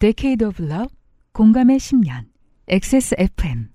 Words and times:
Decade 0.00 0.46
of 0.46 0.62
Love, 0.62 0.94
공감의 1.32 1.78
10년, 1.78 2.26
XSFM. 2.68 3.66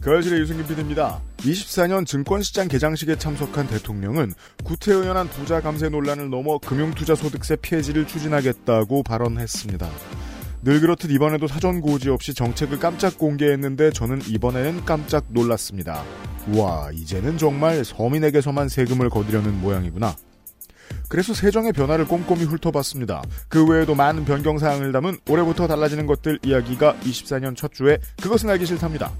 그 0.00 0.10
알실의 0.10 0.40
유승균 0.40 0.66
PD입니다. 0.66 1.20
24년 1.36 2.06
증권시장 2.06 2.68
개장식에 2.68 3.16
참석한 3.16 3.66
대통령은 3.66 4.32
구태의연한 4.64 5.28
부자 5.28 5.60
감세 5.60 5.90
논란을 5.90 6.30
넘어 6.30 6.56
금융투자소득세 6.56 7.56
폐지를 7.60 8.06
추진하겠다고 8.06 9.02
발언했습니다. 9.02 9.90
늘 10.62 10.80
그렇듯 10.80 11.10
이번에도 11.10 11.46
사전 11.46 11.82
고지 11.82 12.08
없이 12.08 12.32
정책을 12.32 12.78
깜짝 12.78 13.18
공개했는데 13.18 13.90
저는 13.90 14.22
이번에는 14.26 14.86
깜짝 14.86 15.26
놀랐습니다. 15.28 16.02
와, 16.56 16.88
이제는 16.94 17.36
정말 17.36 17.84
서민에게서만 17.84 18.70
세금을 18.70 19.10
거두려는 19.10 19.60
모양이구나. 19.60 20.16
그래서 21.08 21.34
세정의 21.34 21.72
변화를 21.72 22.06
꼼꼼히 22.06 22.44
훑어봤습니다. 22.44 23.22
그 23.48 23.66
외에도 23.66 23.94
많은 23.94 24.24
변경사항을 24.24 24.92
담은 24.92 25.18
올해부터 25.28 25.66
달라지는 25.66 26.06
것들 26.06 26.38
이야기가 26.44 26.96
24년 27.02 27.56
첫 27.56 27.72
주에 27.72 27.98
그것은 28.22 28.50
알기 28.50 28.66
싫답니다. 28.66 29.12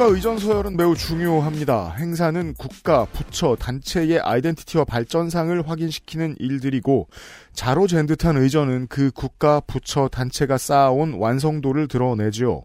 국가 0.00 0.14
의전 0.14 0.38
서열은 0.38 0.78
매우 0.78 0.96
중요합니다. 0.96 1.90
행사는 1.98 2.54
국가, 2.54 3.04
부처, 3.04 3.54
단체의 3.54 4.20
아이덴티티와 4.20 4.86
발전상을 4.86 5.68
확인시키는 5.68 6.36
일들이고 6.38 7.06
자로 7.52 7.86
잰 7.86 8.06
듯한 8.06 8.38
의전은 8.38 8.86
그 8.88 9.10
국가, 9.10 9.60
부처, 9.60 10.08
단체가 10.08 10.56
쌓아온 10.56 11.12
완성도를 11.18 11.86
드러내지요. 11.86 12.62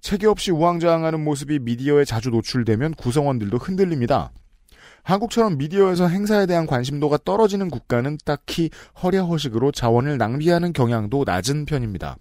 체계 0.00 0.26
없이 0.26 0.52
우왕좌왕하는 0.52 1.22
모습이 1.22 1.58
미디어에 1.58 2.06
자주 2.06 2.30
노출되면 2.30 2.94
구성원들도 2.94 3.58
흔들립니다. 3.58 4.32
한국처럼 5.02 5.58
미디어에서 5.58 6.08
행사에 6.08 6.46
대한 6.46 6.66
관심도가 6.66 7.18
떨어지는 7.26 7.68
국가는 7.68 8.16
딱히 8.24 8.70
허례허식으로 9.02 9.72
자원을 9.72 10.16
낭비하는 10.16 10.72
경향도 10.72 11.24
낮은 11.26 11.66
편입니다. 11.66 12.16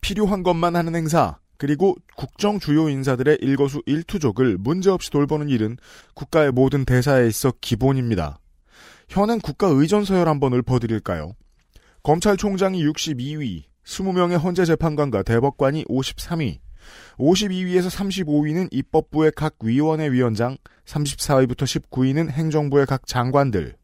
필요한 0.00 0.44
것만 0.44 0.76
하는 0.76 0.94
행사, 0.94 1.38
그리고 1.58 1.96
국정 2.16 2.60
주요 2.60 2.88
인사들의 2.88 3.38
일거수 3.42 3.82
일투족을 3.84 4.56
문제없이 4.58 5.10
돌보는 5.10 5.48
일은 5.48 5.76
국가의 6.14 6.52
모든 6.52 6.84
대사에 6.84 7.26
있어 7.26 7.52
기본입니다. 7.60 8.38
현행 9.08 9.40
국가 9.40 9.66
의전 9.66 10.04
서열 10.04 10.28
한번 10.28 10.54
읊어드릴까요? 10.54 11.34
검찰총장이 12.04 12.84
62위, 12.86 13.64
20명의 13.84 14.40
헌재 14.40 14.64
재판관과 14.64 15.24
대법관이 15.24 15.84
53위, 15.86 16.58
52위에서 17.18 17.90
35위는 17.90 18.68
입법부의 18.70 19.32
각 19.34 19.56
위원회 19.62 20.10
위원장, 20.10 20.56
34위부터 20.86 21.64
19위는 21.64 22.30
행정부의 22.30 22.86
각 22.86 23.06
장관들, 23.06 23.74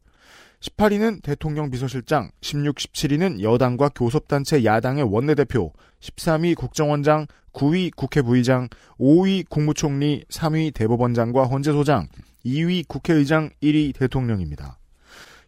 18위는 0.61 1.21
대통령 1.21 1.69
비서실장, 1.69 2.31
16, 2.41 2.75
17위는 2.75 3.41
여당과 3.41 3.89
교섭단체 3.89 4.63
야당의 4.63 5.03
원내대표, 5.03 5.73
13위 6.01 6.55
국정원장, 6.55 7.27
9위 7.53 7.95
국회 7.95 8.21
부의장, 8.21 8.67
5위 8.99 9.47
국무총리, 9.49 10.25
3위 10.29 10.73
대법원장과 10.73 11.45
헌재소장, 11.45 12.07
2위 12.45 12.87
국회의장, 12.87 13.49
1위 13.61 13.97
대통령입니다. 13.97 14.79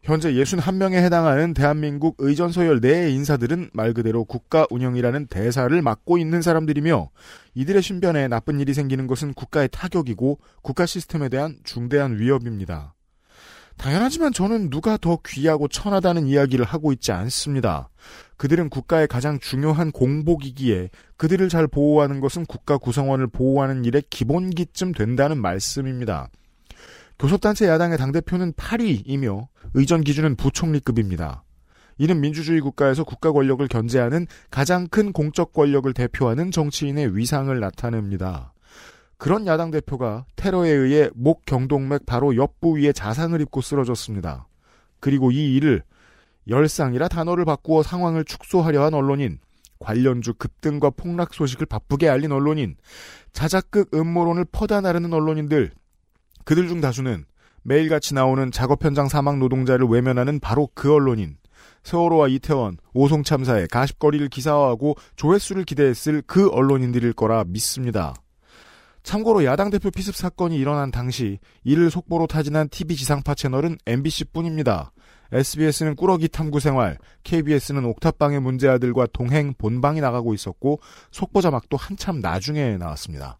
현재 0.03 0.31
61명에 0.31 0.94
해당하는 0.94 1.53
대한민국 1.53 2.16
의전서열 2.19 2.80
내 2.80 3.11
인사들은 3.11 3.72
말 3.73 3.94
그대로 3.94 4.23
국가 4.23 4.66
운영이라는 4.69 5.28
대사를 5.28 5.81
맡고 5.81 6.17
있는 6.17 6.41
사람들이며 6.41 7.09
이들의 7.55 7.81
신변에 7.81 8.30
나쁜 8.30 8.61
일이 8.61 8.73
생기는 8.73 9.05
것은 9.05 9.33
국가의 9.33 9.67
타격이고 9.69 10.39
국가 10.62 10.85
시스템에 10.85 11.28
대한 11.28 11.57
중대한 11.66 12.19
위협입니다. 12.19 12.94
당연하지만 13.77 14.33
저는 14.33 14.69
누가 14.69 14.97
더 14.97 15.19
귀하고 15.25 15.67
천하다는 15.67 16.25
이야기를 16.27 16.65
하고 16.65 16.91
있지 16.91 17.11
않습니다. 17.11 17.89
그들은 18.38 18.69
국가의 18.69 19.07
가장 19.07 19.39
중요한 19.39 19.91
공복이기에 19.91 20.89
그들을 21.17 21.47
잘 21.49 21.67
보호하는 21.67 22.19
것은 22.19 22.45
국가 22.45 22.77
구성원을 22.77 23.27
보호하는 23.27 23.85
일의 23.85 24.03
기본기쯤 24.09 24.93
된다는 24.93 25.39
말씀입니다. 25.39 26.29
교섭단체 27.19 27.67
야당의 27.67 27.97
당대표는 27.97 28.53
8위이며 28.53 29.47
의전 29.73 30.03
기준은 30.03 30.35
부총리급입니다. 30.35 31.44
이는 31.99 32.21
민주주의 32.21 32.61
국가에서 32.61 33.03
국가 33.03 33.31
권력을 33.31 33.67
견제하는 33.67 34.27
가장 34.51 34.88
큰 34.88 35.11
공적 35.11 35.51
권력을 35.53 35.91
대표하는 35.94 36.51
정치인의 36.51 37.15
위상을 37.15 37.59
나타냅니다. 37.59 38.53
그런 39.17 39.47
야당 39.47 39.72
대표가 39.72 40.25
테러에 40.35 40.69
의해 40.69 41.09
목 41.16 41.45
경동맥 41.45 42.05
바로 42.05 42.35
옆 42.35 42.59
부위에 42.61 42.91
자상을 42.91 43.39
입고 43.41 43.61
쓰러졌습니다. 43.61 44.47
그리고 45.00 45.31
이 45.31 45.55
일을 45.55 45.83
열상이라 46.47 47.07
단어를 47.07 47.44
바꾸어 47.45 47.83
상황을 47.83 48.23
축소하려 48.23 48.83
한 48.83 48.94
언론인, 48.94 49.39
관련주 49.79 50.35
급등과 50.35 50.91
폭락 50.91 51.33
소식을 51.33 51.66
바쁘게 51.66 52.07
알린 52.09 52.31
언론인, 52.31 52.77
자작극 53.33 53.94
음모론을 53.94 54.45
퍼다 54.51 54.81
나르는 54.81 55.11
언론인들, 55.13 55.72
그들 56.45 56.67
중 56.67 56.79
다수는 56.79 57.25
매일같이 57.63 58.13
나오는 58.13 58.50
작업 58.51 58.85
현장 58.85 59.09
사망 59.09 59.39
노동자를 59.39 59.88
외면하는 59.88 60.39
바로 60.39 60.69
그 60.73 60.94
언론인, 60.94 61.38
세월호와 61.83 62.29
이태원, 62.29 62.77
오송 62.94 63.23
참사의 63.23 63.67
가십거리를 63.67 64.29
기사화하고 64.29 64.95
조회수를 65.16 65.66
기대했을 65.66 66.23
그 66.25 66.50
언론인들일 66.50 67.13
거라 67.13 67.44
믿습니다. 67.45 68.13
참고로 69.07 69.45
야당 69.45 69.69
대표 69.69 69.90
피습 69.90 70.18
사건이 70.18 70.57
일어난 70.57 70.91
당시 70.91 71.40
이를 71.63 71.90
속보로 71.90 72.28
타진한 72.28 72.68
TV 72.68 72.97
지상파 72.97 73.35
채널은 73.35 73.78
MBC뿐입니다. 73.85 74.91
SBS는 75.31 75.95
꾸러기 75.95 76.28
탐구 76.28 76.59
생활, 76.59 76.97
KBS는 77.23 77.85
옥탑방의 77.85 78.41
문제 78.41 78.68
아들과 78.68 79.07
동행 79.13 79.53
본방이 79.57 80.01
나가고 80.01 80.34
있었고 80.34 80.81
속보 81.12 81.40
자막도 81.40 81.78
한참 81.78 82.19
나중에 82.19 82.75
나왔습니다. 82.75 83.40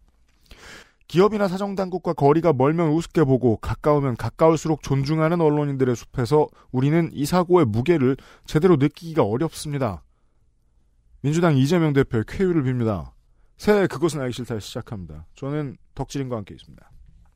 기업이나 1.06 1.48
사정당국과 1.48 2.14
거리가 2.14 2.54
멀면 2.54 2.88
우습게 2.88 3.24
보고 3.24 3.58
가까우면 3.58 4.16
가까울수록 4.16 4.82
존중하는 4.82 5.38
언론인들의 5.42 5.96
숲에서 5.96 6.46
우리는 6.72 7.10
이 7.12 7.26
사고의 7.26 7.66
무게를 7.66 8.16
제대로 8.46 8.76
느끼기가 8.76 9.22
어렵습니다. 9.22 10.02
민주당 11.20 11.58
이재명 11.58 11.92
대표의 11.92 12.24
쾌유를 12.26 12.64
빕니다. 12.64 13.17
새해 13.58 13.86
그것은 13.88 14.20
알기 14.20 14.32
싫다 14.34 14.58
시작합니다. 14.60 15.26
저는 15.34 15.76
덕질인과 15.94 16.36
함께 16.36 16.54
있습니다. 16.54 16.90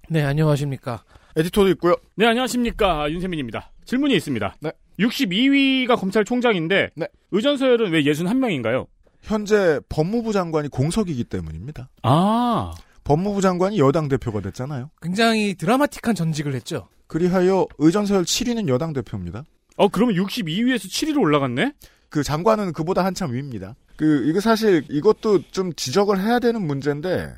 네, 0.09 0.23
안녕하십니까. 0.23 1.05
에디터도 1.37 1.69
있고요. 1.71 1.97
네, 2.15 2.27
안녕하십니까. 2.27 3.11
윤세민입니다. 3.11 3.73
질문이 3.85 4.15
있습니다. 4.15 4.57
네. 4.61 4.73
62위가 5.01 5.99
검찰총장인데 5.99 6.91
네. 6.95 7.07
의전서열은 7.33 7.91
왜 7.91 8.03
61명인가요? 8.05 8.87
현재 9.21 9.81
법무부 9.89 10.33
장관이 10.33 10.69
공석이기 10.69 11.25
때문입니다. 11.25 11.89
아. 12.03 12.73
법무부 13.05 13.41
장관이 13.41 13.79
여당 13.79 14.09
대표가 14.09 14.41
됐잖아요. 14.41 14.91
굉장히 15.01 15.55
드라마틱한 15.55 16.15
전직을 16.15 16.55
했죠. 16.55 16.89
그리하여 17.09 17.67
의전서열 17.79 18.25
7위는 18.25 18.69
여당 18.69 18.93
대표입니다. 18.93 19.45
어, 19.77 19.89
그러면 19.89 20.15
62위에서 20.17 20.87
7위로 20.89 21.21
올라갔네? 21.21 21.73
그 22.09 22.23
장관은 22.23 22.73
그보다 22.73 23.05
한참 23.05 23.33
위입니다. 23.33 23.75
그 24.03 24.25
이거 24.27 24.41
사실 24.41 24.85
이것도 24.91 25.43
좀 25.53 25.73
지적을 25.75 26.21
해야 26.21 26.41
되는 26.41 26.61
문제인데 26.67 27.35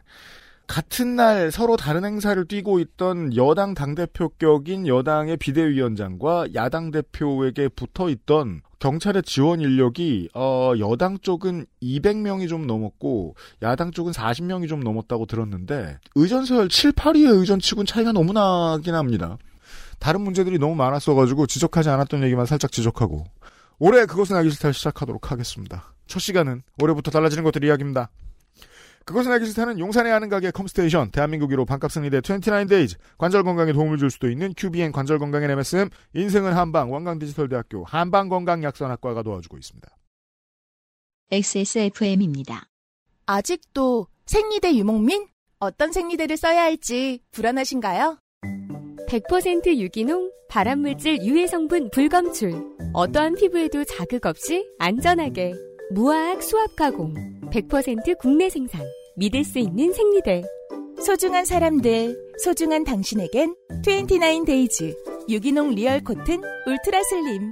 같은 0.66 1.14
날 1.14 1.50
서로 1.50 1.76
다른 1.76 2.06
행사를 2.06 2.42
뛰고 2.42 2.78
있던 2.80 3.36
여당 3.36 3.74
당대표격인 3.74 4.86
여당의 4.86 5.36
비대위원장과 5.36 6.54
야당 6.54 6.90
대표에게 6.90 7.68
붙어 7.68 8.08
있던 8.08 8.62
경찰의 8.78 9.24
지원 9.24 9.60
인력이 9.60 10.30
어 10.32 10.72
여당 10.78 11.18
쪽은 11.18 11.66
200명이 11.82 12.48
좀 12.48 12.66
넘었고 12.66 13.34
야당 13.60 13.90
쪽은 13.90 14.12
40명이 14.12 14.66
좀 14.66 14.80
넘었다고 14.80 15.26
들었는데 15.26 15.98
의전 16.14 16.46
서열 16.46 16.70
7, 16.70 16.92
8위의 16.92 17.40
의전치고는 17.40 17.84
차이가 17.84 18.12
너무 18.12 18.32
나긴 18.32 18.94
합니다. 18.94 19.36
다른 19.98 20.22
문제들이 20.22 20.58
너무 20.58 20.76
많았어 20.76 21.14
가지고 21.14 21.46
지적하지 21.46 21.90
않았던 21.90 22.22
얘기만 22.22 22.46
살짝 22.46 22.72
지적하고 22.72 23.26
올해 23.78 24.06
그것은 24.06 24.36
알기 24.36 24.48
싫다 24.48 24.72
시작하도록 24.72 25.30
하겠습니다. 25.30 25.93
첫 26.06 26.20
시간은 26.20 26.62
올해부터 26.82 27.10
달라지는 27.10 27.44
것들 27.44 27.64
이야기입니다. 27.64 28.10
그것은 29.04 29.32
알기 29.32 29.46
싫다는 29.46 29.78
용산에 29.78 30.10
아는 30.10 30.28
가게 30.30 30.50
컴스테이션, 30.50 31.10
대한민국 31.10 31.50
1호 31.50 31.66
반값 31.66 31.92
생리대 31.92 32.20
29데이즈, 32.20 32.96
관절 33.18 33.42
건강에 33.42 33.72
도움을 33.72 33.98
줄 33.98 34.10
수도 34.10 34.30
있는 34.30 34.54
QBN 34.56 34.92
관절 34.92 35.18
건강엔 35.18 35.50
MSM, 35.50 35.90
인생은 36.14 36.54
한방, 36.54 36.90
원광디지털대학교 36.90 37.84
한방건강약선학과가 37.84 39.22
도와주고 39.22 39.58
있습니다. 39.58 39.88
XSFM입니다. 41.30 42.66
아직도 43.26 44.06
생리대 44.26 44.74
유목민? 44.74 45.26
어떤 45.58 45.92
생리대를 45.92 46.36
써야 46.36 46.62
할지 46.62 47.20
불안하신가요? 47.30 48.18
100% 49.08 49.76
유기농, 49.76 50.30
발암물질 50.48 51.22
유해 51.24 51.46
성분 51.46 51.90
불검출. 51.90 52.52
어떠한 52.94 53.34
피부에도 53.34 53.84
자극 53.84 54.26
없이 54.26 54.66
안전하게. 54.78 55.52
무화학 55.94 56.42
수압 56.42 56.74
가공. 56.74 57.14
100% 57.52 58.18
국내 58.18 58.50
생산. 58.50 58.82
믿을 59.16 59.44
수 59.44 59.60
있는 59.60 59.92
생리대. 59.92 60.42
소중한 61.00 61.44
사람들, 61.44 62.34
소중한 62.42 62.82
당신에겐 62.82 63.54
29데이즈 63.84 65.28
유기농 65.28 65.76
real 65.76 66.02
cotton 66.02 66.42
ultra 66.66 67.00
slim. 67.04 67.48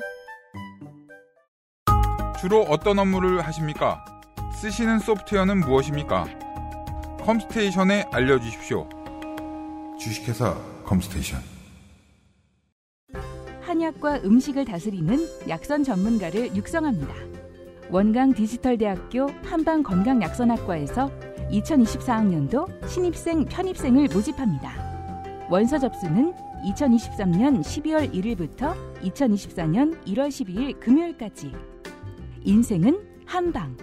주로 2.40 2.62
어떤 2.62 2.98
업무를 2.98 3.40
하십니까? 3.42 4.04
쓰시는 4.60 4.98
소프트웨어는 4.98 5.60
무엇입니까? 5.60 6.26
컴스테이션에 7.24 8.06
알려주십시오. 8.10 8.88
주식회사 10.00 10.56
컴스테이션. 10.84 11.40
한약과 13.60 14.22
음식을 14.24 14.64
다스리는 14.64 15.28
약선 15.48 15.84
전문가를 15.84 16.56
육성합니다. 16.56 17.41
원강 17.92 18.32
디지털대학교 18.32 19.26
한방건강약선학과에서 19.44 21.10
2024학년도 21.50 22.88
신입생 22.88 23.44
편입생을 23.44 24.08
모집합니다. 24.08 25.46
원서 25.50 25.78
접수는 25.78 26.32
2023년 26.64 27.60
12월 27.60 28.10
1일부터 28.14 28.74
2024년 29.02 30.02
1월 30.06 30.28
12일 30.28 30.80
금요일까지. 30.80 31.52
인생은 32.44 32.98
한방. 33.26 33.76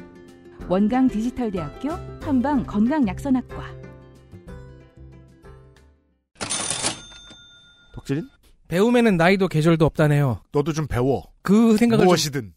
원강 0.68 1.08
디지털대학교 1.08 1.90
한방 2.24 2.66
건강약선학과. 2.66 3.64
덕질인? 7.94 8.28
배움에는 8.70 9.18
나이도 9.18 9.48
계절도 9.50 9.86
없다네요. 9.86 10.42
너도 10.52 10.74
좀 10.74 10.88
배워. 10.88 11.32
그 11.44 11.78
생각을 11.78 12.06
좀, 12.06 12.08
무엇이든. 12.08 12.54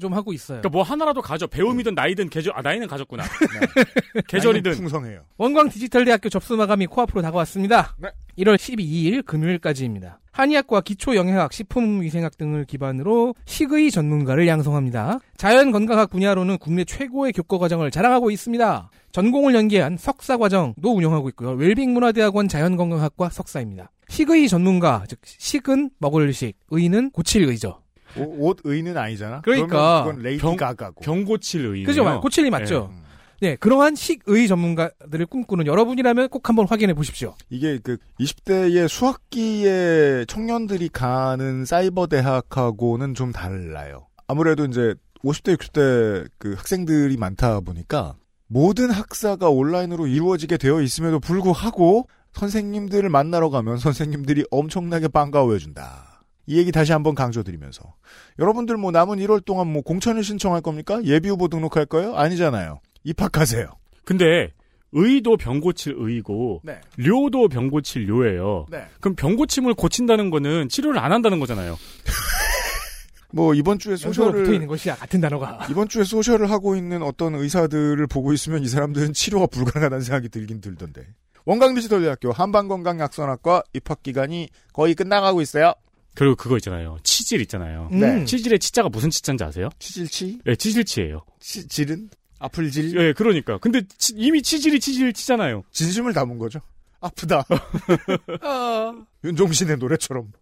좀 0.00 0.14
하고 0.14 0.32
있어요. 0.32 0.60
그러니까 0.60 0.68
뭐 0.70 0.82
하나라도 0.82 1.22
가져. 1.22 1.46
배움이든 1.46 1.94
나이든 1.94 2.28
계절, 2.30 2.52
아, 2.56 2.62
나이는 2.62 2.86
가졌구나. 2.86 3.24
나이는 4.14 4.22
계절이든. 4.26 4.72
풍성해요. 4.72 5.22
원광 5.38 5.68
디지털 5.68 6.04
대학교 6.04 6.28
접수 6.28 6.56
마감이 6.56 6.86
코앞으로 6.86 7.22
다가왔습니다. 7.22 7.96
네. 7.98 8.08
1월 8.38 8.56
12일 8.56 9.24
금요일까지입니다. 9.26 10.18
한의학과 10.32 10.80
기초영양학, 10.80 11.52
식품위생학 11.52 12.38
등을 12.38 12.64
기반으로 12.64 13.34
식의 13.44 13.90
전문가를 13.90 14.48
양성합니다. 14.48 15.18
자연건강학 15.36 16.08
분야로는 16.08 16.56
국내 16.56 16.84
최고의 16.84 17.32
교과과정을 17.34 17.90
자랑하고 17.90 18.30
있습니다. 18.30 18.90
전공을 19.12 19.54
연계한 19.54 19.98
석사과정도 19.98 20.94
운영하고 20.96 21.28
있고요. 21.30 21.50
웰빙문화대학원 21.50 22.48
자연건강학과 22.48 23.28
석사입니다. 23.28 23.90
식의 24.08 24.48
전문가, 24.48 25.04
즉 25.06 25.18
식은 25.24 25.90
먹을 25.98 26.32
식, 26.32 26.54
의는 26.70 27.10
고칠 27.10 27.44
의죠. 27.44 27.81
오- 28.18 28.48
옷 28.48 28.58
의는 28.64 28.96
아니잖아. 28.96 29.40
그러니까 29.42 30.04
그건 30.04 30.22
레이디 30.22 30.40
병- 30.42 30.56
가가고. 30.56 31.00
병 31.02 31.24
고칠 31.24 31.66
의. 31.66 31.84
그죠? 31.84 32.20
고칠 32.20 32.46
이 32.46 32.50
맞죠? 32.50 32.90
음. 32.92 33.02
네, 33.40 33.56
그러한 33.56 33.96
식의 33.96 34.46
전문가들을 34.46 35.26
꿈꾸는 35.26 35.66
여러분이라면 35.66 36.28
꼭 36.28 36.48
한번 36.48 36.66
확인해 36.68 36.94
보십시오. 36.94 37.34
이게 37.50 37.78
그 37.82 37.96
20대의 38.20 38.86
수학기에 38.86 40.24
청년들이 40.28 40.88
가는 40.90 41.64
사이버 41.64 42.06
대학하고는 42.06 43.14
좀 43.14 43.32
달라요. 43.32 44.06
아무래도 44.28 44.64
이제 44.64 44.94
50대, 45.24 45.56
60대 45.56 46.28
그 46.38 46.54
학생들이 46.56 47.16
많다 47.16 47.60
보니까 47.60 48.14
모든 48.46 48.90
학사가 48.90 49.48
온라인으로 49.48 50.06
이루어지게 50.06 50.56
되어 50.58 50.80
있음에도 50.80 51.18
불구하고 51.18 52.06
선생님들을 52.34 53.08
만나러 53.08 53.50
가면 53.50 53.78
선생님들이 53.78 54.44
엄청나게 54.50 55.08
반가워해 55.08 55.58
준다. 55.58 56.11
이 56.46 56.58
얘기 56.58 56.72
다시 56.72 56.92
한번 56.92 57.14
강조드리면서 57.14 57.94
여러분들 58.38 58.76
뭐 58.76 58.90
남은 58.90 59.18
1월 59.18 59.44
동안 59.44 59.68
뭐 59.68 59.82
공천을 59.82 60.24
신청할 60.24 60.60
겁니까? 60.60 61.00
예비 61.04 61.28
후보 61.28 61.48
등록할 61.48 61.86
거예요? 61.86 62.16
아니잖아요. 62.16 62.80
입학하세요. 63.04 63.66
근데 64.04 64.52
의도 64.92 65.36
병고칠 65.36 65.94
의고 65.96 66.60
네. 66.64 66.80
료도 66.98 67.48
병고칠 67.48 68.08
료예요. 68.08 68.66
네. 68.70 68.84
그럼 69.00 69.14
병고침을 69.16 69.74
고친다는 69.74 70.30
거는 70.30 70.68
치료를 70.68 70.98
안 70.98 71.12
한다는 71.12 71.40
거잖아요. 71.40 71.78
뭐 73.34 73.54
이번 73.54 73.78
주에 73.78 73.96
소셜을 73.96 74.32
붙어 74.32 74.52
있는 74.52 74.66
것이야 74.66 74.96
같은 74.96 75.20
단어가. 75.20 75.66
이번 75.70 75.88
주에 75.88 76.04
소셜을 76.04 76.50
하고 76.50 76.76
있는 76.76 77.02
어떤 77.02 77.34
의사들을 77.34 78.06
보고 78.06 78.34
있으면 78.34 78.62
이 78.62 78.68
사람들은 78.68 79.14
치료가 79.14 79.46
불가능하다는 79.46 80.02
생각이 80.02 80.28
들긴 80.28 80.60
들던데. 80.60 81.06
원광 81.46 81.74
디지털 81.74 82.02
대학교 82.02 82.30
한방건강약선학과 82.30 83.62
입학 83.72 84.02
기간이 84.02 84.50
거의 84.74 84.94
끝나가고 84.94 85.40
있어요. 85.40 85.72
그리고 86.14 86.34
그거 86.36 86.56
있잖아요. 86.58 86.98
치질 87.02 87.40
있잖아요. 87.42 87.88
음. 87.92 88.00
네. 88.00 88.24
치질의 88.24 88.58
치자가 88.58 88.88
무슨 88.88 89.10
치자인지 89.10 89.44
아세요? 89.44 89.68
치질치? 89.78 90.40
예, 90.46 90.54
치질치예요. 90.54 91.22
치, 91.40 91.66
질은? 91.66 92.10
아플 92.38 92.70
질? 92.70 92.94
예, 93.00 93.12
그러니까. 93.12 93.56
근데 93.58 93.82
치- 93.98 94.14
이미 94.16 94.42
치질이 94.42 94.78
치질치잖아요. 94.80 95.62
진심을 95.70 96.12
담은 96.12 96.38
거죠. 96.38 96.60
아프다. 97.00 97.44
아, 98.42 98.94
윤종신의 99.24 99.78
노래처럼. 99.78 100.32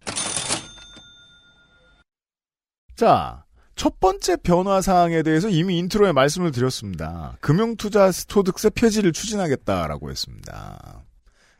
자, 2.95 3.45
첫 3.75 3.99
번째 3.99 4.35
변화 4.37 4.81
사항에 4.81 5.23
대해서 5.23 5.49
이미 5.49 5.77
intro에 5.79 6.11
말씀을 6.11 6.51
드렸습니다. 6.51 7.37
금융투자 7.41 8.11
소득세 8.11 8.69
폐지를 8.69 9.11
추진하겠다라고 9.13 10.09
했습니다. 10.11 11.03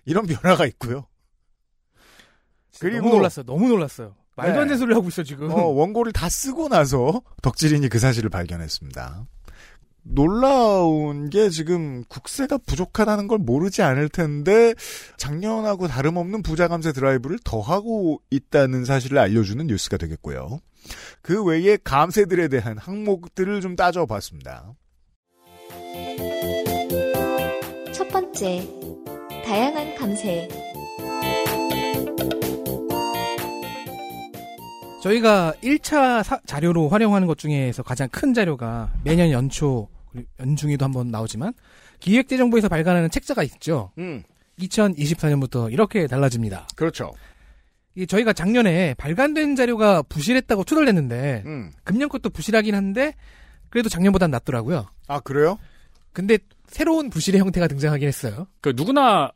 이런 0.05 0.25
변화가 0.27 0.65
있고요. 0.67 1.07
그리고 2.81 3.05
너무 3.05 3.15
놀랐어요. 3.17 3.45
너무 3.45 3.67
놀랐어요. 3.67 4.15
말도 4.35 4.53
안 4.53 4.59
네. 4.59 4.65
되는 4.65 4.77
소리를 4.79 4.95
하고 4.95 5.07
있어 5.09 5.23
지금. 5.23 5.51
어, 5.51 5.65
원고를 5.67 6.11
다 6.11 6.29
쓰고 6.29 6.67
나서 6.67 7.21
덕질인이 7.43 7.87
그 7.89 7.99
사실을 7.99 8.29
발견했습니다. 8.29 9.25
놀라운 10.03 11.29
게 11.29 11.49
지금 11.49 12.03
국세가 12.07 12.57
부족하다는 12.57 13.27
걸 13.27 13.37
모르지 13.37 13.83
않을 13.83 14.09
텐데 14.09 14.73
작년하고 15.17 15.87
다름없는 15.87 16.41
부자 16.41 16.67
감세 16.67 16.91
드라이브를 16.91 17.37
더하고 17.43 18.19
있다는 18.31 18.83
사실을 18.83 19.19
알려주는 19.19 19.67
뉴스가 19.67 19.97
되겠고요. 19.97 20.59
그 21.21 21.43
외에 21.43 21.77
감세들에 21.83 22.47
대한 22.47 22.79
항목들을 22.79 23.61
좀 23.61 23.75
따져봤습니다. 23.75 24.73
첫 27.93 28.07
번째, 28.09 28.67
다양한 29.45 29.93
감세. 29.93 30.70
저희가 35.01 35.53
1차 35.63 36.23
사- 36.23 36.39
자료로 36.45 36.89
활용하는 36.89 37.27
것 37.27 37.37
중에서 37.37 37.81
가장 37.83 38.07
큰 38.09 38.33
자료가 38.33 38.91
매년 39.03 39.31
연초, 39.31 39.87
연중에도 40.39 40.85
한번 40.85 41.09
나오지만 41.09 41.53
기획재정부에서 41.99 42.69
발간하는 42.69 43.09
책자가 43.09 43.41
있죠. 43.43 43.91
음, 43.97 44.23
2024년부터 44.59 45.71
이렇게 45.71 46.05
달라집니다. 46.07 46.67
그렇죠. 46.75 47.11
이 47.95 48.05
저희가 48.07 48.31
작년에 48.33 48.93
발간된 48.93 49.55
자료가 49.55 50.03
부실했다고 50.03 50.63
투덜댔는데 50.63 51.43
음, 51.45 51.71
금년 51.83 52.07
것도 52.07 52.29
부실하긴 52.29 52.75
한데 52.75 53.13
그래도 53.69 53.89
작년보단 53.89 54.29
낫더라고요. 54.31 54.87
아 55.07 55.19
그래요? 55.19 55.57
근데 56.13 56.37
새로운 56.67 57.09
부실의 57.09 57.39
형태가 57.41 57.67
등장하긴 57.67 58.07
했어요. 58.07 58.47
그 58.61 58.73
누구나 58.75 59.31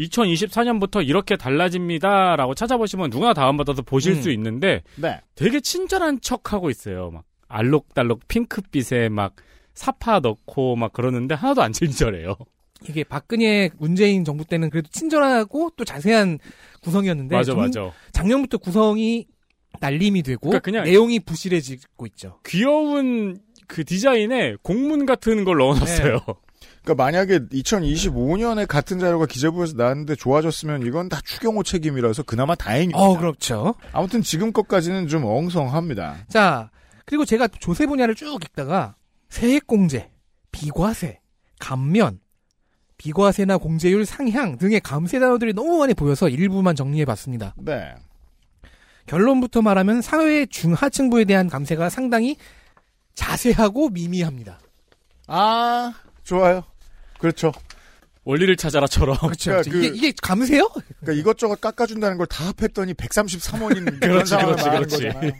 2024년부터 0.00 1.06
이렇게 1.06 1.36
달라집니다라고 1.36 2.54
찾아보시면 2.54 3.10
누구나 3.10 3.34
다운받아서 3.34 3.82
보실 3.82 4.14
음. 4.14 4.22
수 4.22 4.30
있는데 4.30 4.82
네. 4.96 5.20
되게 5.34 5.60
친절한 5.60 6.20
척 6.20 6.52
하고 6.52 6.70
있어요. 6.70 7.10
막 7.10 7.24
알록달록 7.48 8.26
핑크빛에 8.28 9.08
막 9.08 9.34
사파 9.74 10.20
넣고 10.20 10.76
막 10.76 10.92
그러는데 10.92 11.34
하나도 11.34 11.62
안 11.62 11.72
친절해요. 11.72 12.36
이게 12.88 13.04
박근혜 13.04 13.70
문재인 13.78 14.24
정부 14.24 14.44
때는 14.44 14.70
그래도 14.70 14.88
친절하고 14.90 15.70
또 15.76 15.84
자세한 15.84 16.38
구성이었는데 16.82 17.36
맞아 17.36 17.52
좀 17.52 17.60
맞아. 17.60 17.92
작년부터 18.12 18.58
구성이 18.58 19.26
날림이 19.80 20.22
되고 20.22 20.50
그러니까 20.50 20.84
내용이 20.84 21.20
부실해지고 21.20 22.06
있죠. 22.06 22.40
귀여운 22.46 23.38
그 23.66 23.84
디자인에 23.84 24.56
공문 24.62 25.06
같은 25.06 25.44
걸 25.44 25.58
넣어놨어요. 25.58 26.20
그러니까 26.82 27.04
만약에 27.04 27.40
2025년에 27.46 28.66
같은 28.66 28.98
자료가 28.98 29.26
기재부에서 29.26 29.74
나왔는데 29.76 30.16
좋아졌으면 30.16 30.86
이건 30.86 31.08
다 31.08 31.20
추경호 31.24 31.62
책임이라서 31.62 32.22
그나마 32.22 32.54
다행입니다. 32.54 32.98
어, 32.98 33.18
그렇죠. 33.18 33.74
아무튼 33.92 34.22
지금 34.22 34.52
것까지는 34.52 35.06
좀 35.08 35.24
엉성합니다. 35.24 36.24
자, 36.28 36.70
그리고 37.04 37.24
제가 37.24 37.48
조세 37.48 37.86
분야를 37.86 38.14
쭉 38.14 38.42
읽다가 38.42 38.94
세액공제, 39.28 40.10
비과세, 40.52 41.20
감면, 41.58 42.20
비과세나 42.96 43.58
공제율 43.58 44.04
상향 44.04 44.58
등의 44.58 44.80
감세 44.80 45.18
단어들이 45.18 45.54
너무 45.54 45.78
많이 45.78 45.94
보여서 45.94 46.28
일부만 46.28 46.76
정리해 46.76 47.04
봤습니다. 47.04 47.54
네. 47.56 47.94
결론부터 49.06 49.62
말하면 49.62 50.02
사회 50.02 50.46
중하층부에 50.46 51.24
대한 51.24 51.48
감세가 51.48 51.88
상당히 51.88 52.36
자세하고 53.14 53.88
미미합니다. 53.88 54.60
아, 55.26 55.92
좋아요. 56.24 56.62
그렇죠. 57.20 57.52
원리를 58.24 58.54
찾아라처럼. 58.56 59.16
그렇죠. 59.18 59.50
그러니까 59.52 59.70
이게, 59.78 59.90
그- 59.90 59.96
이게 59.96 60.12
감세요? 60.22 60.68
그러니까 61.00 61.12
이것저것 61.20 61.60
깎아준다는 61.60 62.18
걸 62.18 62.26
다 62.26 62.44
합했더니 62.46 62.94
133원인 62.94 64.00
그런 64.00 64.24
상황을 64.26 64.56
그렇지, 64.56 64.66
말하는 64.66 64.88
그렇지. 64.88 65.06
거잖아요. 65.06 65.32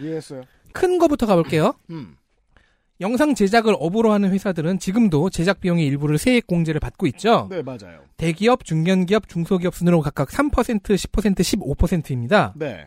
이해했어요. 0.00 0.42
큰 0.72 0.98
거부터 0.98 1.26
가볼게요. 1.26 1.74
음. 1.90 2.16
영상 3.00 3.34
제작을 3.34 3.76
업으로 3.78 4.12
하는 4.12 4.30
회사들은 4.32 4.80
지금도 4.80 5.30
제작 5.30 5.60
비용의 5.60 5.86
일부를 5.86 6.18
세액 6.18 6.46
공제를 6.48 6.80
받고 6.80 7.06
있죠. 7.08 7.46
네, 7.48 7.62
맞아요. 7.62 8.00
대기업, 8.16 8.64
중견기업, 8.64 9.28
중소기업 9.28 9.74
순으로 9.74 10.00
각각 10.02 10.28
3%, 10.30 10.50
10%, 10.82 11.38
15%입니다. 11.38 12.52
네. 12.56 12.86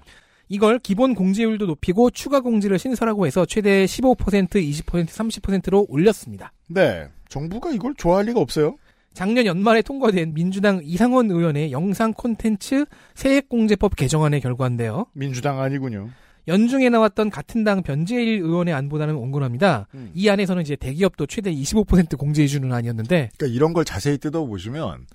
이걸 0.52 0.80
기본 0.80 1.16
공제율도 1.16 1.66
높이고 1.66 2.10
추가 2.10 2.42
공제를 2.42 2.78
신설하고 2.78 3.26
해서 3.26 3.46
최대 3.46 3.86
15%, 3.86 4.50
20%, 4.50 5.06
30%로 5.08 5.86
올렸습니다. 5.88 6.52
네. 6.68 7.08
정부가 7.30 7.72
이걸 7.72 7.94
좋아할 7.96 8.26
리가 8.26 8.42
없어요. 8.42 8.76
작년 9.14 9.46
연말에 9.46 9.82
통과된 9.82 10.34
민주당 10.34 10.82
이상원 10.84 11.32
의원의 11.32 11.72
영상 11.72 12.12
콘텐츠 12.12 12.84
세액공제법 13.16 13.96
개정안의 13.96 14.42
결과인데요. 14.42 15.06
민주당 15.14 15.62
아니군요. 15.62 16.10
연중에 16.50 16.90
나왔던 16.90 17.30
같은 17.30 17.64
당 17.64 17.82
변재일 17.82 18.42
의원의 18.42 18.74
안보다는 18.74 19.16
온건합니다. 19.16 19.88
음. 19.94 20.12
이 20.14 20.28
안에서는 20.28 20.64
이제 20.64 20.76
대기업도 20.76 21.28
최대 21.28 21.54
25% 21.54 22.18
공제해주는 22.18 22.70
안이었는데 22.70 23.30
그러니까 23.38 23.56
이런 23.56 23.72
걸 23.72 23.86
자세히 23.86 24.18
뜯어보시면 24.18 25.06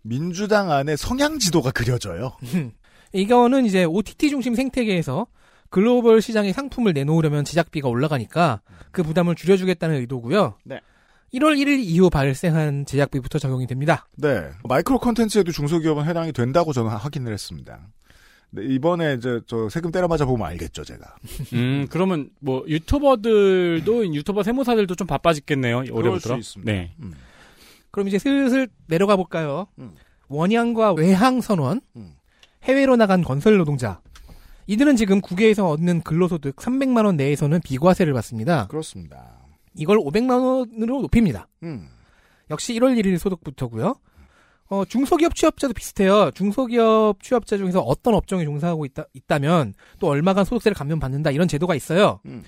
민주당 0.00 0.70
안에 0.70 0.96
성향 0.96 1.38
지도가 1.38 1.72
그려져요. 1.72 2.32
이거는 3.12 3.64
이제 3.64 3.84
OTT 3.84 4.30
중심 4.30 4.54
생태계에서 4.54 5.26
글로벌 5.70 6.22
시장에 6.22 6.52
상품을 6.52 6.92
내놓으려면 6.92 7.44
제작비가 7.44 7.88
올라가니까 7.88 8.60
그 8.90 9.02
부담을 9.02 9.34
줄여주겠다는 9.34 9.96
의도고요. 9.96 10.54
네. 10.64 10.80
1월 11.34 11.58
1일 11.58 11.80
이후 11.80 12.08
발생한 12.08 12.86
제작비부터 12.86 13.38
적용이 13.38 13.66
됩니다. 13.66 14.06
네. 14.16 14.48
마이크로 14.64 14.98
컨텐츠에도 14.98 15.52
중소기업은 15.52 16.06
해당이 16.06 16.32
된다고 16.32 16.72
저는 16.72 16.90
확인을 16.90 17.32
했습니다. 17.34 17.80
네, 18.50 18.64
이번에 18.64 19.14
이제 19.14 19.40
저 19.46 19.68
세금 19.68 19.90
때려맞아 19.90 20.24
보면 20.24 20.46
알겠죠, 20.46 20.84
제가. 20.84 21.16
음, 21.52 21.86
그러면 21.90 22.30
뭐 22.40 22.64
유튜버들도 22.66 24.14
유튜버 24.14 24.42
세무사들도 24.42 24.94
좀 24.94 25.06
바빠지겠네요. 25.06 25.84
올해부터. 25.90 26.34
수 26.34 26.38
있습니다. 26.38 26.72
네. 26.72 26.94
음. 27.00 27.12
그럼 27.90 28.08
이제 28.08 28.18
슬슬 28.18 28.68
내려가 28.86 29.16
볼까요? 29.16 29.66
음. 29.78 29.92
원양과 30.28 30.92
외항 30.92 31.42
선원, 31.42 31.82
음. 31.96 32.14
해외로 32.64 32.96
나간 32.96 33.22
건설 33.22 33.56
노동자. 33.56 34.00
이들은 34.66 34.96
지금 34.96 35.20
국외에서 35.20 35.68
얻는 35.68 36.02
근로소득 36.02 36.56
300만 36.56 37.06
원 37.06 37.16
내에서는 37.16 37.60
비과세를 37.62 38.12
받습니다. 38.12 38.66
그렇습니다. 38.68 39.38
이걸 39.74 39.98
500만 39.98 40.30
원으로 40.44 41.00
높입니다. 41.02 41.48
음. 41.62 41.88
역시 42.50 42.74
1월 42.74 42.98
1일 42.98 43.18
소득부터고요. 43.18 43.94
어, 44.70 44.84
중소기업 44.84 45.34
취업자도 45.34 45.72
비슷해요. 45.72 46.30
중소기업 46.32 47.22
취업자 47.22 47.56
중에서 47.56 47.80
어떤 47.80 48.14
업종에 48.14 48.44
종사하고 48.44 48.84
있다, 48.84 49.04
있다면 49.14 49.72
또 49.98 50.08
얼마간 50.08 50.44
소득세를 50.44 50.74
감면받는다 50.74 51.30
이런 51.30 51.48
제도가 51.48 51.74
있어요. 51.74 52.20
음. 52.26 52.42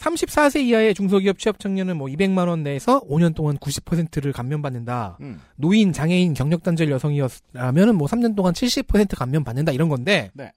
34세 0.00 0.62
이하의 0.64 0.94
중소기업 0.94 1.38
취업 1.38 1.58
청년은 1.58 1.96
뭐 1.96 2.08
200만 2.08 2.48
원 2.48 2.62
내에서 2.62 3.00
5년 3.02 3.34
동안 3.34 3.58
90%를 3.58 4.32
감면받는다. 4.32 5.18
음. 5.20 5.40
노인, 5.56 5.92
장애인, 5.92 6.34
경력 6.34 6.62
단절 6.62 6.90
여성이었다면은 6.90 7.96
뭐 7.96 8.08
3년 8.08 8.34
동안 8.34 8.54
70% 8.54 9.16
감면받는다 9.16 9.72
이런 9.72 9.88
건데 9.88 10.30
네. 10.32 10.52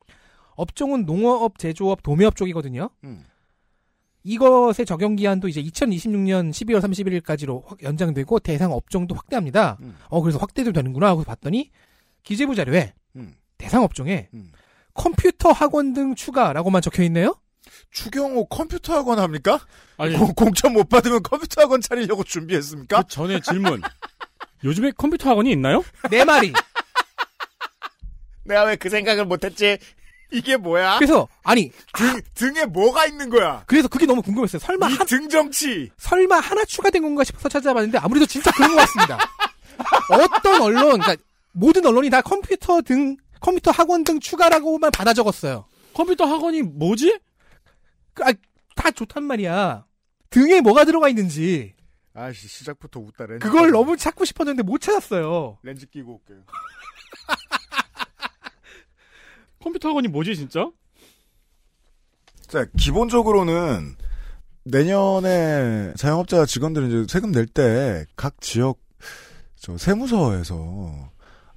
업종은 0.55 1.05
농업, 1.05 1.59
제조업, 1.59 2.03
도매업 2.03 2.35
쪽이거든요. 2.35 2.89
음. 3.03 3.23
이것의 4.23 4.85
적용 4.85 5.17
기한도 5.17 5.49
이제 5.49 5.61
2026년 5.61 6.51
12월 6.51 6.79
31일까지로 6.79 7.83
연장되고 7.83 8.39
대상 8.39 8.71
업종도 8.71 9.13
확대합니다. 9.13 9.77
음. 9.81 9.95
어 10.07 10.21
그래서 10.21 10.37
확대도 10.37 10.71
되는구나 10.71 11.07
하고 11.07 11.23
봤더니 11.23 11.69
기재부 12.23 12.55
자료에 12.55 12.93
음. 13.17 13.33
대상 13.57 13.83
업종에 13.83 14.29
음. 14.33 14.51
컴퓨터 14.93 15.51
학원 15.51 15.91
등 15.93 16.15
추가라고만 16.15 16.81
적혀 16.81 17.03
있네요. 17.03 17.35
추경호 17.91 18.45
컴퓨터 18.47 18.93
학원 18.95 19.19
합니까? 19.19 19.59
아니, 19.97 20.15
공, 20.17 20.33
공천 20.33 20.73
못 20.73 20.89
받으면 20.89 21.23
컴퓨터 21.23 21.61
학원 21.61 21.81
차리려고 21.81 22.23
준비했습니까? 22.23 23.01
그 23.03 23.07
전에 23.07 23.39
질문. 23.39 23.81
요즘에 24.63 24.91
컴퓨터 24.97 25.29
학원이 25.29 25.51
있나요? 25.51 25.83
내 26.09 26.23
말이. 26.23 26.53
내가 28.45 28.63
왜 28.63 28.75
그 28.75 28.89
생각을 28.89 29.25
못했지? 29.25 29.77
이게 30.31 30.57
뭐야? 30.57 30.97
그래서 30.97 31.27
아니 31.43 31.71
등, 31.93 32.19
등에 32.33 32.65
뭐가 32.65 33.05
있는 33.05 33.29
거야? 33.29 33.63
그래서 33.67 33.87
그게 33.87 34.05
너무 34.05 34.21
궁금했어요. 34.21 34.59
설마 34.59 34.89
이 34.89 34.93
한, 34.95 35.05
등정치! 35.05 35.91
설마 35.97 36.37
하나 36.39 36.65
추가된 36.65 37.03
건가 37.03 37.23
싶어서 37.23 37.47
찾아봤는데 37.49 37.99
아무래도 37.99 38.25
진짜 38.25 38.51
그런 38.51 38.71
것 38.71 38.77
같습니다. 38.77 39.19
어떤 40.09 40.61
언론, 40.61 40.99
그러니까 40.99 41.15
모든 41.51 41.85
언론이 41.85 42.09
다 42.09 42.21
컴퓨터 42.21 42.81
등 42.81 43.15
컴퓨터 43.39 43.69
학원 43.71 44.03
등 44.03 44.19
추가라고만 44.19 44.89
받아 44.91 45.13
적었어요. 45.13 45.65
컴퓨터 45.93 46.25
학원이 46.25 46.63
뭐지? 46.63 47.19
그, 48.13 48.23
아, 48.23 48.31
다 48.75 48.91
좋단 48.91 49.23
말이야. 49.23 49.85
등에 50.29 50.61
뭐가 50.61 50.85
들어가 50.85 51.09
있는지 51.09 51.73
아씨, 52.13 52.47
시작부터 52.47 52.99
웃다 52.99 53.25
렌즈. 53.25 53.45
그걸 53.45 53.71
너무 53.71 53.97
찾고 53.97 54.25
싶었는데 54.25 54.63
못 54.63 54.79
찾았어요. 54.79 55.57
렌즈 55.63 55.85
끼고 55.87 56.13
올게요. 56.13 56.43
컴퓨터 59.59 59.89
학원이 59.89 60.07
뭐지, 60.09 60.35
진짜? 60.35 60.69
자, 62.47 62.65
기본적으로는 62.77 63.95
내년에 64.65 65.93
자영업자 65.95 66.45
직원들은 66.45 67.03
이제 67.03 67.11
세금 67.11 67.31
낼 67.31 67.47
때 67.47 68.05
각 68.15 68.39
지역 68.41 68.79
저 69.55 69.77
세무서에서 69.77 71.11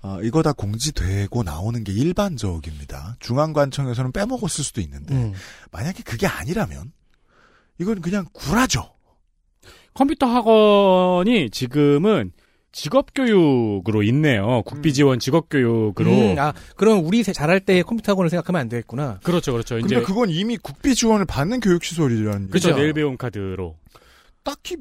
아, 0.07 0.21
이거 0.23 0.43
다 0.43 0.53
공지되고 0.53 1.43
나오는 1.43 1.83
게 1.83 1.93
일반적입니다. 1.93 3.17
중앙관청에서는 3.19 4.13
빼먹었을 4.13 4.63
수도 4.65 4.81
있는데 4.81 5.15
음. 5.15 5.33
만약에 5.73 6.03
그게 6.05 6.27
아니라면 6.29 6.93
이건 7.81 8.01
그냥 8.01 8.25
구라죠. 8.33 8.95
컴퓨터 9.95 10.27
학원이 10.27 11.51
지금은 11.51 12.31
직업 12.71 13.15
교육으로 13.15 14.03
있네요. 14.05 14.63
국비 14.67 14.93
지원 14.93 15.19
직업 15.19 15.49
교육으로. 15.49 16.11
음, 16.11 16.39
아, 16.39 16.53
그럼 16.77 17.05
우리 17.05 17.23
세- 17.23 17.33
잘할 17.33 17.61
때 17.61 17.83
컴퓨터 17.83 18.13
학원을 18.13 18.29
생각하면 18.31 18.61
안 18.61 18.69
되겠구나. 18.69 19.19
그렇죠, 19.23 19.53
그렇죠. 19.53 19.77
근데 19.77 19.97
이제 19.97 20.05
그건 20.05 20.29
이미 20.31 20.57
국비 20.59 20.95
지원을 20.95 21.25
받는 21.25 21.61
교육 21.61 21.83
시설이라는 21.83 22.49
그렇죠. 22.51 22.69
그죠. 22.69 22.79
내일 22.79 22.93
배움 22.93 23.17
카드로. 23.17 23.77
딱히 24.45 24.77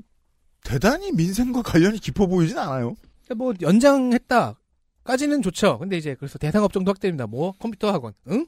대단히 0.64 1.12
민생과 1.14 1.62
관련이 1.62 2.00
깊어 2.00 2.28
보이진 2.28 2.58
않아요. 2.58 2.96
뭐 3.36 3.54
연장했다 3.62 4.60
까지는 5.06 5.42
좋죠. 5.42 5.80
근데 5.80 5.98
이제 5.98 6.16
그래서 6.16 6.38
대상 6.38 6.64
업종도 6.64 6.90
확대됩니다. 6.90 7.28
뭐 7.28 7.54
컴퓨터 7.60 7.92
학원, 7.92 8.14
응? 8.30 8.46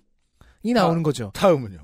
이 0.63 0.73
나오는 0.73 0.99
아. 0.99 1.03
거죠. 1.03 1.31
다음은요. 1.33 1.77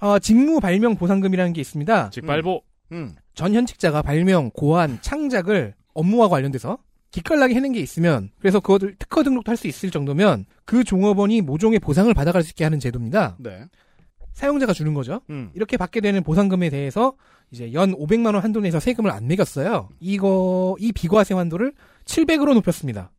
어, 0.00 0.18
직무 0.18 0.60
발명 0.60 0.96
보상금이라는 0.96 1.52
게 1.52 1.60
있습니다. 1.60 2.10
즉 2.10 2.24
발보. 2.24 2.62
음. 2.92 3.14
전 3.34 3.54
현직자가 3.54 4.02
발명, 4.02 4.50
고안, 4.50 4.98
창작을 5.02 5.74
업무와 5.92 6.28
관련돼서 6.28 6.78
기깔나게 7.10 7.54
해낸 7.54 7.72
게 7.72 7.80
있으면 7.80 8.30
그래서 8.38 8.60
그것을 8.60 8.94
특허 8.98 9.22
등록도 9.22 9.50
할 9.50 9.56
수 9.56 9.66
있을 9.66 9.90
정도면 9.90 10.46
그 10.64 10.84
종업원이 10.84 11.40
모종의 11.42 11.80
보상을 11.80 12.12
받아갈 12.14 12.42
수 12.42 12.50
있게 12.50 12.64
하는 12.64 12.78
제도입니다. 12.80 13.36
네. 13.38 13.64
사용자가 14.32 14.72
주는 14.72 14.94
거죠. 14.94 15.20
음. 15.28 15.50
이렇게 15.54 15.76
받게 15.76 16.00
되는 16.00 16.22
보상금에 16.22 16.70
대해서 16.70 17.14
이제 17.50 17.72
연 17.72 17.92
500만 17.92 18.26
원 18.34 18.36
한도 18.36 18.60
내에서 18.60 18.78
세금을 18.78 19.10
안 19.10 19.26
매겼어요. 19.26 19.88
이거 19.98 20.76
이 20.78 20.92
비과세 20.92 21.34
한도를 21.34 21.74
700으로 22.04 22.54
높였습니다. 22.54 23.10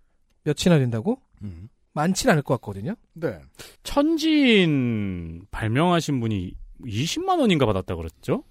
몇이나 0.44 0.80
된다고? 0.80 1.20
음. 1.44 1.70
많지는 1.94 2.34
않을 2.34 2.44
것 2.44 2.56
같거든요. 2.56 2.96
네. 3.14 3.40
천진 3.84 5.42
발명하신 5.52 6.20
분이 6.20 6.54
20만 6.86 7.40
원인가 7.40 7.66
받았다 7.66 7.96
그랬죠? 7.96 8.44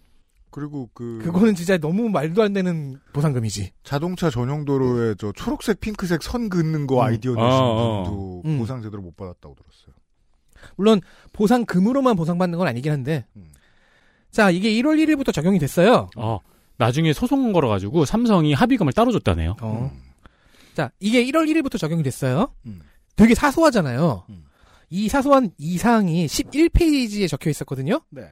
그리고 0.51 0.91
그 0.93 1.21
그거는 1.23 1.55
진짜 1.55 1.79
너무 1.79 2.09
말도 2.09 2.43
안 2.43 2.53
되는 2.53 2.99
보상금이지. 3.13 3.71
자동차 3.85 4.31
전용 4.31 4.65
도로에 4.65 5.15
저 5.17 5.33
초록색 5.33 5.81
핑크색 5.81 6.23
선 6.23 6.49
긋는 6.49 6.87
거 6.87 6.97
음. 6.97 7.01
아이디어 7.03 7.35
내신 7.35 7.47
어, 7.47 7.55
어. 7.55 8.03
분도 8.03 8.43
음. 8.45 8.59
보상 8.59 8.83
제대로 8.83 9.01
못 9.01 9.17
받았다고 9.17 9.55
들었어요. 9.55 9.95
물론 10.77 11.01
보상금으로만 11.33 12.17
보상받는 12.17 12.59
건 12.59 12.67
아니긴 12.67 12.93
한데. 12.93 13.27
음. 13.37 13.53
자, 14.31 14.51
이게 14.51 14.71
1월 14.71 14.97
1일부터 15.03 15.33
적용이 15.33 15.59
됐어요. 15.59 16.09
어. 16.17 16.39
나중에 16.77 17.13
소송 17.13 17.53
걸어가지고 17.53 18.05
삼성이 18.05 18.53
합의금을 18.53 18.93
따로 18.93 19.13
줬다네요. 19.13 19.57
어. 19.61 19.91
음. 19.93 20.10
자, 20.75 20.91
이게 21.01 21.25
1월 21.27 21.47
1일부터 21.51 21.79
적용이 21.79 22.03
됐어요. 22.03 22.55
음. 22.67 22.81
되게 23.17 23.35
사소하잖아요. 23.35 24.25
음. 24.29 24.45
이 24.89 25.09
사소한 25.09 25.51
이상이 25.59 26.27
11페이지에 26.27 27.29
적혀 27.29 27.51
있었거든요. 27.51 28.01
네. 28.11 28.23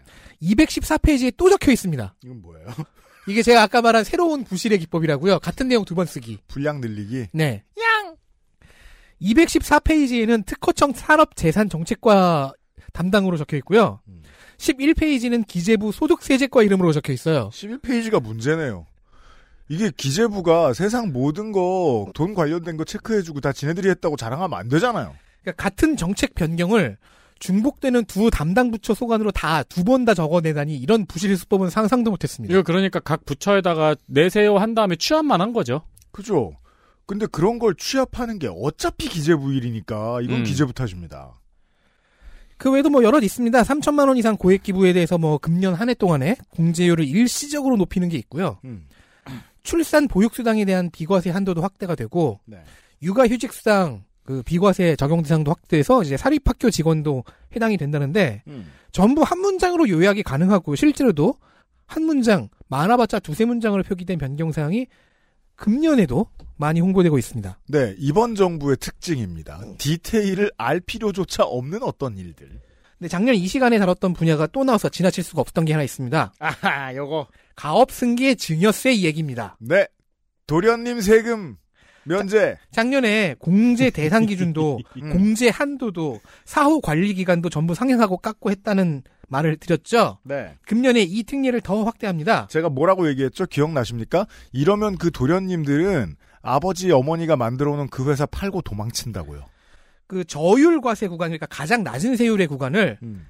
214페이지에 0.42 1.34
또 1.36 1.48
적혀 1.50 1.70
있습니다. 1.72 2.14
이건 2.24 2.42
뭐예요? 2.42 2.66
이게 3.28 3.42
제가 3.42 3.62
아까 3.62 3.82
말한 3.82 4.04
새로운 4.04 4.42
부실의 4.44 4.78
기법이라고요. 4.78 5.38
같은 5.40 5.68
내용 5.68 5.84
두 5.84 5.94
번 5.94 6.06
쓰기. 6.06 6.38
분량 6.48 6.80
늘리기. 6.80 7.26
네. 7.32 7.62
214페이지에는 9.22 10.46
특허청 10.46 10.92
산업재산정책과 10.94 12.52
담당으로 12.92 13.36
적혀 13.36 13.56
있고요. 13.58 14.00
음. 14.08 14.22
11페이지는 14.58 15.46
기재부 15.46 15.92
소득세제과 15.92 16.62
이름으로 16.62 16.92
적혀 16.92 17.12
있어요. 17.12 17.50
11페이지가 17.52 18.22
문제네요. 18.22 18.86
이게 19.68 19.90
기재부가 19.96 20.72
세상 20.72 21.12
모든 21.12 21.52
거 21.52 22.06
돈 22.14 22.34
관련된 22.34 22.76
거 22.76 22.84
체크해주고 22.84 23.40
다 23.40 23.52
지네들이 23.52 23.88
했다고 23.90 24.16
자랑하면 24.16 24.58
안 24.58 24.68
되잖아요. 24.68 25.14
그러니까 25.42 25.62
같은 25.62 25.96
정책 25.96 26.34
변경을 26.34 26.96
중복되는 27.38 28.04
두 28.06 28.30
담당 28.30 28.70
부처 28.70 28.94
소관으로 28.94 29.30
다 29.30 29.62
두 29.64 29.84
번 29.84 30.04
다 30.04 30.14
적어내다니 30.14 30.76
이런 30.76 31.06
부실 31.06 31.36
수법은 31.36 31.70
상상도 31.70 32.10
못했습니다. 32.10 32.52
이거 32.52 32.62
그러니까 32.62 32.98
각 33.00 33.24
부처에다가 33.24 33.94
내세요 34.06 34.56
한 34.58 34.74
다음에 34.74 34.96
취합만 34.96 35.40
한 35.40 35.52
거죠. 35.52 35.82
그죠? 36.10 36.52
근데 37.06 37.26
그런 37.26 37.58
걸 37.58 37.74
취합하는 37.76 38.38
게 38.38 38.48
어차피 38.52 39.08
기재부 39.08 39.52
일이니까 39.54 40.20
이건 40.22 40.38
음. 40.38 40.44
기재부 40.44 40.72
탓입니다. 40.72 41.34
그 42.56 42.70
외에도 42.72 42.90
뭐 42.90 43.04
여럿 43.04 43.22
있습니다. 43.22 43.62
3천만 43.62 44.08
원 44.08 44.16
이상 44.16 44.36
고액 44.36 44.62
기부에 44.64 44.92
대해서 44.92 45.16
뭐 45.16 45.38
금년 45.38 45.74
한 45.74 45.88
해 45.88 45.94
동안에 45.94 46.36
공제율을 46.50 47.06
일시적으로 47.06 47.76
높이는 47.76 48.08
게 48.08 48.16
있고요. 48.18 48.58
음. 48.64 48.88
출산 49.68 50.08
보육 50.08 50.34
수당에 50.34 50.64
대한 50.64 50.88
비과세 50.90 51.28
한도도 51.28 51.60
확대가 51.60 51.94
되고 51.94 52.40
네. 52.46 52.56
육아 53.02 53.28
휴직 53.28 53.52
수당 53.52 54.02
그 54.24 54.42
비과세 54.42 54.96
적용 54.96 55.20
대상도 55.20 55.50
확대해서 55.50 56.02
이제 56.02 56.16
사립학교 56.16 56.70
직원도 56.70 57.22
해당이 57.54 57.76
된다는데 57.76 58.42
음. 58.46 58.72
전부 58.92 59.22
한 59.24 59.40
문장으로 59.40 59.90
요약이 59.90 60.22
가능하고 60.22 60.74
실제로도 60.74 61.34
한 61.84 62.02
문장 62.04 62.48
많아봤자 62.68 63.18
두세 63.18 63.44
문장으로 63.44 63.82
표기된 63.82 64.16
변경 64.16 64.52
사항이 64.52 64.86
금년에도 65.56 66.28
많이 66.56 66.80
홍보되고 66.80 67.18
있습니다. 67.18 67.58
네, 67.68 67.94
이번 67.98 68.36
정부의 68.36 68.78
특징입니다. 68.78 69.60
디테일을 69.76 70.50
알 70.56 70.80
필요조차 70.80 71.44
없는 71.44 71.82
어떤 71.82 72.16
일들. 72.16 72.48
근데 72.98 73.08
작년 73.08 73.34
이 73.34 73.46
시간에 73.46 73.78
다뤘던 73.78 74.14
분야가 74.14 74.46
또 74.46 74.64
나와서 74.64 74.88
지나칠 74.88 75.22
수가 75.22 75.42
없었던 75.42 75.66
게 75.66 75.72
하나 75.74 75.84
있습니다. 75.84 76.32
아하, 76.38 76.96
요거. 76.96 77.26
가업 77.58 77.90
승계 77.90 78.36
증여세 78.36 79.00
얘기입니다. 79.00 79.56
네. 79.58 79.88
도련님 80.46 81.00
세금 81.00 81.56
면제. 82.04 82.56
작년에 82.70 83.34
공제 83.40 83.90
대상 83.90 84.26
기준도 84.26 84.78
음. 85.02 85.10
공제 85.10 85.48
한도도 85.48 86.20
사후 86.44 86.80
관리 86.80 87.14
기간도 87.14 87.50
전부 87.50 87.74
상향하고 87.74 88.18
깎고 88.18 88.52
했다는 88.52 89.02
말을 89.26 89.56
드렸죠. 89.56 90.18
네. 90.22 90.54
금년에 90.66 91.02
이 91.02 91.24
특례를 91.24 91.60
더 91.60 91.82
확대합니다. 91.82 92.46
제가 92.46 92.68
뭐라고 92.68 93.08
얘기했죠? 93.08 93.46
기억나십니까? 93.46 94.28
이러면 94.52 94.96
그 94.96 95.10
도련님들은 95.10 96.14
아버지, 96.40 96.92
어머니가 96.92 97.34
만들어 97.34 97.74
놓은 97.74 97.88
그 97.88 98.08
회사 98.08 98.24
팔고 98.24 98.62
도망친다고요. 98.62 99.44
그 100.06 100.24
저율 100.24 100.80
과세 100.80 101.08
구간 101.08 101.30
그러니까 101.30 101.46
가장 101.46 101.82
낮은 101.82 102.14
세율의 102.14 102.46
구간을 102.46 102.98
음. 103.02 103.26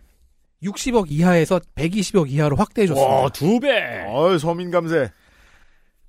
60억 0.62 1.06
이하에서 1.10 1.60
120억 1.74 2.30
이하로 2.30 2.56
확대해 2.56 2.86
줬습니다. 2.86 3.14
와, 3.14 3.28
두 3.30 3.60
배! 3.60 4.04
어이, 4.06 4.38
서민 4.38 4.70
감세. 4.70 5.10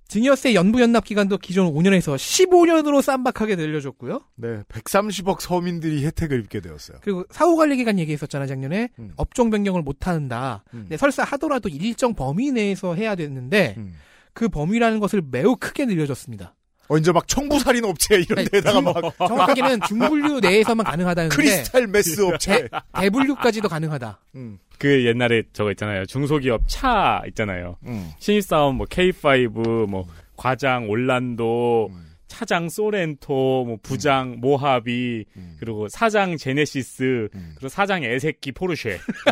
증여세 0.10 0.56
연부 0.56 0.82
연납 0.82 1.06
기간도 1.06 1.38
기존 1.38 1.72
5년에서 1.72 2.16
15년으로 2.16 3.00
쌈박하게 3.00 3.56
늘려줬고요. 3.56 4.22
네, 4.38 4.64
130억 4.68 5.40
서민들이 5.40 6.04
혜택을 6.04 6.40
입게 6.40 6.62
되었어요. 6.62 6.98
그리고 7.04 7.26
사후 7.30 7.56
관리 7.56 7.78
기간 7.78 8.00
얘기했었잖아요, 8.00 8.48
작년에. 8.48 8.90
음. 8.98 9.12
업종 9.18 9.52
변경을 9.52 9.84
못 9.84 10.08
한다. 10.08 10.64
음. 10.74 10.80
근데 10.82 10.98
설사 10.98 11.24
하더라도 11.24 11.70
일정 11.70 12.16
범위 12.16 12.52
내에서 12.52 12.96
해야 12.96 13.14
되는데 13.14 13.76
음. 13.78 13.94
그 14.34 14.50
범위라는 14.50 15.00
것을 15.00 15.22
매우 15.30 15.56
크게 15.56 15.86
늘려줬습니다. 15.86 16.56
어, 16.90 16.98
이제 16.98 17.12
막 17.12 17.28
청부살인 17.28 17.86
업체 17.86 18.16
이런 18.20 18.46
데다가 18.46 18.72
중- 18.74 18.84
막 18.84 18.94
정확하게 19.28 19.62
중분류 19.88 20.40
내에서만 20.40 20.86
가능하다는데 20.86 21.36
crystal 21.36 21.88
meth 21.88 22.20
업체. 22.22 22.68
대 23.00 23.10
분류까지도 23.10 23.70
가능하다. 23.70 24.20
음. 24.36 24.58
그 24.80 25.06
옛날에 25.06 25.44
저거 25.54 25.72
있잖아요. 25.72 26.06
중소기업 26.06 26.64
차 26.68 27.22
있잖아요. 27.28 27.78
음. 27.86 28.12
신입사원 28.20 28.76
뭐 28.76 28.86
K5, 28.88 29.88
뭐 29.88 30.08
과장 30.36 30.90
올란도, 30.90 31.90
음. 31.92 32.06
차장 32.28 32.70
소렌토, 32.70 33.66
뭐 33.66 33.78
부장 33.84 34.38
모하비, 34.40 35.26
음. 35.36 35.58
그리고 35.60 35.88
사장 35.90 36.38
제네시스, 36.38 37.30
음. 37.36 37.52
그리고 37.56 37.70
사장 37.70 38.04
애새끼 38.04 38.52
포르쉐. 38.52 39.00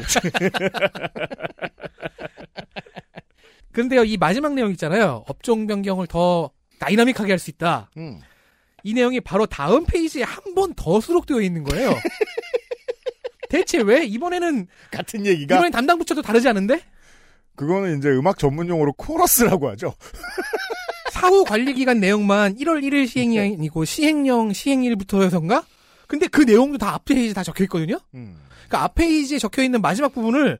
근데요, 3.72 4.04
이 4.04 4.18
마지막 4.18 4.54
내용 4.54 4.72
있잖아요. 4.72 5.24
업종 5.28 5.68
변경을 5.68 6.08
더 6.08 6.52
다이나믹하게 6.80 7.32
할 7.32 7.40
수 7.40 7.50
있다. 7.50 7.90
음. 7.98 8.20
이 8.84 8.94
내용이 8.94 9.20
바로 9.22 9.46
다음 9.46 9.86
페이지에 9.86 10.24
한 10.24 10.54
번 10.56 10.74
더 10.76 11.00
수록되어 11.02 11.42
있는 11.42 11.64
거예요. 11.64 11.92
대체 13.50 13.78
왜? 13.80 14.04
이번에는, 14.06 14.68
같은 14.92 15.26
얘기가 15.26 15.56
이번엔 15.56 15.72
담당 15.72 15.98
부처도 15.98 16.22
다르지 16.22 16.48
않은데? 16.50 16.82
그거는 17.56 17.98
이제 17.98 18.10
음악 18.10 18.38
전문 18.38 18.68
용어로 18.70 18.94
코러스라고 18.94 19.70
하죠. 19.70 19.94
사후 21.12 21.44
관리 21.44 21.74
기간 21.74 22.00
내용만 22.00 22.56
1월 22.58 22.84
1일 22.84 23.08
시행이 23.08 23.40
아니고 23.40 23.86
시행령 23.86 24.54
시행일부터여서인가? 24.54 25.66
근데 26.08 26.28
그 26.28 26.42
내용도 26.42 26.78
다 26.78 26.94
앞 26.94 27.06
페이지에 27.06 27.34
다 27.34 27.44
적혀 27.44 27.64
있거든요? 27.66 28.00
음. 28.14 28.38
그러니까 28.68 28.84
앞 28.84 28.96
페이지에 28.96 29.40
적혀 29.40 29.64
있는 29.64 29.82
마지막 29.82 30.14
부분을 30.14 30.60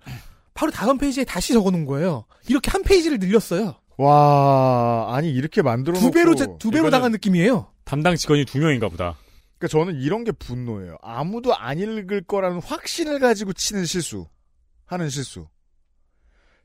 바로 0.54 0.72
다음 0.72 0.98
페이지에 0.98 1.24
다시 1.26 1.54
적어 1.54 1.70
놓은 1.72 1.86
거예요. 1.86 2.26
이렇게 2.48 2.72
한 2.72 2.82
페이지를 2.84 3.20
늘렸어요. 3.20 3.76
와, 3.98 5.08
아니 5.16 5.32
이렇게 5.32 5.62
만들어 5.62 5.98
두 5.98 6.12
배로, 6.12 6.36
자- 6.36 6.46
두 6.60 6.70
배로 6.72 6.90
당한 6.90 7.12
느낌이에요. 7.12 7.72
담당 7.84 8.16
직원이 8.16 8.46
두 8.46 8.60
명인가 8.60 8.90
보다. 8.90 9.16
그러니까 9.58 9.68
저는 9.70 10.00
이런 10.02 10.24
게 10.24 10.32
분노예요. 10.32 10.98
아무도 11.02 11.56
안 11.56 11.80
읽을 11.80 12.22
거라는 12.24 12.62
확신을 12.62 13.20
가지고 13.20 13.54
치는 13.54 13.86
실수. 13.86 14.28
하는 14.86 15.10
실수. 15.10 15.48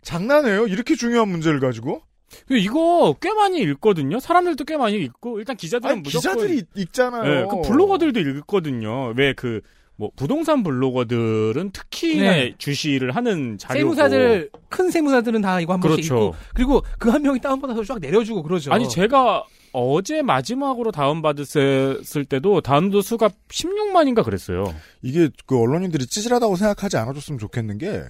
장난해요? 0.03 0.66
이렇게 0.66 0.95
중요한 0.95 1.29
문제를 1.29 1.59
가지고? 1.61 2.03
이거 2.51 3.14
꽤 3.21 3.33
많이 3.33 3.61
읽거든요. 3.61 4.18
사람들도 4.21 4.64
꽤 4.64 4.77
많이 4.77 4.97
읽고 4.97 5.38
일단 5.38 5.57
기자들은 5.57 5.90
아니, 5.92 6.01
무조건 6.01 6.37
기자들이 6.37 6.64
읽잖아요. 6.77 7.23
네, 7.25 7.47
그 7.49 7.61
블로거들도 7.68 8.21
읽거든요. 8.21 9.12
왜 9.16 9.33
그 9.35 9.61
뭐 9.96 10.11
부동산 10.16 10.62
블로거들은 10.62 11.70
특히나 11.72 12.31
네. 12.33 12.55
주시를 12.59 13.14
하는 13.14 13.59
자료고 13.59 13.94
세무사들, 13.94 14.50
큰 14.68 14.90
세무사들은 14.90 15.40
다 15.42 15.61
이거 15.61 15.72
한 15.74 15.81
번씩 15.81 16.09
그렇죠. 16.09 16.28
읽고, 16.28 16.37
그리고 16.55 16.83
그 16.98 17.11
한 17.11 17.22
명이 17.22 17.40
다운받아서 17.40 17.85
쫙 17.85 17.98
내려주고 18.00 18.42
그러죠. 18.42 18.72
아니 18.72 18.88
제가 18.88 19.44
어제 19.74 20.22
마지막으로 20.22 20.92
다운받았을 20.92 22.24
때도 22.28 22.61
다운로드 22.62 23.07
수가 23.07 23.31
16만인가 23.48 24.24
그랬어요. 24.24 24.74
이게 25.02 25.28
그 25.46 25.59
언론인들이 25.61 26.07
찌질하다고 26.07 26.57
생각하지 26.57 26.96
않아줬으면 26.96 27.38
좋겠는 27.38 27.78
게 27.78 28.02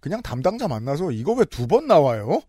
그냥 0.00 0.22
담당자 0.22 0.68
만나서 0.68 1.10
이거 1.12 1.32
왜 1.32 1.44
두 1.46 1.66
번 1.66 1.86
나와요? 1.86 2.40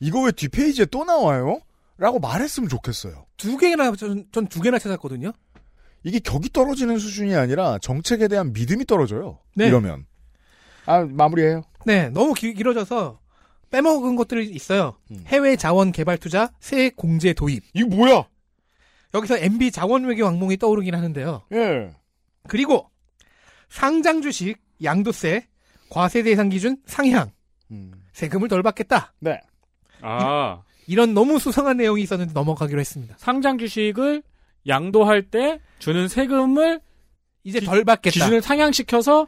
이거 0.00 0.22
왜 0.22 0.30
뒷페이지에 0.32 0.86
또 0.86 1.04
나와요? 1.04 1.60
라고 1.96 2.20
말했으면 2.20 2.68
좋겠어요. 2.68 3.26
두 3.36 3.56
개나, 3.56 3.90
전 3.96 4.24
두 4.48 4.60
개나 4.60 4.78
찾았거든요. 4.78 5.32
이게 6.04 6.18
격이 6.18 6.50
떨어지는 6.52 6.98
수준이 6.98 7.34
아니라 7.34 7.78
정책에 7.78 8.28
대한 8.28 8.52
믿음이 8.52 8.84
떨어져요. 8.86 9.38
네. 9.54 9.66
이러면. 9.66 10.06
아, 10.86 11.00
마무리해요. 11.04 11.62
네, 11.84 12.08
너무 12.10 12.32
기- 12.34 12.54
길어져서 12.54 13.20
빼먹은 13.70 14.16
것들이 14.16 14.48
있어요. 14.50 14.96
음. 15.10 15.22
해외 15.26 15.56
자원 15.56 15.92
개발 15.92 16.16
투자 16.18 16.50
세액 16.60 16.96
공제 16.96 17.32
도입. 17.34 17.62
이거 17.74 17.94
뭐야? 17.94 18.26
여기서 19.14 19.38
MB 19.38 19.70
자원 19.70 20.04
외교 20.04 20.24
왕몽이 20.24 20.56
떠오르긴 20.58 20.94
하는데요. 20.94 21.42
예. 21.52 21.90
그리고 22.46 22.90
상장 23.68 24.22
주식 24.22 24.56
양도세 24.82 25.46
과세 25.90 26.22
대상 26.22 26.48
기준 26.48 26.78
상향 26.86 27.30
음. 27.70 27.92
세금을 28.12 28.48
덜 28.48 28.62
받겠다. 28.62 29.12
네. 29.20 29.40
아 30.00 30.62
이런 30.86 31.12
너무 31.12 31.38
수상한 31.38 31.76
내용이 31.78 32.02
있었는데 32.02 32.32
넘어가기로 32.32 32.80
했습니다. 32.80 33.16
상장 33.18 33.58
주식을 33.58 34.22
양도할 34.66 35.22
때 35.22 35.60
주는 35.78 36.08
세금을 36.08 36.80
이제 37.44 37.60
덜 37.60 37.84
받겠다. 37.84 38.12
기준을 38.12 38.42
상향시켜서 38.42 39.26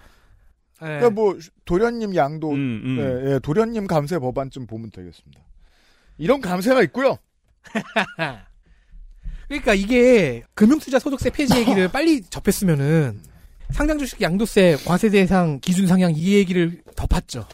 예. 0.83 0.87
그러니까 0.87 1.11
뭐 1.11 1.39
도련님 1.65 2.15
양도 2.15 2.51
음, 2.51 2.83
음. 2.85 2.99
예, 2.99 3.35
예, 3.35 3.39
도련님 3.39 3.87
감세 3.87 4.19
법안쯤 4.19 4.67
보면 4.67 4.91
되겠습니다. 4.91 5.43
이런 6.19 6.41
감세가 6.41 6.83
있고요. 6.85 7.19
그러니까 9.49 9.75
이게 9.75 10.43
금융투자 10.55 10.99
소득세 10.99 11.31
폐지 11.31 11.59
얘기를 11.59 11.89
빨리 11.93 12.23
접했으면은 12.23 13.21
상장 13.71 13.99
주식 13.99 14.21
양도세 14.21 14.79
과세 14.85 15.11
대상 15.11 15.61
기준 15.61 15.87
상향 15.87 16.13
이 16.15 16.35
얘기를 16.35 16.83
덮었죠. 16.97 17.47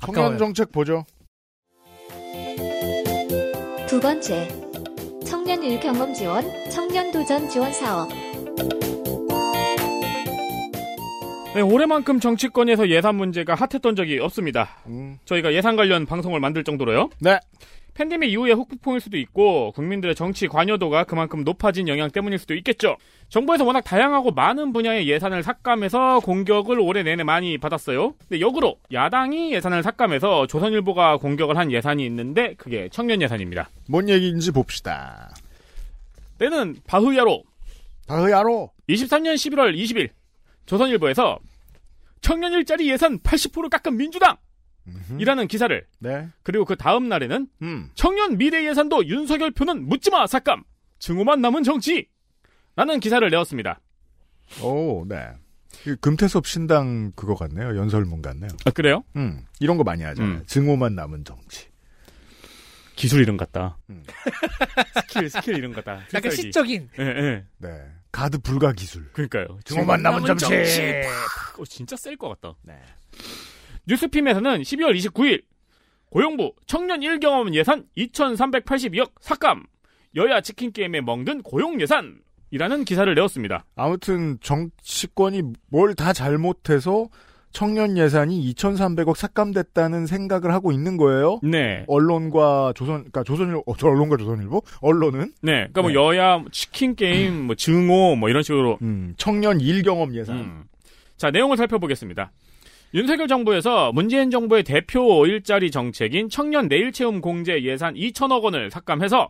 청년. 0.00 0.38
정책 0.38 0.72
보죠. 0.72 1.04
두 3.86 4.00
번째, 4.00 4.48
청년 5.50 5.68
일경험 5.68 6.14
지원, 6.14 6.44
청년 6.70 7.10
도전 7.10 7.48
지원 7.48 7.72
사업. 7.72 8.08
네, 11.56 11.60
올해만큼 11.60 12.20
정치권에서 12.20 12.88
예산 12.88 13.16
문제가 13.16 13.56
핫했던 13.56 13.96
적이 13.96 14.20
없습니다. 14.20 14.76
음. 14.86 15.18
저희가 15.24 15.52
예산 15.52 15.74
관련 15.74 16.06
방송을 16.06 16.38
만들 16.38 16.62
정도로요. 16.62 17.10
네. 17.18 17.40
팬데믹 17.94 18.30
이후의 18.30 18.54
후폭풍일 18.54 19.00
수도 19.00 19.18
있고 19.18 19.72
국민들의 19.72 20.14
정치 20.14 20.48
관여도가 20.48 21.04
그만큼 21.04 21.44
높아진 21.44 21.88
영향 21.88 22.10
때문일 22.10 22.38
수도 22.38 22.54
있겠죠. 22.54 22.96
정부에서 23.28 23.64
워낙 23.64 23.82
다양하고 23.82 24.30
많은 24.30 24.72
분야의 24.72 25.08
예산을 25.08 25.42
삭감해서 25.42 26.20
공격을 26.20 26.78
올해 26.80 27.02
내내 27.02 27.24
많이 27.24 27.58
받았어요. 27.58 28.14
근데 28.28 28.40
역으로 28.40 28.76
야당이 28.92 29.52
예산을 29.52 29.82
삭감해서 29.82 30.46
조선일보가 30.46 31.18
공격을 31.18 31.58
한 31.58 31.70
예산이 31.72 32.06
있는데 32.06 32.54
그게 32.56 32.88
청년 32.90 33.20
예산입니다. 33.20 33.68
뭔 33.88 34.08
얘기인지 34.08 34.52
봅시다. 34.52 35.30
때는 36.40 36.76
바흐야로 36.86 37.44
다흐야로. 38.06 38.72
23년 38.88 39.34
11월 39.34 39.76
20일 39.76 40.10
조선일보에서 40.66 41.38
청년 42.22 42.52
일자리 42.52 42.90
예산 42.90 43.18
80% 43.20 43.70
깎은 43.70 43.96
민주당! 43.96 44.36
이라는 45.18 45.46
기사를 45.46 45.86
네. 46.00 46.28
그리고 46.42 46.64
그 46.64 46.74
다음 46.74 47.08
날에는 47.08 47.46
음. 47.62 47.90
청년 47.94 48.38
미래 48.38 48.66
예산도 48.66 49.06
윤석열 49.06 49.52
표는 49.52 49.86
묻지마 49.86 50.26
삭감 50.26 50.64
증오만 50.98 51.40
남은 51.40 51.62
정치 51.62 52.08
라는 52.74 52.98
기사를 52.98 53.28
내었습니다. 53.30 53.80
오, 54.62 55.04
네. 55.06 55.28
이 55.86 55.94
금태섭 56.00 56.46
신당 56.46 57.12
그거 57.14 57.34
같네요. 57.36 57.76
연설문 57.76 58.22
같네요. 58.22 58.50
아 58.64 58.70
그래요? 58.70 59.04
음. 59.14 59.44
이런 59.60 59.76
거 59.76 59.84
많이 59.84 60.02
하잖아요. 60.02 60.38
음. 60.38 60.42
증오만 60.46 60.96
남은 60.96 61.24
정치. 61.24 61.69
기술 63.00 63.20
이름 63.22 63.36
같다. 63.36 63.78
음. 63.88 64.02
skill 65.08 65.30
skill 65.30 65.56
이름 65.56 65.72
같다. 65.72 65.92
약간 66.14 66.22
필살기. 66.22 66.42
시적인. 66.42 66.88
예, 66.98 67.02
예. 67.04 67.44
네. 67.58 67.68
가드 68.12 68.38
불가 68.38 68.72
기술. 68.72 69.10
그러니까요. 69.12 69.58
증오만 69.64 70.02
남은 70.02 70.24
정치. 70.26 70.46
어, 71.58 71.64
진짜 71.66 71.96
셀 71.96 72.16
것 72.16 72.28
같다. 72.40 72.54
네. 72.62 72.74
뉴스핌에서는 73.86 74.60
12월 74.62 74.94
29일 74.96 75.42
고용부 76.10 76.54
청년 76.66 77.00
1경험 77.00 77.54
예산 77.54 77.84
2,382억 77.96 79.12
삭감 79.20 79.64
여야 80.16 80.40
치킨 80.40 80.72
게임에 80.72 81.00
멍든 81.00 81.42
고용 81.42 81.80
예산 81.80 82.20
이라는 82.50 82.84
기사를 82.84 83.12
내었습니다. 83.14 83.64
아무튼 83.76 84.38
정치권이 84.40 85.42
뭘 85.68 85.94
다 85.94 86.12
잘못해서 86.12 87.08
청년 87.52 87.98
예산이 87.98 88.52
2,300억 88.54 89.16
삭감됐다는 89.16 90.06
생각을 90.06 90.52
하고 90.52 90.72
있는 90.72 90.96
거예요. 90.96 91.40
네. 91.42 91.84
언론과 91.88 92.74
조선, 92.76 92.98
그러니까 92.98 93.24
조선일보, 93.24 93.64
어, 93.66 93.76
저 93.76 93.88
언론과 93.88 94.16
조선일보, 94.16 94.62
언론은 94.80 95.32
네. 95.42 95.68
그러니까 95.72 95.82
뭐 95.82 95.90
네. 95.90 95.96
여야 95.96 96.44
치킨 96.52 96.94
게임, 96.94 97.46
뭐 97.46 97.56
증오, 97.56 98.16
뭐 98.16 98.28
이런 98.28 98.42
식으로. 98.42 98.78
음, 98.82 99.14
청년 99.16 99.60
일 99.60 99.82
경험 99.82 100.14
예산. 100.14 100.36
음. 100.36 100.64
자, 101.16 101.30
내용을 101.30 101.56
살펴보겠습니다. 101.56 102.30
윤석열 102.94 103.28
정부에서 103.28 103.92
문재인 103.92 104.30
정부의 104.30 104.64
대표 104.64 105.24
일자리 105.26 105.70
정책인 105.70 106.28
청년 106.28 106.68
내일 106.68 106.92
채움 106.92 107.20
공제 107.20 107.62
예산 107.62 107.94
2천억 107.94 108.42
원을 108.42 108.70
삭감해서 108.70 109.28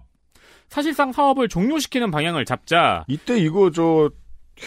사실상 0.68 1.12
사업을 1.12 1.48
종료시키는 1.48 2.11
방향을 2.11 2.46
잡자 2.46 3.04
이때 3.06 3.38
이거 3.38 3.70
저 3.70 4.11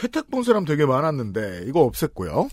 혜택 0.04 0.30
본 0.30 0.44
사람 0.44 0.66
되게 0.66 0.86
많았는데 0.86 1.64
이거 1.68 1.90
없앴고요. 1.90 2.50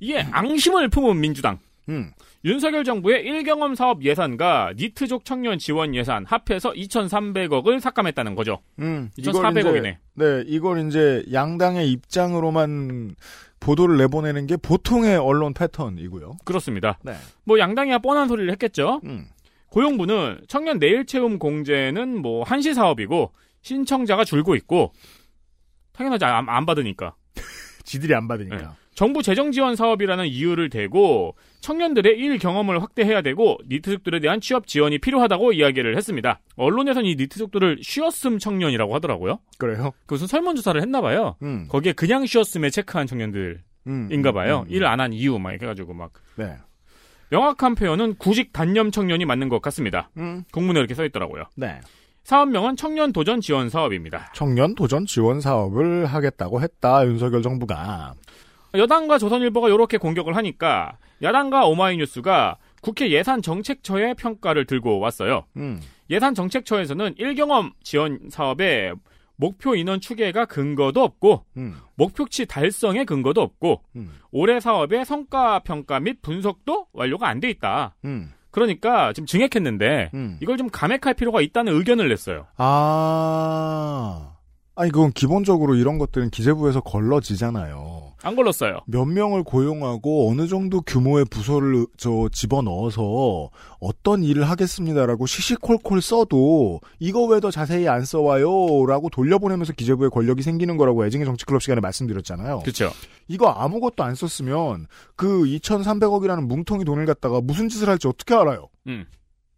이에 0.00 0.20
앙심을 0.30 0.88
품은 0.88 1.20
민주당. 1.20 1.58
음. 1.88 2.12
윤석열 2.44 2.84
정부의 2.84 3.24
1경험 3.24 3.74
사업 3.74 4.04
예산과 4.04 4.74
니트족 4.76 5.24
청년 5.24 5.58
지원 5.58 5.94
예산 5.94 6.24
합해서 6.26 6.72
2,300억을 6.72 7.80
삭감했다는 7.80 8.34
거죠. 8.36 8.60
음, 8.78 9.10
2,400억 9.18 9.76
이네. 9.76 9.78
이제, 9.78 9.98
네, 10.14 10.44
이걸 10.46 10.86
이제 10.86 11.24
양당의 11.32 11.90
입장으로만 11.90 13.16
보도를 13.58 13.96
내보내는 13.96 14.46
게 14.46 14.56
보통의 14.56 15.16
언론 15.16 15.54
패턴이고요. 15.54 16.36
그렇습니다. 16.44 16.98
네. 17.02 17.14
뭐 17.44 17.58
양당이야 17.58 17.98
뻔한 17.98 18.28
소리를 18.28 18.50
했겠죠. 18.52 19.00
음. 19.04 19.26
고용부는 19.70 20.42
청년 20.46 20.78
내일 20.78 21.04
채움 21.04 21.38
공제는 21.38 22.22
뭐 22.22 22.44
한시 22.44 22.74
사업이고 22.74 23.32
신청자가 23.62 24.24
줄고 24.24 24.54
있고 24.54 24.92
당연하지 25.92 26.24
안, 26.24 26.48
안 26.48 26.64
받으니까. 26.64 27.16
지들이 27.82 28.14
안 28.14 28.28
받으니까. 28.28 28.56
네. 28.56 28.68
정부 28.96 29.22
재정 29.22 29.52
지원 29.52 29.76
사업이라는 29.76 30.26
이유를 30.26 30.70
대고 30.70 31.36
청년들의 31.60 32.18
일 32.18 32.38
경험을 32.38 32.82
확대해야 32.82 33.20
되고 33.20 33.58
니트족들에 33.68 34.20
대한 34.20 34.40
취업 34.40 34.66
지원이 34.66 34.98
필요하다고 34.98 35.52
이야기를 35.52 35.96
했습니다. 35.98 36.40
언론에서는 36.56 37.06
이 37.08 37.14
니트족들을 37.16 37.80
쉬었음 37.82 38.38
청년이라고 38.38 38.94
하더라고요. 38.94 39.38
그래요? 39.58 39.92
그 40.06 40.14
무슨 40.14 40.26
설문조사를 40.26 40.80
했나 40.80 41.02
봐요. 41.02 41.36
음. 41.42 41.68
거기에 41.68 41.92
그냥 41.92 42.24
쉬었음에 42.24 42.70
체크한 42.70 43.06
청년들인가 43.06 43.60
음. 43.86 44.32
봐요. 44.32 44.64
음. 44.66 44.72
일을 44.72 44.86
안 44.86 44.98
한 45.00 45.12
이유 45.12 45.38
막 45.38 45.50
이렇게 45.50 45.66
해가지고 45.66 45.92
막 45.92 46.12
네. 46.36 46.56
명확한 47.28 47.74
표현은 47.74 48.14
구직 48.16 48.54
단념 48.54 48.90
청년이 48.90 49.26
맞는 49.26 49.50
것 49.50 49.60
같습니다. 49.60 50.08
음. 50.16 50.42
공문에 50.54 50.80
이렇게 50.80 50.94
써 50.94 51.04
있더라고요. 51.04 51.44
네. 51.54 51.80
사업명은 52.24 52.76
청년 52.76 53.12
도전 53.12 53.42
지원 53.42 53.68
사업입니다. 53.68 54.32
청년 54.34 54.74
도전 54.74 55.04
지원 55.04 55.42
사업을 55.42 56.06
하겠다고 56.06 56.62
했다. 56.62 57.06
윤석열 57.06 57.42
정부가. 57.42 58.14
여당과 58.78 59.18
조선일보가 59.18 59.68
이렇게 59.68 59.98
공격을 59.98 60.36
하니까 60.36 60.96
야당과 61.22 61.66
오마이뉴스가 61.66 62.56
국회 62.82 63.10
예산 63.10 63.42
정책처의 63.42 64.14
평가를 64.14 64.64
들고 64.66 64.98
왔어요. 65.00 65.44
음. 65.56 65.80
예산 66.10 66.34
정책처에서는 66.34 67.14
1경험 67.14 67.72
지원 67.82 68.20
사업에 68.30 68.92
목표 69.36 69.74
인원 69.74 70.00
추계가 70.00 70.44
근거도 70.46 71.02
없고 71.02 71.44
음. 71.58 71.74
목표치 71.96 72.46
달성의 72.46 73.04
근거도 73.04 73.42
없고 73.42 73.82
음. 73.96 74.10
올해 74.30 74.60
사업의 74.60 75.04
성과 75.04 75.58
평가 75.60 76.00
및 76.00 76.22
분석도 76.22 76.86
완료가 76.92 77.28
안 77.28 77.40
돼 77.40 77.50
있다. 77.50 77.94
음. 78.04 78.32
그러니까 78.50 79.12
지금 79.12 79.26
증액했는데 79.26 80.10
음. 80.14 80.38
이걸 80.40 80.56
좀 80.56 80.70
감액할 80.70 81.12
필요가 81.14 81.42
있다는 81.42 81.74
의견을 81.74 82.08
냈어요. 82.08 82.46
아. 82.56 84.32
아니, 84.74 84.90
그건 84.90 85.10
기본적으로 85.12 85.74
이런 85.74 85.98
것들은 85.98 86.30
기재부에서 86.30 86.80
걸러지잖아요. 86.80 88.05
안 88.22 88.34
걸렸어요. 88.34 88.78
몇 88.86 89.04
명을 89.04 89.42
고용하고 89.44 90.30
어느 90.30 90.48
정도 90.48 90.80
규모의 90.80 91.24
부서를 91.26 91.86
저 91.96 92.28
집어넣어서 92.32 93.50
어떤 93.78 94.24
일을 94.24 94.48
하겠습니다라고 94.48 95.26
시시콜콜 95.26 96.00
써도 96.02 96.80
이거 96.98 97.24
왜 97.26 97.40
더 97.40 97.50
자세히 97.50 97.86
안 97.88 98.04
써와요라고 98.04 99.10
돌려보내면서 99.10 99.74
기재부의 99.74 100.10
권력이 100.10 100.42
생기는 100.42 100.76
거라고 100.76 101.04
애증의 101.06 101.26
정치클럽 101.26 101.62
시간에 101.62 101.80
말씀드렸잖아요. 101.82 102.60
그렇죠. 102.60 102.90
이거 103.28 103.48
아무것도 103.50 104.02
안 104.02 104.14
썼으면 104.14 104.86
그 105.16 105.44
2,300억이라는 105.44 106.46
뭉텅이 106.46 106.84
돈을 106.84 107.04
갖다가 107.06 107.40
무슨 107.40 107.68
짓을 107.68 107.88
할지 107.88 108.08
어떻게 108.08 108.34
알아요? 108.34 108.68
음. 108.86 109.04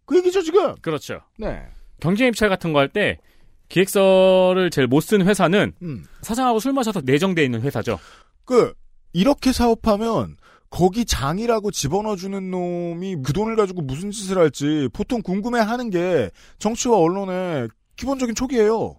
그 0.05 0.17
얘기죠 0.17 0.41
지금. 0.41 0.75
그렇죠. 0.81 1.21
네. 1.37 1.61
경쟁 1.99 2.27
입찰 2.27 2.49
같은 2.49 2.73
거 2.73 2.79
할 2.79 2.89
때 2.89 3.17
기획서를 3.69 4.69
제일 4.71 4.87
못 4.87 5.01
쓴 5.01 5.21
회사는 5.21 5.73
음. 5.81 6.03
사장하고 6.21 6.59
술 6.59 6.73
마셔서 6.73 7.01
내정돼 7.05 7.43
있는 7.43 7.61
회사죠. 7.61 7.99
그 8.49 8.73
이렇게 9.13 9.51
사업하면 9.51 10.35
거기 10.71 11.05
장이라고 11.05 11.69
집어넣어주는 11.69 12.49
놈이 12.49 13.17
그 13.23 13.31
돈을 13.31 13.55
가지고 13.55 13.83
무슨 13.83 14.09
짓을 14.09 14.39
할지 14.39 14.89
보통 14.91 15.21
궁금해하는 15.21 15.91
게 15.91 16.31
정치와 16.57 16.97
언론의 16.97 17.69
기본적인 17.95 18.33
촉이에요. 18.33 18.95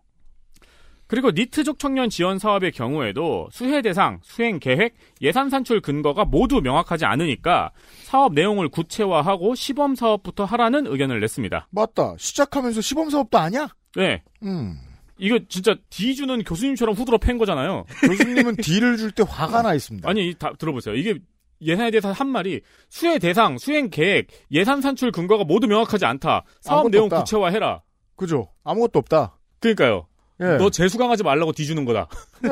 그리고 1.08 1.32
니트족 1.32 1.80
청년 1.80 2.08
지원 2.10 2.38
사업의 2.38 2.70
경우에도 2.70 3.48
수혜 3.50 3.82
대상, 3.82 4.20
수행 4.22 4.60
계획, 4.60 4.94
예산 5.20 5.50
산출 5.50 5.80
근거가 5.80 6.24
모두 6.24 6.60
명확하지 6.60 7.04
않으니까 7.04 7.72
사업 8.04 8.34
내용을 8.34 8.68
구체화하고 8.68 9.56
시범 9.56 9.96
사업부터 9.96 10.44
하라는 10.44 10.86
의견을 10.86 11.18
냈습니다. 11.18 11.66
맞다. 11.70 12.14
시작하면서 12.16 12.80
시범 12.82 13.10
사업도 13.10 13.36
아니야? 13.36 13.66
네. 13.96 14.22
음. 14.44 14.78
이거 15.20 15.38
진짜 15.48 15.74
D 15.90 16.14
주는 16.14 16.42
교수님처럼 16.42 16.94
후드러 16.94 17.18
팬 17.18 17.38
거잖아요. 17.38 17.84
교수님은 18.06 18.56
D를 18.56 18.96
줄 18.96 19.10
때 19.12 19.22
화가 19.28 19.62
나 19.62 19.74
있습니다. 19.74 20.08
아니, 20.08 20.28
이다 20.30 20.52
들어보세요. 20.58 20.94
이게 20.94 21.18
예산에 21.60 21.90
대해서 21.90 22.10
한 22.10 22.28
말이 22.28 22.62
수혜 22.88 23.18
대상, 23.18 23.58
수행 23.58 23.90
계획, 23.90 24.28
예산 24.50 24.80
산출 24.80 25.12
근거가 25.12 25.44
모두 25.44 25.66
명확하지 25.66 26.06
않다. 26.06 26.44
사업 26.60 26.90
내용 26.90 27.04
없다. 27.04 27.18
구체화해라. 27.18 27.82
그죠? 28.16 28.48
아무것도 28.64 28.98
없다. 28.98 29.36
그러니까요. 29.60 30.06
예. 30.40 30.56
너 30.56 30.70
재수강하지 30.70 31.22
말라고 31.22 31.52
D 31.52 31.66
주는 31.66 31.84
거다. 31.84 32.08
네. 32.40 32.48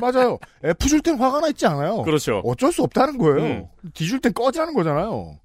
맞아요. 0.00 0.38
F 0.64 0.88
줄 0.88 1.00
땐 1.00 1.16
화가 1.16 1.38
나 1.40 1.48
있지 1.48 1.64
않아요. 1.66 2.02
그렇죠. 2.02 2.40
어쩔 2.44 2.72
수 2.72 2.82
없다는 2.82 3.18
거예요. 3.18 3.38
음. 3.40 3.66
D 3.94 4.06
줄 4.08 4.18
땐 4.20 4.32
꺼지라는 4.32 4.74
거잖아요. 4.74 5.38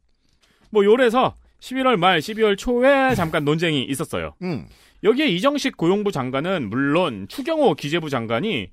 뭐 0.72 0.84
요래서 0.84 1.36
11월 1.60 1.98
말 1.98 2.20
12월 2.20 2.58
초에 2.58 3.14
잠깐 3.14 3.46
논쟁이 3.46 3.84
있었어요. 3.84 4.34
음. 4.42 4.66
여기에 5.04 5.28
이정식 5.28 5.78
고용부 5.78 6.12
장관은 6.12 6.70
물론 6.70 7.28
추경호 7.28 7.76
기재부 7.76 8.10
장관이 8.10 8.72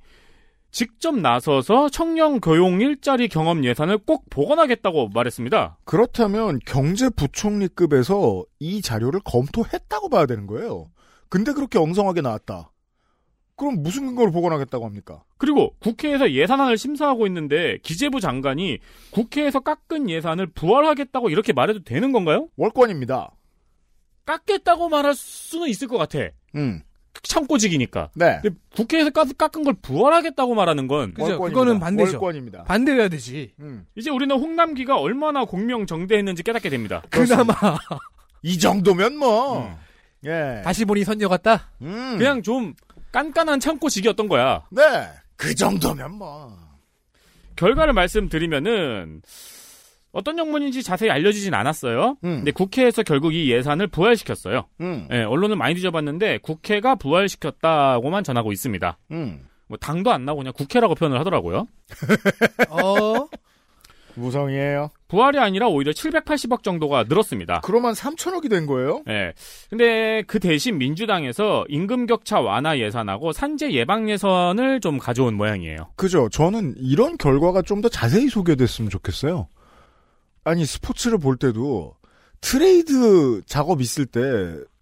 직접 0.71 1.15
나서서 1.15 1.91
청년 1.91 2.41
교용 2.41 2.81
일자리 2.81 3.29
경험 3.29 3.65
예산을 3.65 3.99
꼭 3.99 4.25
보관하겠다고 4.31 5.11
말했습니다. 5.11 5.79
그렇다면 5.85 6.59
경제부총리급에서 6.65 8.45
이 8.59 8.81
자료를 8.81 9.21
검토했다고 9.25 10.09
봐야 10.09 10.25
되는 10.25 10.47
거예요. 10.47 10.87
근데 11.29 11.53
그렇게 11.53 11.79
엉성하게 11.79 12.23
나왔다. 12.23 12.71
그럼 13.57 13.83
무슨 13.83 14.07
근거로 14.07 14.33
보관하겠다고 14.33 14.85
합니까? 14.85 15.23
그리고 15.37 15.75
국회에서 15.79 16.33
예산안을 16.33 16.79
심사하고 16.79 17.27
있는데 17.27 17.79
기재부 17.83 18.21
장관이 18.21 18.79
국회에서 19.11 19.61
깎은 19.61 20.09
예산을 20.09 20.47
부활하겠다고 20.49 21.29
이렇게 21.29 21.53
말해도 21.53 21.85
되는 21.85 22.13
건가요? 22.13 22.49
월권입니다. 22.57 23.31
깎겠다고 24.25 24.89
말할 24.89 25.15
수는 25.15 25.69
있을 25.69 25.89
것 25.89 25.99
같아. 25.99 26.19
음. 26.55 26.83
참고직이니까. 27.23 28.11
네. 28.15 28.41
근데 28.43 28.57
국회에서 28.75 29.11
깎- 29.11 29.37
깎은 29.37 29.65
걸 29.65 29.75
부활하겠다고 29.75 30.55
말하는 30.55 30.87
건 30.89 31.15
그죠? 31.15 31.39
그거는 31.41 31.79
반대죠. 31.79 32.13
월권입니다. 32.13 32.65
반대해야 32.65 33.09
되지. 33.09 33.53
음. 33.61 33.87
이제 33.95 34.11
우리는 34.11 34.35
홍남기가 34.35 34.99
얼마나 34.99 35.45
공명정대했는지 35.45 36.43
깨닫게 36.43 36.69
됩니다. 36.71 37.03
그나마 37.11 37.53
이 38.43 38.59
정도면 38.59 39.17
뭐. 39.17 39.67
음. 39.69 39.75
예. 40.25 40.63
다시 40.65 40.85
보니 40.85 41.05
선녀 41.05 41.29
같다. 41.29 41.71
음. 41.83 42.17
그냥 42.19 42.43
좀 42.43 42.75
깐깐한 43.13 43.61
참고직이었던 43.61 44.27
거야. 44.29 44.63
네. 44.71 44.83
그 45.37 45.55
정도면 45.55 46.15
뭐. 46.15 46.57
결과를 47.57 47.93
말씀드리면은 47.93 49.23
어떤 50.13 50.39
영문인지 50.39 50.83
자세히 50.83 51.11
알려지진 51.11 51.55
않았어요. 51.55 52.17
음. 52.25 52.37
근데 52.37 52.51
국회에서 52.51 53.03
결국 53.03 53.35
이 53.35 53.51
예산을 53.51 53.87
부활시켰어요. 53.89 54.67
음. 54.81 55.09
예, 55.11 55.23
언론은 55.23 55.57
많이 55.59 55.75
뒤져봤는데 55.75 56.39
국회가 56.43 56.95
부활시켰다고만 56.95 58.23
전하고 58.25 58.53
있습니다. 58.53 58.99
음. 59.13 59.47
뭐 59.69 59.79
당도 59.79 60.13
안 60.13 60.25
나고 60.27 60.39
그냥 60.39 60.53
국회라고 60.55 60.95
표현을 60.95 61.19
하더라고요. 61.21 61.67
어, 62.69 63.27
무성이에요. 64.15 64.91
부활이 65.09 65.39
아니라 65.39 65.69
오히려 65.69 65.93
780억 65.93 66.63
정도가 66.63 67.05
늘었습니다. 67.09 67.63
그러면 67.65 67.95
3천억이 67.95 68.51
된 68.51 68.67
거예요? 68.67 69.03
예. 69.09 69.33
근데 69.71 70.23
그 70.27 70.39
대신 70.39 70.77
민주당에서 70.77 71.65
임금 71.71 72.05
격차 72.07 72.41
완화 72.41 72.79
예산하고 72.79 73.33
산재 73.33 73.73
예방 73.73 74.11
예산을 74.11 74.81
좀 74.81 74.99
가져온 74.99 75.35
모양이에요. 75.35 75.89
그죠. 75.97 76.29
저는 76.29 76.75
이런 76.79 77.17
결과가 77.17 77.63
좀 77.63 77.81
더 77.83 77.89
자세히 77.89 78.29
소개됐으면 78.29 78.91
좋겠어요. 78.91 79.49
아니, 80.45 80.65
스포츠를 80.65 81.19
볼 81.19 81.37
때도 81.37 81.95
트레이드 82.41 83.43
작업 83.47 83.81
있을 83.81 84.07
때 84.07 84.21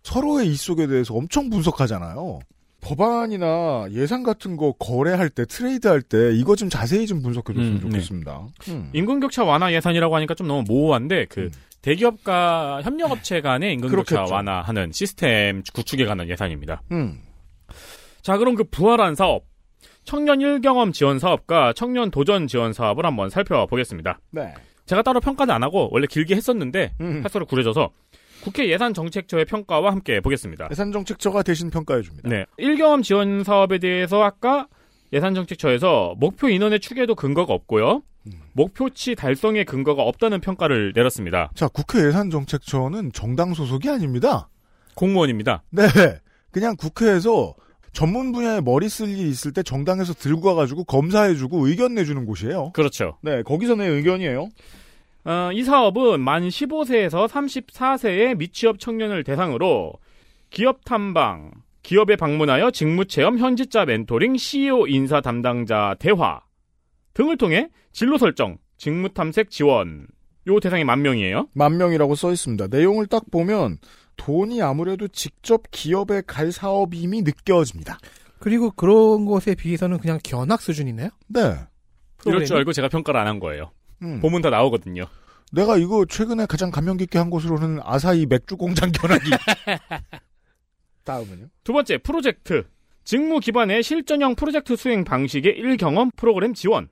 서로의 0.02 0.48
이 0.48 0.56
속에 0.56 0.86
대해서 0.86 1.14
엄청 1.14 1.50
분석하잖아요. 1.50 2.40
법안이나 2.80 3.88
예산 3.92 4.22
같은 4.22 4.56
거 4.56 4.72
거래할 4.72 5.28
때, 5.28 5.44
트레이드 5.44 5.86
할 5.86 6.00
때, 6.00 6.32
이거 6.34 6.56
좀 6.56 6.70
자세히 6.70 7.06
좀 7.06 7.20
분석해 7.20 7.52
줬으면 7.52 7.72
음, 7.72 7.74
네. 7.74 7.80
좋겠습니다. 7.80 8.46
음. 8.68 8.90
임금 8.94 9.20
격차 9.20 9.44
완화 9.44 9.70
예산이라고 9.72 10.16
하니까 10.16 10.34
좀 10.34 10.46
너무 10.48 10.64
모호한데 10.66 11.26
그 11.26 11.42
음. 11.42 11.50
대기업과 11.82 12.80
협력업체 12.82 13.42
간의 13.42 13.74
임금 13.74 13.90
격차 13.90 14.14
그렇겠죠. 14.16 14.34
완화하는 14.34 14.92
시스템 14.92 15.62
구축에 15.74 16.06
관한 16.06 16.28
예산입니다. 16.28 16.80
음. 16.92 17.20
자, 18.22 18.38
그럼 18.38 18.54
그 18.54 18.64
부활한 18.64 19.14
사업 19.14 19.44
청년 20.04 20.40
일경험 20.40 20.92
지원 20.92 21.18
사업과 21.18 21.74
청년 21.74 22.10
도전 22.10 22.46
지원 22.46 22.72
사업을 22.72 23.04
한번 23.04 23.28
살펴보겠습니다. 23.28 24.18
네. 24.30 24.54
제가 24.90 25.03
따로 25.03 25.20
평가는 25.20 25.55
안 25.55 25.62
하고 25.62 25.88
원래 25.92 26.09
길게 26.09 26.35
했었는데 26.35 26.94
음. 27.00 27.20
할 27.22 27.31
소리 27.31 27.44
구려져서 27.44 27.90
국회 28.42 28.68
예산정책처의 28.70 29.44
평가와 29.44 29.92
함께 29.92 30.20
보겠습니다. 30.20 30.66
예산정책처가 30.68 31.44
대신 31.44 31.70
평가해 31.70 32.03
줍니다. 32.03 32.29
네. 32.29 32.44
일경험 32.57 33.03
지원 33.03 33.44
사업에 33.44 33.79
대해서 33.79 34.20
아까 34.20 34.66
예산정책처에서 35.12 36.14
목표 36.18 36.48
인원의 36.48 36.81
추계도 36.81 37.14
근거가 37.14 37.55
없고요. 37.55 38.03
음. 38.26 38.33
목표치 38.53 39.14
달성의 39.14 39.64
근거가 39.64 40.03
없다는 40.03 40.40
평가를 40.40 40.92
내렸습니다. 40.96 41.53
자, 41.55 41.68
국회 41.68 42.05
예산정책처는 42.09 43.12
정당 43.12 43.55
소속이 43.55 43.88
아닙니다. 43.88 44.48
공무원입니다. 44.96 45.62
네. 45.70 45.83
그냥 46.50 46.74
국회에서 46.74 47.55
전문 47.92 48.33
분야에 48.33 48.61
머리 48.61 48.88
쓸 48.88 49.09
일이 49.09 49.29
있을 49.29 49.53
때 49.53 49.62
정당에서 49.62 50.14
들고 50.14 50.42
가가지고 50.42 50.85
검사해주고 50.85 51.66
의견 51.66 51.94
내주는 51.94 52.24
곳이에요. 52.24 52.70
그렇죠. 52.72 53.18
네, 53.22 53.42
거기서 53.42 53.74
내 53.74 53.87
의견이에요. 53.87 54.48
어, 55.24 55.50
이 55.53 55.62
사업은 55.62 56.20
만 56.20 56.48
15세에서 56.48 57.29
34세의 57.29 58.37
미취업 58.37 58.79
청년을 58.79 59.24
대상으로 59.24 59.94
기업 60.50 60.85
탐방, 60.85 61.50
기업에 61.83 62.16
방문하여 62.16 62.70
직무 62.70 63.05
체험, 63.05 63.38
현지자 63.38 63.85
멘토링, 63.85 64.37
CEO 64.37 64.87
인사 64.87 65.20
담당자 65.20 65.94
대화 65.98 66.40
등을 67.14 67.37
통해 67.37 67.68
진로 67.92 68.18
설정, 68.18 68.59
직무 68.76 69.11
탐색 69.11 69.50
지원 69.50 70.07
요 70.46 70.59
대상이 70.59 70.85
만 70.85 71.03
명이에요. 71.03 71.48
만 71.55 71.76
명이라고 71.76 72.14
써 72.14 72.33
있습니다. 72.33 72.68
내용을 72.68 73.07
딱 73.07 73.31
보면 73.31 73.79
돈이 74.20 74.61
아무래도 74.61 75.09
직접 75.09 75.62
기업에 75.70 76.20
갈 76.26 76.52
사업임이 76.52 77.22
느껴집니다. 77.22 77.98
그리고 78.38 78.70
그런 78.70 79.24
것에 79.24 79.54
비해서는 79.54 79.96
그냥 79.98 80.18
견학 80.22 80.61
수준이네요. 80.61 81.09
네. 81.28 81.40
이럴 81.40 81.66
프로그램이? 82.18 82.46
줄 82.46 82.56
알고 82.59 82.72
제가 82.74 82.88
평가를 82.88 83.18
안 83.18 83.26
한 83.26 83.40
거예요. 83.40 83.70
음. 84.02 84.20
보면 84.20 84.42
다 84.42 84.50
나오거든요. 84.50 85.04
내가 85.52 85.78
이거 85.78 86.04
최근에 86.04 86.44
가장 86.46 86.70
감명 86.70 86.98
깊게 86.98 87.18
한 87.18 87.30
것으로는 87.30 87.80
아사히 87.83 88.26
맥주 88.26 88.56
공장 88.59 88.92
견학이. 88.92 89.30
다음은요? 91.04 91.46
두 91.64 91.72
번째 91.72 91.98
프로젝트 91.98 92.64
직무 93.04 93.40
기반의 93.40 93.83
실전형 93.83 94.35
프로젝트 94.35 94.76
수행 94.76 95.02
방식의 95.04 95.52
일경험 95.56 96.11
프로그램 96.16 96.52
지원. 96.52 96.88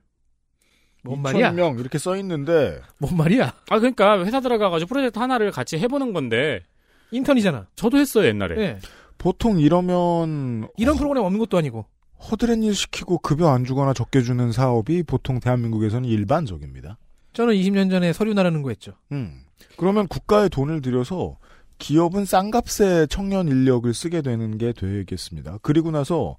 뭔 1.03 1.21
말이야? 1.21 1.51
2,000명 1.53 1.79
이렇게 1.79 1.97
써 1.99 2.17
있는데 2.17 2.81
뭔 2.97 3.15
말이야? 3.15 3.53
아 3.69 3.79
그러니까 3.79 4.25
회사 4.25 4.39
들어가가지고 4.41 4.89
프로젝트 4.89 5.19
하나를 5.19 5.51
같이 5.51 5.77
해보는 5.77 6.11
건데 6.11 6.65
인턴이잖아. 7.11 7.67
저도 7.75 7.97
했어요 7.97 8.25
옛날에. 8.27 8.55
네. 8.55 8.79
보통 9.17 9.59
이러면 9.59 10.67
이런 10.77 10.97
프로그램 10.97 11.23
없는 11.23 11.39
것도 11.39 11.57
아니고. 11.57 11.85
허드렛 12.31 12.61
일 12.63 12.75
시키고 12.75 13.19
급여 13.19 13.47
안 13.47 13.63
주거나 13.63 13.93
적게 13.93 14.21
주는 14.21 14.51
사업이 14.51 15.03
보통 15.03 15.39
대한민국에서는 15.39 16.07
일반적입니다. 16.07 16.97
저는 17.33 17.53
20년 17.53 17.89
전에 17.89 18.11
서류 18.11 18.33
나르는 18.33 18.61
거 18.61 18.69
했죠. 18.69 18.93
음. 19.11 19.41
그러면 19.77 20.07
국가에 20.07 20.49
돈을 20.49 20.81
들여서 20.81 21.37
기업은 21.77 22.25
싼값에 22.25 23.07
청년 23.09 23.47
인력을 23.47 23.91
쓰게 23.93 24.21
되는 24.21 24.57
게 24.57 24.73
되겠습니다. 24.73 25.59
그리고 25.61 25.91
나서 25.91 26.35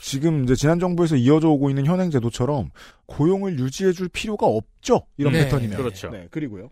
지금 0.00 0.44
이제 0.44 0.54
지난 0.54 0.78
정부에서 0.78 1.16
이어져 1.16 1.48
오고 1.48 1.68
있는 1.70 1.86
현행 1.86 2.10
제도처럼 2.10 2.70
고용을 3.06 3.58
유지해 3.58 3.92
줄 3.92 4.08
필요가 4.08 4.46
없죠. 4.46 5.06
이런 5.16 5.32
네, 5.32 5.44
패턴이면. 5.44 5.76
그렇죠. 5.76 6.10
네, 6.10 6.28
그리고요. 6.30 6.70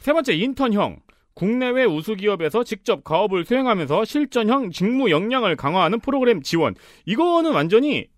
세 0.00 0.12
번째 0.12 0.34
인턴형 0.34 0.98
국내외 1.34 1.84
우수 1.84 2.16
기업에서 2.16 2.64
직접 2.64 3.04
가업을 3.04 3.44
수행하면서 3.44 4.04
실전형 4.04 4.70
직무 4.72 5.10
역량을 5.10 5.56
강화하는 5.56 6.00
프로그램 6.00 6.42
지원. 6.42 6.74
이거는 7.06 7.52
완전히 7.52 8.08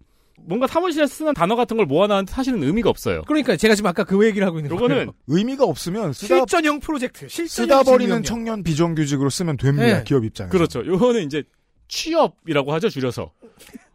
뭔가 0.44 0.66
사무실에 0.66 1.07
쓰는 1.07 1.35
단어 1.35 1.55
같은 1.55 1.77
걸 1.77 1.87
모아놨는데 1.87 2.33
사실은 2.33 2.62
의미가 2.64 2.90
없어요. 2.90 3.22
그러니까 3.27 3.57
제가 3.57 3.75
지금 3.75 3.88
아까 3.88 4.03
그 4.03 4.27
얘기를 4.27 4.46
하고 4.46 4.59
있는 4.59 4.75
거예요. 4.75 4.85
요거는 4.85 5.12
의미가 5.29 5.64
없으면 5.64 6.12
쓰다, 6.12 6.37
실전형 6.37 6.81
프로젝트. 6.81 7.29
실전형 7.29 7.48
쓰다 7.48 7.83
버리는. 7.85 8.22
청년 8.25 8.62
비정규직으로 8.64 9.31
쓰면 9.31 9.57
됩니다. 9.57 9.98
네. 9.98 10.05
기업 10.05 10.25
입장에서. 10.25 10.51
그렇죠. 10.51 10.85
요거는 10.85 11.25
이제 11.25 11.44
취업이라고 11.88 12.72
하죠 12.72 12.88
줄여서. 12.88 13.31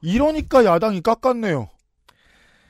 이러니까 0.01 0.63
야당이 0.63 1.01
깎았네요. 1.01 1.67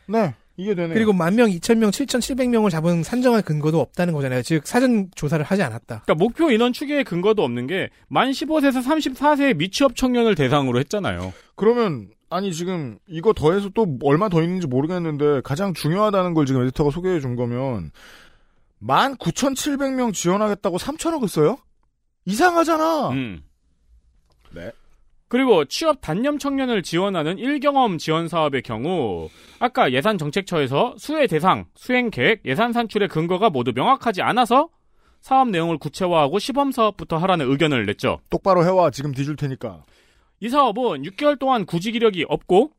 네, 0.07 0.33
이게 0.57 0.73
되네요. 0.73 0.93
그리고 0.95 1.13
만 1.13 1.35
명, 1.35 1.49
이천 1.49 1.77
명, 1.79 1.91
칠천 1.91 2.19
칠백 2.19 2.49
명을 2.49 2.71
잡은 2.71 3.03
산정할 3.03 3.43
근거도 3.43 3.79
없다는 3.79 4.13
거잖아요. 4.13 4.41
즉 4.41 4.65
사전 4.65 5.09
조사를 5.15 5.43
하지 5.45 5.61
않았다. 5.61 6.01
그러니까 6.03 6.15
목표 6.15 6.51
인원 6.51 6.73
추계의 6.73 7.03
근거도 7.03 7.43
없는 7.43 7.67
게만 7.67 8.31
15세에서 8.31 8.83
34세의 8.83 9.55
미취업 9.55 9.95
청년을 9.95 10.33
대상으로 10.33 10.79
했잖아요. 10.79 11.31
그러면 11.55 12.09
아니 12.29 12.51
지금 12.51 12.97
이거 13.07 13.33
더해서 13.33 13.69
또 13.69 13.97
얼마 14.03 14.29
더 14.29 14.41
있는지 14.41 14.65
모르겠는데 14.67 15.41
가장 15.43 15.73
중요하다는 15.75 16.33
걸 16.33 16.45
지금 16.47 16.63
에디터가 16.63 16.89
소개해 16.89 17.19
준 17.19 17.35
거면 17.35 17.91
19,700명 18.81 20.13
지원하겠다고 20.13 20.77
3천억을 20.77 21.27
써요? 21.27 21.57
이상하잖아. 22.25 23.09
음. 23.09 23.43
네. 24.53 24.71
그리고 25.29 25.65
취업 25.65 25.99
단념 26.01 26.37
청년을 26.37 26.83
지원하는 26.83 27.37
일경험 27.37 27.97
지원 27.97 28.27
사업의 28.27 28.61
경우 28.61 29.29
아까 29.59 29.91
예산 29.91 30.17
정책처에서 30.17 30.95
수혜 30.97 31.27
대상, 31.27 31.65
수행 31.75 32.09
계획, 32.09 32.41
예산 32.45 32.71
산출의 32.71 33.09
근거가 33.09 33.49
모두 33.49 33.73
명확하지 33.75 34.21
않아서 34.21 34.69
사업 35.19 35.49
내용을 35.49 35.77
구체화하고 35.77 36.39
시범 36.39 36.71
사업부터 36.71 37.17
하라는 37.17 37.49
의견을 37.49 37.85
냈죠. 37.85 38.19
똑바로 38.29 38.63
해와 38.63 38.91
지금 38.91 39.11
뒤줄 39.11 39.35
테니까. 39.35 39.83
이 40.39 40.49
사업은 40.49 41.03
6개월 41.03 41.37
동안 41.37 41.65
구직 41.65 41.95
이력이 41.95 42.25
없고 42.29 42.71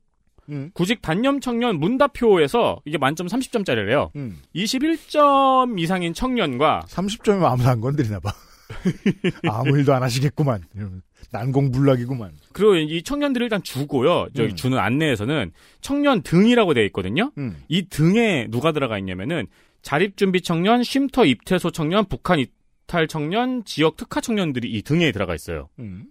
음. 0.50 0.70
구직 0.72 1.02
단념 1.02 1.40
청년 1.40 1.78
문답표에서 1.78 2.80
이게 2.86 2.96
만점 2.96 3.26
30점짜리래요. 3.26 4.10
음. 4.16 4.38
21점 4.54 5.78
이상인 5.78 6.14
청년과 6.14 6.86
30점이면 6.88 7.44
아무도 7.44 7.68
안 7.68 7.80
건드리나 7.80 8.20
봐. 8.20 8.32
아무 9.50 9.76
일도 9.78 9.92
안 9.92 10.02
하시겠구만. 10.02 10.62
이러면 10.74 11.02
난공불락이구만. 11.30 12.32
그리고 12.52 12.76
이 12.76 13.02
청년들을 13.02 13.44
일단 13.44 13.62
주고요. 13.62 14.28
저기 14.34 14.50
음. 14.52 14.56
주는 14.56 14.78
안내에서는 14.78 15.52
청년 15.80 16.22
등이라고 16.22 16.74
되어 16.74 16.84
있거든요. 16.84 17.32
음. 17.38 17.56
이 17.68 17.86
등에 17.88 18.46
누가 18.50 18.72
들어가 18.72 18.98
있냐면은 18.98 19.46
자립준비 19.82 20.40
청년, 20.42 20.82
쉼터 20.82 21.24
입퇴소 21.24 21.70
청년, 21.70 22.04
북한 22.06 22.38
이탈 22.40 23.06
청년, 23.08 23.64
지역 23.64 23.96
특화 23.96 24.20
청년들이 24.20 24.70
이 24.70 24.82
등에 24.82 25.12
들어가 25.12 25.34
있어요. 25.34 25.68
음. 25.78 26.04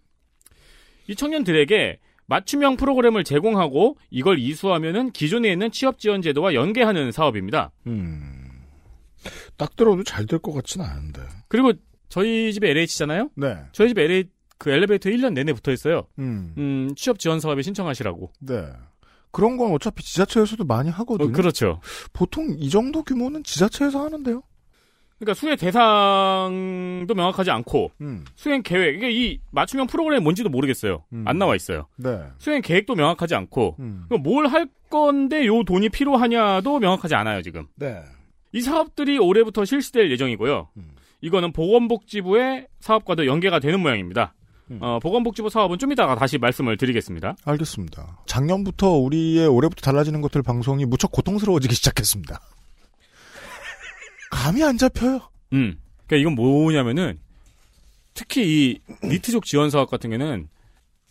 이 1.07 1.15
청년들에게 1.15 1.99
맞춤형 2.27 2.75
프로그램을 2.75 3.23
제공하고 3.23 3.97
이걸 4.09 4.37
이수하면은 4.39 5.11
기존에 5.11 5.51
있는 5.51 5.71
취업 5.71 5.97
지원 5.99 6.21
제도와 6.21 6.53
연계하는 6.53 7.11
사업입니다. 7.11 7.71
음. 7.87 8.49
딱 9.57 9.75
들어도 9.75 10.03
잘 10.03 10.25
될 10.25 10.39
것 10.39 10.51
같진 10.53 10.81
않은데. 10.81 11.21
그리고 11.47 11.73
저희 12.09 12.53
집에 12.53 12.69
LH잖아요. 12.69 13.29
네. 13.35 13.57
저희 13.71 13.89
집에 13.89 14.03
LH 14.03 14.29
그 14.57 14.71
엘리베이터 14.71 15.09
1년 15.09 15.33
내내 15.33 15.53
붙어 15.53 15.71
있어요. 15.71 16.07
음. 16.19 16.53
음, 16.57 16.95
취업 16.95 17.19
지원 17.19 17.39
사업에 17.39 17.61
신청하시라고. 17.61 18.31
네. 18.41 18.67
그런 19.31 19.57
건 19.57 19.71
어차피 19.71 20.03
지자체에서도 20.03 20.63
많이 20.63 20.89
하거든요. 20.89 21.29
어, 21.29 21.31
그렇죠. 21.31 21.79
보통 22.13 22.55
이 22.57 22.69
정도 22.69 23.03
규모는 23.03 23.43
지자체에서 23.43 24.03
하는데요. 24.03 24.41
그러니까 25.19 25.33
수혜 25.33 25.55
대상도 25.55 27.13
명확하지 27.15 27.49
않고 27.49 27.91
음. 28.01 28.23
수행 28.35 28.61
계획 28.61 28.97
이게 28.97 29.11
이 29.11 29.39
맞춤형 29.51 29.87
프로그램이 29.87 30.21
뭔지도 30.21 30.49
모르겠어요. 30.49 31.03
음. 31.13 31.23
안 31.27 31.39
나와 31.39 31.55
있어요. 31.55 31.87
네. 31.97 32.19
수행 32.37 32.61
계획도 32.61 32.95
명확하지 32.95 33.33
않고 33.35 33.77
음. 33.79 34.05
뭘할 34.23 34.67
건데 34.89 35.45
요 35.47 35.63
돈이 35.63 35.89
필요하냐도 35.89 36.79
명확하지 36.79 37.15
않아요, 37.15 37.41
지금. 37.41 37.65
네. 37.75 38.03
이 38.53 38.61
사업들이 38.61 39.17
올해부터 39.17 39.65
실시될 39.65 40.11
예정이고요. 40.11 40.69
음. 40.77 40.91
이거는 41.21 41.51
보건복지부의 41.51 42.67
사업과도 42.79 43.25
연계가 43.25 43.59
되는 43.59 43.79
모양입니다. 43.79 44.35
음. 44.71 44.79
어, 44.81 44.99
보건복지부 44.99 45.49
사업은 45.49 45.79
좀 45.79 45.91
이따가 45.91 46.15
다시 46.15 46.37
말씀을 46.37 46.77
드리겠습니다. 46.77 47.35
알겠습니다. 47.43 48.19
작년부터 48.25 48.91
우리의 48.91 49.47
올해부터 49.47 49.81
달라지는 49.81 50.21
것들 50.21 50.43
방송이 50.43 50.85
무척 50.85 51.11
고통스러워지기 51.11 51.73
시작했습니다. 51.75 52.39
감이 54.31 54.63
안 54.63 54.77
잡혀요. 54.77 55.21
음. 55.53 55.79
그러니까 56.05 56.21
이건 56.21 56.35
뭐냐면은 56.35 57.19
특히 58.13 58.43
이 58.71 58.79
니트족 59.03 59.45
지원 59.45 59.69
사업 59.69 59.89
같은 59.89 60.09
경우는 60.09 60.49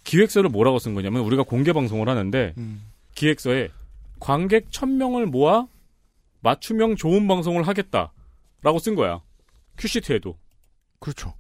기획서를 0.04 0.50
뭐라고 0.50 0.78
쓴 0.78 0.94
거냐면 0.94 1.22
우리가 1.22 1.42
공개 1.42 1.72
방송을 1.72 2.08
하는데 2.08 2.54
음. 2.58 2.82
기획서에 3.14 3.68
관객 4.20 4.70
1000명을 4.70 5.26
모아 5.26 5.66
맞춤형 6.40 6.96
좋은 6.96 7.26
방송을 7.26 7.66
하겠다라고 7.66 8.78
쓴 8.80 8.94
거야. 8.94 9.20
큐시트에도. 9.78 10.36
그렇죠. 11.00 11.34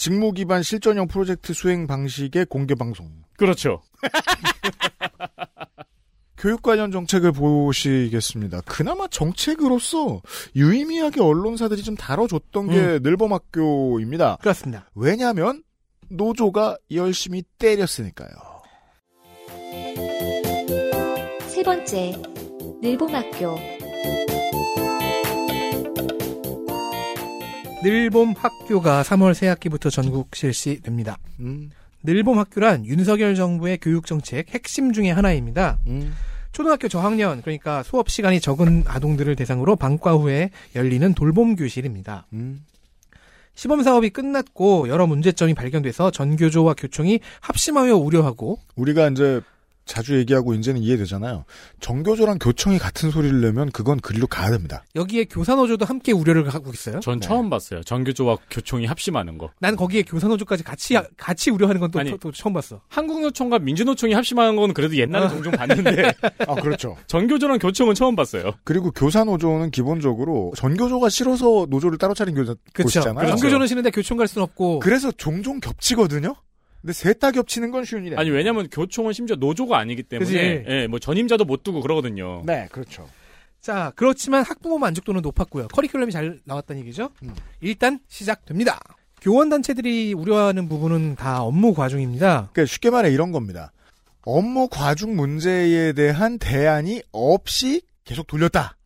직무 0.00 0.32
기반 0.32 0.62
실전형 0.62 1.08
프로젝트 1.08 1.52
수행 1.52 1.86
방식의 1.86 2.46
공개 2.46 2.74
방송. 2.74 3.06
그렇죠. 3.36 3.82
교육 6.38 6.62
관련 6.62 6.90
정책을 6.90 7.32
보시겠습니다. 7.32 8.62
그나마 8.62 9.06
정책으로서 9.08 10.22
유의미하게 10.56 11.20
언론사들이 11.20 11.82
좀 11.82 11.96
다뤄줬던 11.96 12.68
게 12.68 12.98
늘봄학교입니다. 13.00 14.38
그렇습니다. 14.40 14.88
왜냐하면 14.94 15.62
노조가 16.08 16.78
열심히 16.92 17.42
때렸으니까요. 17.58 18.30
세 21.46 21.62
번째, 21.62 22.22
늘봄학교. 22.80 23.58
늘봄 27.82 28.34
학교가 28.36 29.02
3월 29.02 29.32
새 29.32 29.48
학기부터 29.48 29.88
전국 29.88 30.36
실시됩니다. 30.36 31.18
음, 31.40 31.70
늘봄 32.02 32.38
학교란 32.38 32.84
윤석열 32.84 33.34
정부의 33.34 33.78
교육 33.78 34.06
정책 34.06 34.50
핵심 34.50 34.92
중의 34.92 35.14
하나입니다. 35.14 35.78
음. 35.86 36.12
초등학교 36.52 36.88
저학년 36.88 37.40
그러니까 37.40 37.82
수업 37.82 38.10
시간이 38.10 38.40
적은 38.40 38.84
아동들을 38.86 39.34
대상으로 39.36 39.76
방과 39.76 40.12
후에 40.12 40.50
열리는 40.74 41.14
돌봄 41.14 41.56
교실입니다. 41.56 42.26
음. 42.34 42.64
시범 43.54 43.82
사업이 43.82 44.10
끝났고 44.10 44.88
여러 44.88 45.06
문제점이 45.06 45.54
발견돼서 45.54 46.10
전교조와 46.10 46.74
교총이 46.74 47.20
합심하여 47.40 47.96
우려하고 47.96 48.58
우리가 48.76 49.08
이제 49.08 49.40
자주 49.90 50.16
얘기하고 50.18 50.54
이제는 50.54 50.80
이해되잖아요. 50.82 51.44
정교조랑 51.80 52.38
교청이 52.38 52.78
같은 52.78 53.10
소리를 53.10 53.40
내면 53.40 53.72
그건 53.72 53.98
그리로 53.98 54.28
가야 54.28 54.50
됩니다. 54.52 54.84
여기에 54.94 55.24
교사노조도 55.24 55.84
함께 55.84 56.12
우려를 56.12 56.48
하고 56.48 56.70
있어요. 56.70 57.00
전 57.00 57.18
네. 57.18 57.26
처음 57.26 57.50
봤어요. 57.50 57.82
전교조와 57.82 58.36
교총이 58.50 58.86
합심하는 58.86 59.36
거. 59.36 59.50
난 59.58 59.74
거기에 59.74 60.02
교사노조까지 60.02 60.62
같이 60.62 60.96
같이 61.16 61.50
우려하는 61.50 61.80
건또 61.80 61.98
아니. 61.98 62.14
처음 62.32 62.52
봤어. 62.52 62.80
한국노총과 62.88 63.58
민주노총이 63.58 64.14
합심하는 64.14 64.54
건 64.54 64.72
그래도 64.74 64.96
옛날에 64.96 65.28
종종 65.28 65.50
봤는데 65.52 66.12
아, 66.46 66.54
그렇죠. 66.54 66.96
전교조랑 67.08 67.58
교총은 67.58 67.96
처음 67.96 68.14
봤어요. 68.14 68.52
그리고 68.62 68.92
교사노조는 68.92 69.72
기본적으로 69.72 70.52
전교조가 70.56 71.08
싫어서 71.08 71.66
노조를 71.68 71.98
따로 71.98 72.14
차린 72.14 72.36
교사 72.36 72.54
그렇죠. 72.72 73.00
곳이잖아요. 73.00 73.28
전교조는 73.30 73.66
싫은데 73.66 73.90
교총 73.90 74.16
갈 74.16 74.28
수는 74.28 74.44
없고. 74.44 74.78
그래서 74.78 75.10
종종 75.10 75.58
겹치거든요. 75.58 76.36
근데 76.80 76.92
셋다 76.92 77.30
겹치는 77.32 77.70
건 77.70 77.84
쉬운 77.84 78.06
일이 78.06 78.16
아니 78.16 78.30
왜냐면 78.30 78.68
교총은 78.68 79.12
심지어 79.12 79.36
노조가 79.36 79.78
아니기 79.78 80.02
때문에. 80.02 80.64
예, 80.66 80.86
뭐 80.86 80.98
전임자도 80.98 81.44
못 81.44 81.62
두고 81.62 81.80
그러거든요. 81.82 82.42
네, 82.46 82.68
그렇죠. 82.72 83.08
자, 83.60 83.92
그렇지만 83.94 84.42
학부모 84.42 84.78
만족도는 84.78 85.20
높았고요. 85.20 85.68
커리큘럼이 85.68 86.10
잘 86.10 86.40
나왔다는 86.44 86.80
얘기죠. 86.82 87.10
음. 87.22 87.34
일단 87.60 88.00
시작됩니다. 88.08 88.80
교원 89.20 89.50
단체들이 89.50 90.14
우려하는 90.14 90.68
부분은 90.68 91.16
다 91.16 91.42
업무 91.42 91.74
과중입니다. 91.74 92.48
그러니까 92.52 92.64
쉽게 92.64 92.88
말해 92.88 93.10
이런 93.10 93.32
겁니다. 93.32 93.72
업무 94.22 94.68
과중 94.68 95.14
문제에 95.14 95.92
대한 95.92 96.38
대안이 96.38 97.02
없이 97.12 97.82
계속 98.04 98.26
돌렸다. 98.26 98.76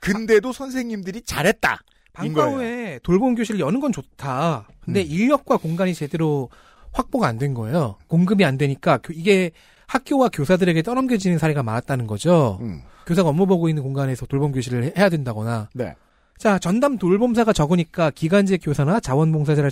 근데도 0.00 0.52
선생님들이 0.52 1.22
잘했다. 1.22 1.82
방과 2.12 2.50
후에 2.50 3.00
돌봄 3.02 3.34
교실을 3.34 3.60
여는 3.60 3.80
건 3.80 3.92
좋다. 3.92 4.68
근데 4.80 5.00
음. 5.00 5.06
인력과 5.08 5.56
공간이 5.56 5.94
제대로 5.94 6.50
확보가 6.94 7.26
안 7.28 7.38
된 7.38 7.52
거예요. 7.54 7.96
공급이 8.08 8.44
안 8.44 8.56
되니까 8.56 8.98
교- 8.98 9.12
이게 9.12 9.50
학교와 9.86 10.28
교사들에게 10.32 10.80
떠넘겨지는 10.82 11.38
사례가 11.38 11.62
많았다는 11.62 12.06
거죠. 12.06 12.58
음. 12.62 12.80
교사가 13.06 13.28
업무 13.28 13.46
보고 13.46 13.68
있는 13.68 13.82
공간에서 13.82 14.24
돌봄 14.26 14.52
교실을 14.52 14.84
해- 14.84 14.92
해야 14.96 15.08
된다거나. 15.10 15.68
네. 15.74 15.94
자, 16.38 16.58
전담 16.58 16.98
돌봄사가 16.98 17.52
적으니까 17.52 18.10
기간제 18.10 18.58
교사나 18.58 19.00
자원봉사자를 19.00 19.70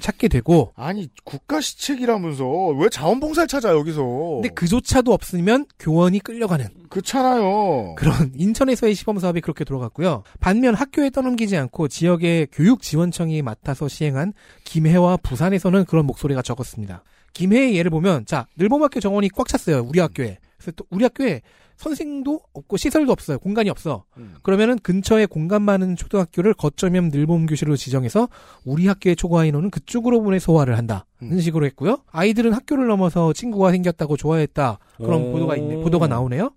찾게 0.00 0.28
되고 0.28 0.72
아니 0.76 1.08
국가 1.24 1.60
시책이라면서 1.60 2.68
왜 2.78 2.88
자원봉사를 2.88 3.48
찾아 3.48 3.70
여기서? 3.70 4.02
근데 4.02 4.48
그조차도 4.50 5.12
없으면 5.12 5.66
교원이 5.78 6.20
끌려가는 6.20 6.68
그렇잖아요. 6.88 7.94
그런 7.96 8.32
인천에서의 8.36 8.94
시범 8.94 9.18
사업이 9.18 9.40
그렇게 9.40 9.64
돌아갔고요. 9.64 10.22
반면 10.40 10.74
학교에 10.74 11.10
떠넘기지 11.10 11.56
않고 11.56 11.88
지역의 11.88 12.48
교육지원청이 12.52 13.42
맡아서 13.42 13.88
시행한 13.88 14.32
김해와 14.64 15.16
부산에서는 15.18 15.86
그런 15.86 16.06
목소리가 16.06 16.42
적었습니다. 16.42 17.02
김해의 17.32 17.76
예를 17.76 17.90
보면 17.90 18.26
자 18.26 18.46
늘봄학교 18.56 19.00
정원이 19.00 19.30
꽉 19.30 19.48
찼어요. 19.48 19.82
우리 19.88 19.98
학교에. 19.98 20.38
그래서 20.58 20.72
또 20.76 20.84
우리 20.90 21.02
학교에 21.02 21.42
선생도 21.76 22.40
없고 22.52 22.76
시설도 22.76 23.12
없어요. 23.12 23.38
공간이 23.38 23.70
없어. 23.70 24.04
음. 24.16 24.34
그러면은 24.42 24.78
근처에 24.78 25.26
공간 25.26 25.62
많은 25.62 25.96
초등학교를 25.96 26.54
거점형 26.54 27.10
늘봄 27.12 27.46
교실로 27.46 27.76
지정해서 27.76 28.28
우리 28.64 28.86
학교의 28.86 29.16
초과 29.16 29.44
인원은 29.44 29.70
그쪽으로 29.70 30.22
보내 30.22 30.38
소화를 30.38 30.78
한다. 30.78 31.06
음. 31.22 31.30
는 31.30 31.40
식으로 31.40 31.66
했고요. 31.66 31.98
아이들은 32.10 32.52
학교를 32.52 32.86
넘어서 32.86 33.32
친구가 33.32 33.70
생겼다고 33.72 34.16
좋아했다. 34.16 34.78
그런 34.98 35.22
오. 35.22 35.32
보도가 35.32 35.56
있네. 35.56 35.76
보도가 35.82 36.06
나오네요. 36.06 36.50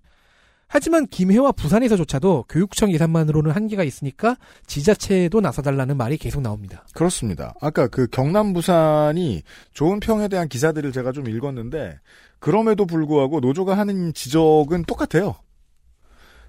하지만 0.68 1.08
김해와 1.08 1.54
부산에서조차도 1.54 2.46
교육청 2.50 2.92
예산만으로는 2.92 3.52
한계가 3.52 3.84
있으니까 3.84 4.36
지자체도 4.66 5.40
나서달라는 5.40 5.96
말이 5.96 6.18
계속 6.18 6.42
나옵니다. 6.42 6.86
그렇습니다. 6.94 7.54
아까 7.62 7.88
그 7.88 8.08
경남 8.08 8.54
부산이 8.54 9.44
좋은 9.74 10.00
평에 10.00 10.28
대한 10.28 10.50
기사들을 10.50 10.92
제가 10.92 11.14
좀 11.14 11.30
읽었는데 11.30 12.00
그럼에도 12.40 12.86
불구하고 12.86 13.40
노조가 13.40 13.78
하는 13.78 14.14
지적은 14.14 14.84
똑같아요. 14.84 15.36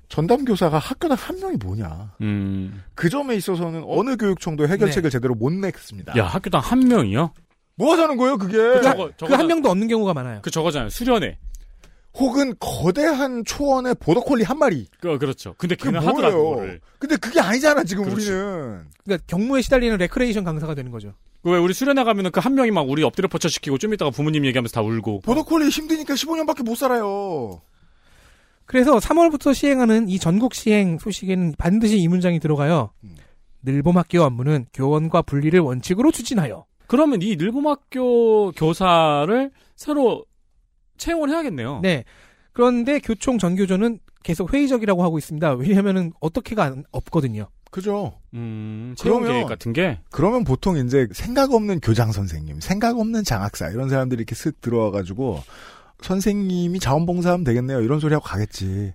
전담 0.08 0.44
교사가 0.44 0.78
학교당 0.78 1.16
한 1.20 1.38
명이 1.38 1.56
뭐냐. 1.62 2.14
음. 2.22 2.82
그 2.94 3.10
점에 3.10 3.36
있어서는 3.36 3.84
어느 3.86 4.16
교육청도 4.16 4.66
해결책을 4.66 5.10
네. 5.10 5.12
제대로 5.12 5.34
못 5.34 5.52
냈습니다. 5.52 6.16
야 6.16 6.24
학교당 6.24 6.60
한 6.60 6.80
명이요? 6.80 7.32
뭐 7.76 7.92
하자는 7.92 8.16
거예요, 8.16 8.38
그게? 8.38 8.82
저거 8.82 9.10
그한 9.24 9.46
명도 9.46 9.70
없는 9.70 9.86
경우가 9.86 10.12
많아요. 10.12 10.40
그 10.42 10.50
저거잖아요. 10.50 10.90
수련회. 10.90 11.38
혹은 12.14 12.54
거대한 12.58 13.44
초원의 13.44 13.96
border 14.00 14.21
collie 14.21 14.42
한 14.42 14.58
마리. 14.58 14.86
그 15.00 15.18
그렇죠. 15.18 15.54
근데 15.58 15.74
걔는 15.76 16.00
뭐예요? 16.00 16.08
하더라고 16.10 16.50
그거를. 16.50 16.80
근데 16.98 17.16
그게 17.16 17.40
아니잖아, 17.40 17.84
지금 17.84 18.04
그렇지. 18.04 18.30
우리는. 18.32 18.84
그러니까 19.04 19.24
격무에 19.28 19.60
시달리는 19.62 19.96
레크레이션 19.98 20.42
강사가 20.44 20.74
되는 20.74 20.90
거죠. 20.90 21.12
그 21.42 21.50
왜 21.50 21.58
우리 21.58 21.72
수련회 21.72 22.02
가면은 22.04 22.30
그 22.32 22.40
한 22.40 22.54
명이 22.54 22.70
막 22.72 22.88
우리 22.88 23.02
엎드려 23.04 23.28
뻗쳐 23.28 23.48
시키고 23.48 23.78
좀 23.78 23.94
이따가 23.94 24.10
부모님 24.10 24.44
얘기하면서 24.46 24.72
다 24.74 24.82
울고. 24.82 25.20
border 25.20 25.44
collie 25.44 25.68
힘드니까 25.68 26.14
15년밖에 26.14 26.64
못 26.64 26.74
살아요. 26.76 27.60
그래서 28.64 28.96
3월부터 28.98 29.54
시행하는 29.54 30.08
이 30.08 30.18
전국 30.18 30.54
시행 30.54 30.98
소식에는 30.98 31.54
반드시 31.56 31.98
이 31.98 32.08
문장이 32.08 32.38
들어가요. 32.40 32.90
음. 33.04 33.16
늘봄학교 33.62 34.22
업무는 34.22 34.66
교원과 34.74 35.22
분리를 35.22 35.58
원칙으로 35.60 36.10
추진하여. 36.12 36.66
그러면 36.86 37.22
이 37.22 37.36
늘봄학교 37.36 38.52
교사를 38.52 39.50
새로 39.76 40.24
채용을 40.98 41.30
해야겠네요. 41.30 41.80
네. 41.82 42.04
그런데 42.52 42.98
교총 42.98 43.38
전교조는 43.38 44.00
계속 44.22 44.52
회의적이라고 44.52 45.02
하고 45.04 45.16
있습니다. 45.18 45.52
왜냐하면은 45.54 46.12
어떻게가 46.20 46.64
안- 46.64 46.84
없거든요. 46.90 47.48
그죠? 47.70 48.18
음, 48.34 48.94
채용 48.96 49.22
계획 49.24 49.46
같은 49.46 49.72
게 49.74 50.00
그러면 50.10 50.42
보통 50.44 50.78
이제 50.78 51.06
생각 51.12 51.52
없는 51.52 51.80
교장 51.80 52.12
선생님, 52.12 52.60
생각 52.60 52.98
없는 52.98 53.24
장학사 53.24 53.68
이런 53.70 53.88
사람들이 53.90 54.20
이렇게 54.20 54.34
쓱 54.34 54.60
들어와 54.60 54.90
가지고 54.90 55.42
선생님이 56.02 56.78
자원봉사하면 56.80 57.44
되겠네요 57.44 57.80
이런 57.80 58.00
소리 58.00 58.14
하고 58.14 58.24
가겠지. 58.24 58.94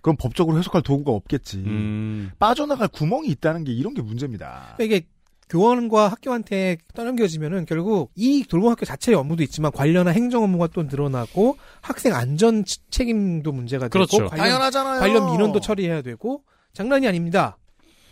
그럼 0.00 0.16
법적으로 0.18 0.58
해석할 0.58 0.82
도구가 0.82 1.12
없겠지. 1.12 1.58
음, 1.58 2.30
빠져나갈 2.38 2.88
구멍이 2.88 3.28
있다는 3.28 3.64
게 3.64 3.72
이런 3.72 3.94
게 3.94 4.02
문제입니다. 4.02 4.74
그러니까 4.76 4.96
이게 4.96 5.06
교원과 5.48 6.08
학교한테 6.08 6.78
떠넘겨지면은 6.94 7.66
결국 7.66 8.10
이 8.14 8.44
돌봄학교 8.48 8.84
자체의 8.84 9.16
업무도 9.16 9.42
있지만 9.42 9.70
관련한 9.72 10.14
행정 10.14 10.42
업무가 10.42 10.66
또 10.68 10.82
늘어나고 10.84 11.56
학생 11.80 12.14
안전 12.14 12.64
치- 12.64 12.78
책임도 12.90 13.52
문제가 13.52 13.88
되고 13.88 13.92
그렇죠. 14.06 14.26
관련, 14.28 14.44
당연하잖아요. 14.46 15.00
관련 15.00 15.30
민원도 15.30 15.60
처리해야 15.60 16.02
되고 16.02 16.42
장난이 16.72 17.06
아닙니다. 17.06 17.58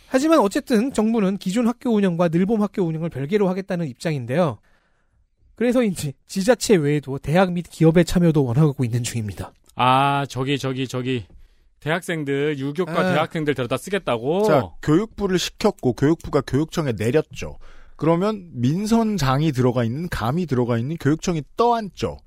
하지만 0.07 0.39
어쨌든 0.39 0.93
정부는 0.93 1.37
기존 1.37 1.67
학교 1.67 1.89
운영과 1.91 2.27
늘봄 2.27 2.61
학교 2.61 2.83
운영을 2.83 3.09
별개로 3.09 3.49
하겠다는 3.49 3.87
입장인데요. 3.87 4.59
그래서 5.55 5.83
이제 5.83 6.13
지자체 6.27 6.75
외에도 6.75 7.17
대학 7.17 7.51
및 7.51 7.65
기업의 7.69 8.05
참여도 8.05 8.43
원하고 8.45 8.83
있는 8.83 9.03
중입니다. 9.03 9.53
아 9.75 10.25
저기 10.29 10.57
저기 10.59 10.87
저기 10.87 11.25
대학생들 11.83 12.59
유교과 12.59 12.91
에. 13.09 13.13
대학생들 13.13 13.55
데려다 13.55 13.75
쓰겠다고. 13.77 14.43
자, 14.43 14.69
교육부를 14.81 15.37
시켰고 15.37 15.93
교육부가 15.93 16.41
교육청에 16.41 16.93
내렸죠. 16.93 17.57
그러면 17.97 18.49
민선장이 18.53 19.51
들어가 19.51 19.83
있는 19.83 20.07
감이 20.09 20.45
들어가 20.45 20.77
있는 20.77 20.95
교육청이 20.97 21.43
떠안죠. 21.57 22.17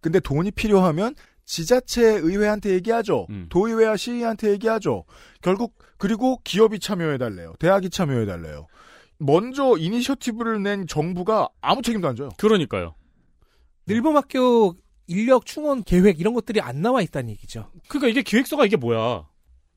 근데 0.00 0.18
돈이 0.18 0.50
필요하면 0.50 1.14
지자체 1.44 2.02
의회한테 2.04 2.70
얘기하죠. 2.70 3.26
음. 3.30 3.46
도의회와 3.50 3.96
시의회한테 3.96 4.50
얘기하죠. 4.50 5.04
결국 5.42 5.74
그리고 5.96 6.40
기업이 6.42 6.80
참여해 6.80 7.18
달래요. 7.18 7.54
대학이 7.60 7.90
참여해 7.90 8.26
달래요. 8.26 8.66
먼저 9.18 9.76
이니셔티브를 9.78 10.62
낸 10.62 10.86
정부가 10.86 11.48
아무 11.60 11.82
책임도 11.82 12.08
안 12.08 12.16
져요. 12.16 12.30
그러니까요. 12.36 12.94
일본학교 13.86 14.74
인력 15.06 15.46
충원 15.46 15.82
계획 15.82 16.20
이런 16.20 16.34
것들이 16.34 16.60
안 16.60 16.82
나와 16.82 17.02
있다는 17.02 17.30
얘기죠. 17.30 17.70
그러니까 17.88 18.08
이게 18.08 18.22
기획서가 18.22 18.64
이게 18.66 18.76
뭐야? 18.76 19.26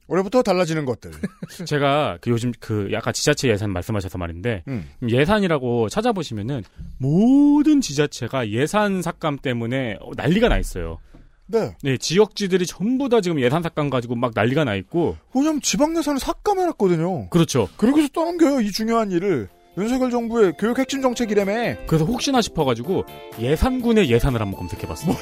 올해부터 0.08 0.42
달라지는 0.42 0.86
것들. 0.86 1.12
제가 1.66 2.18
그 2.22 2.30
요즘 2.30 2.54
그 2.60 2.90
약간 2.94 3.14
지자체 3.14 3.50
예산 3.50 3.72
말씀하셔서 3.72 4.18
말인데 4.18 4.64
음. 4.68 4.90
예산이라고 5.08 5.90
찾아보시면은 5.90 6.64
모든 6.98 7.82
지자체가 7.82 8.50
예산 8.50 9.02
삭감 9.02 9.40
때문에 9.40 9.98
난리가 10.16 10.48
나 10.48 10.58
있어요. 10.58 11.00
네. 11.48 11.76
네, 11.82 11.98
지역지들이 11.98 12.66
전부 12.66 13.08
다 13.10 13.22
지금 13.22 13.40
예산 13.40 13.64
삭감 13.64 13.90
가지고 13.90 14.16
막 14.16 14.32
난리가 14.36 14.66
나 14.66 14.76
있고. 14.76 15.18
왜냐면 15.34 15.62
지방 15.62 15.96
예산을 15.98 16.20
삭감해놨거든요. 16.20 17.30
그렇죠. 17.30 17.70
그러고서 17.78 18.08
떠넘겨요, 18.10 18.62
이 18.62 18.72
중요한 18.72 19.12
일을. 19.12 19.48
윤석열 19.78 20.10
정부의 20.10 20.54
교육 20.58 20.80
핵심 20.80 21.02
정책이라며. 21.02 21.76
그래서 21.86 22.04
혹시나 22.06 22.42
싶어가지고 22.42 23.06
예산군의 23.40 24.10
예산을 24.10 24.42
한번 24.42 24.58
검색해봤어요. 24.60 25.16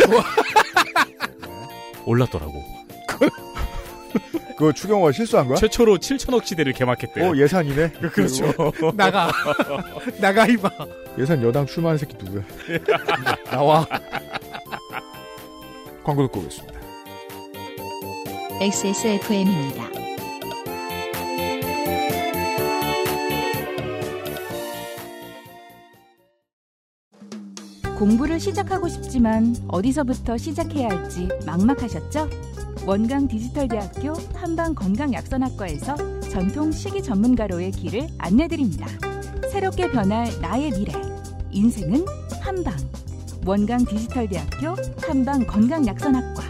올랐더라고. 2.05 2.63
그거 4.57 4.71
추경호가 4.71 5.11
실수한 5.11 5.47
거야? 5.47 5.57
최초로 5.57 5.97
7천억 5.97 6.45
시대를 6.45 6.71
개막했대요. 6.71 7.31
어, 7.31 7.35
예산이네. 7.35 7.89
그렇죠. 8.13 8.53
나가. 8.95 9.29
나가, 10.21 10.45
이봐. 10.45 10.69
예산 11.19 11.43
여당 11.43 11.65
출마하는 11.65 11.97
새끼 11.97 12.15
누구야? 12.23 12.43
나와. 13.51 13.85
광고 16.05 16.23
듣고 16.27 16.39
오겠습니다. 16.39 16.79
XSFM입니다. 18.61 20.04
공부를 27.95 28.39
시작하고 28.39 28.87
싶지만 28.89 29.55
어디서부터 29.67 30.37
시작해야 30.37 30.89
할지 30.89 31.29
막막하셨죠? 31.45 32.29
원강 32.85 33.27
디지털대학교 33.27 34.13
한방 34.33 34.75
건강약선학과에서 34.75 36.19
전통 36.29 36.71
식이 36.71 37.01
전문가로의 37.01 37.71
길을 37.71 38.07
안내드립니다. 38.17 38.85
새롭게 39.51 39.89
변할 39.89 40.29
나의 40.41 40.71
미래. 40.71 40.93
인생은 41.51 42.05
한방. 42.41 42.75
원강 43.45 43.85
디지털대학교 43.85 44.75
한방 45.01 45.45
건강약선학과. 45.47 46.43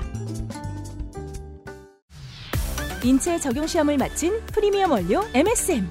인체 3.03 3.39
적용 3.39 3.67
시험을 3.67 3.97
마친 3.97 4.33
프리미엄 4.47 4.91
원료 4.91 5.23
MSM. 5.33 5.87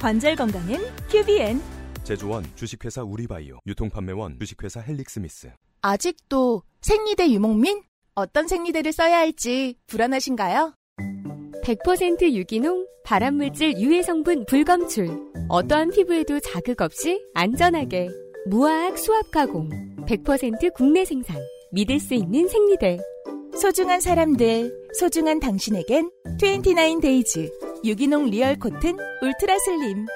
관절 0.00 0.36
건강엔 0.36 0.80
QBN. 1.10 1.71
제조원 2.04 2.44
주식회사 2.56 3.02
우리바이오 3.02 3.58
유통판매원 3.66 4.38
주식회사 4.40 4.80
헬릭스미스 4.80 5.50
아직도 5.82 6.62
생리대 6.80 7.30
유목민? 7.30 7.82
어떤 8.14 8.46
생리대를 8.46 8.92
써야 8.92 9.18
할지 9.18 9.76
불안하신가요? 9.86 10.74
100% 11.64 12.32
유기농, 12.32 12.86
발암물질 13.04 13.78
유해 13.78 14.02
성분 14.02 14.46
불검출. 14.46 15.08
어떠한 15.48 15.90
피부에도 15.90 16.40
자극 16.40 16.80
없이 16.82 17.20
안전하게. 17.34 18.08
무화학 18.46 18.98
수압 18.98 19.30
가공. 19.30 19.68
100% 20.06 20.74
국내 20.74 21.04
생산. 21.04 21.36
믿을 21.72 22.00
수 22.00 22.14
있는 22.14 22.48
생리대. 22.48 22.98
소중한 23.56 24.00
사람들, 24.00 24.88
소중한 24.98 25.38
당신에겐 25.40 26.10
29 26.40 27.00
Days 27.00 27.50
유기농 27.84 28.30
real 28.30 28.58
cotton 28.58 28.96
ultra 29.22 29.58
slim. 29.58 30.06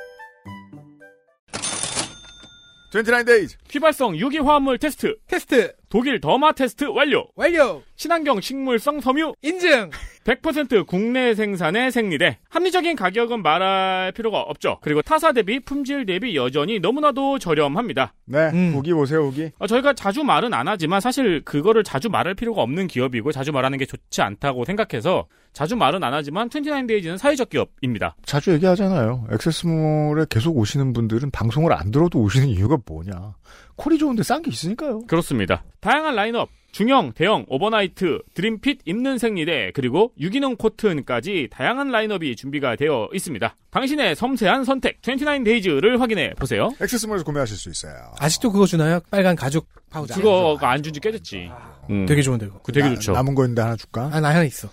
29Days. 2.91 3.57
휘발성 3.71 4.17
유기화합물 4.17 4.79
테스트. 4.79 5.17
테스트. 5.27 5.75
독일 5.89 6.21
Derma 6.21 6.53
Test 6.53 6.85
완료. 6.85 7.29
완료. 7.35 7.83
친환경 7.97 8.41
식물성 8.41 9.01
섬유 9.01 9.35
인증. 9.43 9.91
100% 10.27 10.87
국내 10.87 11.35
생산의 11.35 11.93
생리대. 11.93 12.39
합리적인 12.49 12.97
가격은 12.97 13.43
말할 13.43 14.11
필요가 14.11 14.41
없죠. 14.41 14.79
그리고 14.81 15.01
타사 15.01 15.33
대비 15.33 15.61
품질 15.61 16.05
대비 16.05 16.35
여전히 16.35 16.81
너무나도 16.81 17.39
저렴합니다. 17.39 18.13
네, 18.25 18.51
음. 18.53 18.73
후기 18.75 18.93
보세요, 18.93 19.21
후기. 19.21 19.51
어, 19.61 19.69
저희가 19.69 19.93
자주 19.93 20.25
말은 20.25 20.53
안 20.53 20.67
하지만 20.67 21.01
사실 21.01 21.43
그거를 21.45 21.85
자주 21.85 22.09
말할 22.11 22.35
필요가 22.35 22.63
없는 22.63 22.89
기업이고 22.89 23.31
자주 23.31 23.53
말하는 23.53 23.79
게 23.79 23.87
좋지 23.87 24.21
않다고 24.21 24.65
생각해서 24.65 25.27
자주 25.53 25.77
말은 25.77 26.03
안 26.03 26.13
하지만 26.13 26.49
29Days는 26.49 27.19
사회적 27.19 27.49
기업입니다. 27.49 28.17
자주 28.25 28.53
얘기하잖아요. 28.53 29.29
액세스몰에 29.33 30.27
계속 30.29 30.57
오시는 30.59 30.93
분들은 30.93 31.31
방송을 31.31 31.73
안 31.73 31.93
들어도 31.93 32.19
오시는 32.19 32.49
이유가 32.49 32.77
뭐냐. 32.85 33.35
퀄이 33.77 33.97
좋은데 33.99 34.25
싼 34.25 34.43
게 34.43 34.51
있으니까요. 34.51 35.03
그렇습니다. 35.07 35.63
다양한 35.81 36.17
라인업, 36.17 36.49
중형, 36.77 37.15
대형, 37.15 37.47
overnight, 37.49 38.19
Dream 38.35 38.63
Fit 38.64 38.81
입는 38.85 39.17
생리대, 39.17 39.71
그리고 39.73 40.13
유기농 40.21 40.57
cotton까지 40.57 41.49
다양한 41.51 41.91
라인업이 41.91 42.37
준비가 42.37 42.77
되어 42.77 43.09
있습니다. 43.15 43.57
당신의 43.71 44.15
섬세한 44.15 44.65
선택, 44.65 45.01
29Days를 45.01 45.97
확인해 45.99 46.35
보세요. 46.35 46.69
액세스몰에서 46.79 47.25
구매하실 47.25 47.57
수 47.57 47.71
있어요. 47.71 48.13
아직도 48.21 48.53
그거 48.53 48.67
주나요? 48.67 49.01
빨간 49.11 49.35
가죽 49.37 49.67
파우치. 49.89 50.13
그거가 50.21 50.71
안 50.71 50.83
준지 50.83 51.01
꽤 51.01 51.19
됐지. 51.19 51.51
음. 51.89 52.05
되게 52.05 52.21
좋은데, 52.21 52.45
그거. 52.45 52.59
그거 52.59 52.73
되게 52.73 52.89
나- 52.91 52.95
좋죠. 52.97 53.13
남은 53.13 53.35
거 53.35 53.45
있는데 53.45 53.63
하나 53.63 53.75
줄까? 53.75 54.11
아, 54.13 54.21
나 54.21 54.29
하나 54.29 54.45
있어. 54.45 54.69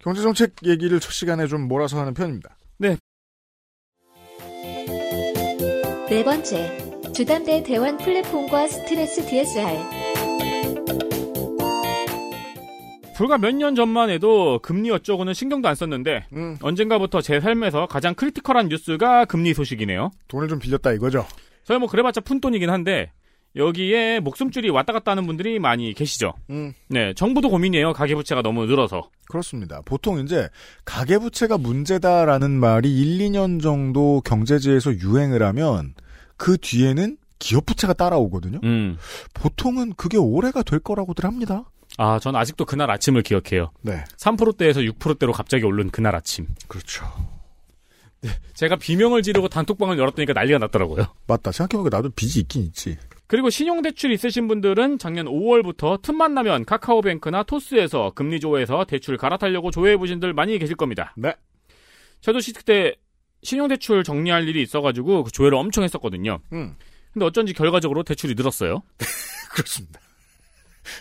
경제정책 0.00 0.52
얘기를 0.66 1.00
첫 1.00 1.12
시간에 1.12 1.46
좀 1.46 1.62
몰아서 1.62 1.98
하는 1.98 2.12
편입니다. 2.12 2.58
네 6.10 6.22
번째, 6.22 6.83
주담대 7.14 7.62
대환 7.62 7.96
플랫폼과 7.98 8.66
스트레스 8.68 9.24
DSR. 9.26 9.78
불과 13.16 13.38
몇 13.38 13.52
년 13.54 13.76
전만 13.76 14.10
해도 14.10 14.58
금리 14.60 14.90
어쩌고는 14.90 15.34
신경도 15.34 15.68
안 15.68 15.76
썼는데 15.76 16.26
음, 16.32 16.56
언젠가부터 16.60 17.20
제 17.22 17.40
삶에서 17.40 17.86
가장 17.86 18.14
critical한 18.14 18.68
뉴스가 18.68 19.24
금리 19.26 19.54
소식이네요. 19.54 20.10
돈을 20.26 20.48
좀 20.48 20.58
빌렸다 20.58 20.92
이거죠. 20.92 21.24
저희 21.62 21.78
뭐 21.78 21.88
그래봤자 21.88 22.22
푼돈이긴 22.22 22.70
한데 22.70 23.12
여기에 23.54 24.18
목숨줄이 24.18 24.68
왔다 24.70 24.92
갔다 24.92 25.12
하는 25.12 25.26
분들이 25.28 25.60
많이 25.60 25.94
계시죠. 25.94 26.32
음, 26.50 26.72
네, 26.88 27.14
정부도 27.14 27.48
고민이에요. 27.50 27.92
가계부채가 27.92 28.42
너무 28.42 28.66
늘어서. 28.66 29.10
그렇습니다. 29.28 29.80
보통 29.84 30.18
이제 30.18 30.48
가계부채가 30.84 31.56
문제다라는 31.58 32.50
말이 32.50 32.92
1, 33.00 33.18
2년 33.30 33.62
정도 33.62 34.20
경제지에서 34.22 34.94
유행을 34.98 35.40
하면 35.44 35.94
그 36.36 36.56
뒤에는 36.58 37.16
기업 37.38 37.66
부채가 37.66 37.92
따라오거든요. 37.92 38.60
음. 38.64 38.96
보통은 39.34 39.94
그게 39.94 40.16
올해가 40.16 40.62
될 40.62 40.78
거라고들 40.80 41.24
합니다. 41.24 41.70
아, 41.98 42.18
전 42.18 42.34
아직도 42.34 42.64
그날 42.64 42.90
아침을 42.90 43.22
기억해요. 43.22 43.70
네, 43.82 44.02
3%대에서 44.18 44.80
6%대로 44.80 45.32
갑자기 45.32 45.64
오른 45.64 45.90
그날 45.90 46.14
아침. 46.16 46.46
그렇죠. 46.66 47.04
제가 48.54 48.76
비명을 48.76 49.22
지르고 49.22 49.48
단톡방을 49.48 49.98
열었더니까 49.98 50.32
난리가 50.32 50.58
났더라고요. 50.58 51.06
맞다. 51.26 51.52
생각해보니까 51.52 51.94
나도 51.98 52.10
빚이 52.10 52.40
있긴 52.40 52.62
있지. 52.62 52.96
그리고 53.26 53.50
신용대출 53.50 54.12
있으신 54.12 54.48
분들은 54.48 54.98
작년 54.98 55.26
5월부터 55.26 56.00
틈만 56.00 56.32
나면 56.34 56.64
카카오뱅크나 56.64 57.42
토스에서 57.42 58.12
금리 58.14 58.40
조회해서 58.40 58.84
대출 58.86 59.16
갈아타려고 59.18 59.70
조회해보신 59.70 60.14
분들 60.20 60.32
많이 60.32 60.58
계실 60.58 60.74
겁니다. 60.76 61.14
네. 61.16 61.34
저도 62.22 62.40
시- 62.40 62.52
그때 62.54 62.94
신용대출 63.44 64.02
정리할 64.02 64.48
일이 64.48 64.62
있어가지고 64.62 65.24
그 65.24 65.30
조회를 65.30 65.56
엄청 65.56 65.84
했었거든요. 65.84 66.40
음, 66.52 66.74
근데 67.12 67.26
어쩐지 67.26 67.52
결과적으로 67.52 68.02
대출이 68.02 68.34
늘었어요. 68.34 68.82
그렇습니다. 69.52 70.00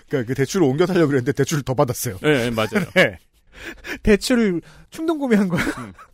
그러니까 0.07 0.27
그 0.27 0.35
대출을 0.35 0.67
옮겨 0.67 0.85
타려고 0.85 1.07
그랬는데 1.07 1.31
대출을 1.31 1.63
더 1.63 1.73
받았어요. 1.73 2.17
네, 2.21 2.51
맞아요. 2.51 2.85
네. 2.95 3.17
대출을 4.03 4.61
충동 4.89 5.17
구매한 5.17 5.47
거야. 5.47 5.63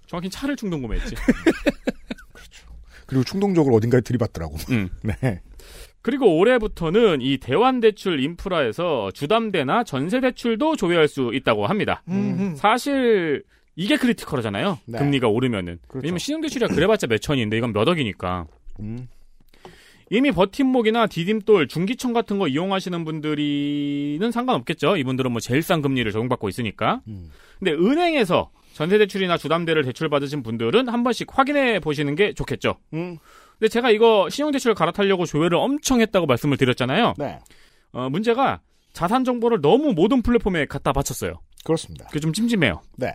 정확히 0.08 0.30
차를 0.30 0.56
충동 0.56 0.82
구매했지. 0.82 1.16
그리고 3.06 3.24
충동적으로 3.24 3.76
어딘가에 3.76 4.02
들이받더라고. 4.02 4.56
음. 4.72 4.90
네. 5.04 5.42
그리고 6.02 6.38
올해부터는 6.38 7.22
이 7.22 7.38
대환대출 7.38 8.24
인프라에서 8.24 9.12
주담대나 9.12 9.84
전세대출도 9.84 10.76
조회할 10.76 11.08
수 11.08 11.32
있다고 11.34 11.68
합니다. 11.68 12.04
음, 12.08 12.56
사실 12.56 13.44
이게 13.80 13.96
크리티컬하잖아요. 13.96 14.80
네. 14.88 15.00
금리가 15.00 15.30
오르면은. 15.30 15.80
그렇죠. 15.88 16.04
왜냐면 16.04 16.20
신용대출이야 16.20 16.68
그래봤자 16.68 17.08
몇 17.08 17.20
천인데 17.22 17.58
이건 17.58 17.72
몇 17.72 17.88
억이니까. 17.88 18.46
음. 18.82 19.08
이미 20.10 20.32
버팀목이나 20.32 21.08
디딤돌, 21.08 21.70
중기청 21.70 22.12
같은 22.12 22.40
거 22.40 22.50
이용하시는 22.50 23.06
분들이는 23.06 24.32
상관없겠죠. 24.34 24.98
이분들은 24.98 25.32
뭐 25.32 25.40
제일 25.40 25.62
싼 25.62 25.82
금리를 25.82 26.12
적용받고 26.12 26.50
있으니까. 26.50 27.00
음. 27.08 27.32
근데 27.58 27.72
은행에서 27.72 28.50
전세대출이나 28.74 29.38
주담대를 29.38 29.86
대출받으신 29.86 30.44
분들은 30.44 30.90
한 30.90 31.04
번씩 31.06 31.28
확인해 31.32 31.80
보시는 31.80 32.16
게 32.16 32.34
좋겠죠. 32.34 32.76
음. 32.94 33.18
근데 33.60 33.70
제가 33.70 33.92
이거 33.92 34.30
신용대출 34.30 34.74
갈아타려고 34.74 35.26
조회를 35.26 35.58
엄청 35.58 36.02
했다고 36.02 36.26
말씀을 36.26 36.58
드렸잖아요. 36.58 37.14
네. 37.18 37.40
어, 37.94 38.10
문제가 38.10 38.60
자산 38.92 39.24
정보를 39.24 39.62
너무 39.62 39.94
모든 39.94 40.22
플랫폼에 40.22 40.66
갖다 40.66 40.92
바쳤어요. 40.92 41.40
그렇습니다. 41.64 42.08
그게 42.08 42.20
좀 42.20 42.34
찜찜해요. 42.34 42.82
네. 42.98 43.14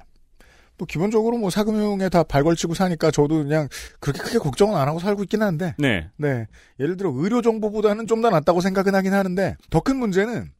뭐 0.78 0.86
기본적으로 0.86 1.38
뭐 1.38 1.50
사금융에 1.50 2.08
다 2.08 2.22
발걸치고 2.24 2.74
사니까 2.74 3.10
저도 3.10 3.44
그냥 3.44 3.68
그렇게 4.00 4.20
크게 4.20 4.38
걱정은 4.38 4.76
안 4.76 4.88
하고 4.88 4.98
살고 4.98 5.22
있긴 5.24 5.42
한데 5.42 5.74
네. 5.78 6.08
네. 6.16 6.46
예를 6.80 6.96
들어 6.96 7.12
의료 7.14 7.42
정보보다는 7.42 8.06
좀 8.06 8.22
더 8.22 8.30
낫다고 8.30 8.60
생각은 8.60 8.94
하긴 8.94 9.12
하는데 9.14 9.56
더 9.70 9.80
큰 9.80 9.96
문제는 9.96 10.50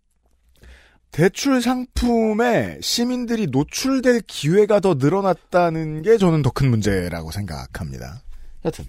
대출 1.11 1.63
상품에 1.63 2.79
시민들이 2.81 3.47
노출될 3.47 4.23
기회가 4.27 4.81
더 4.81 4.95
늘어났다는 4.95 6.03
게 6.03 6.17
저는 6.19 6.43
더 6.43 6.51
큰 6.51 6.71
문제라고 6.71 7.31
생각합니다. 7.31 8.23
여튼 8.65 8.85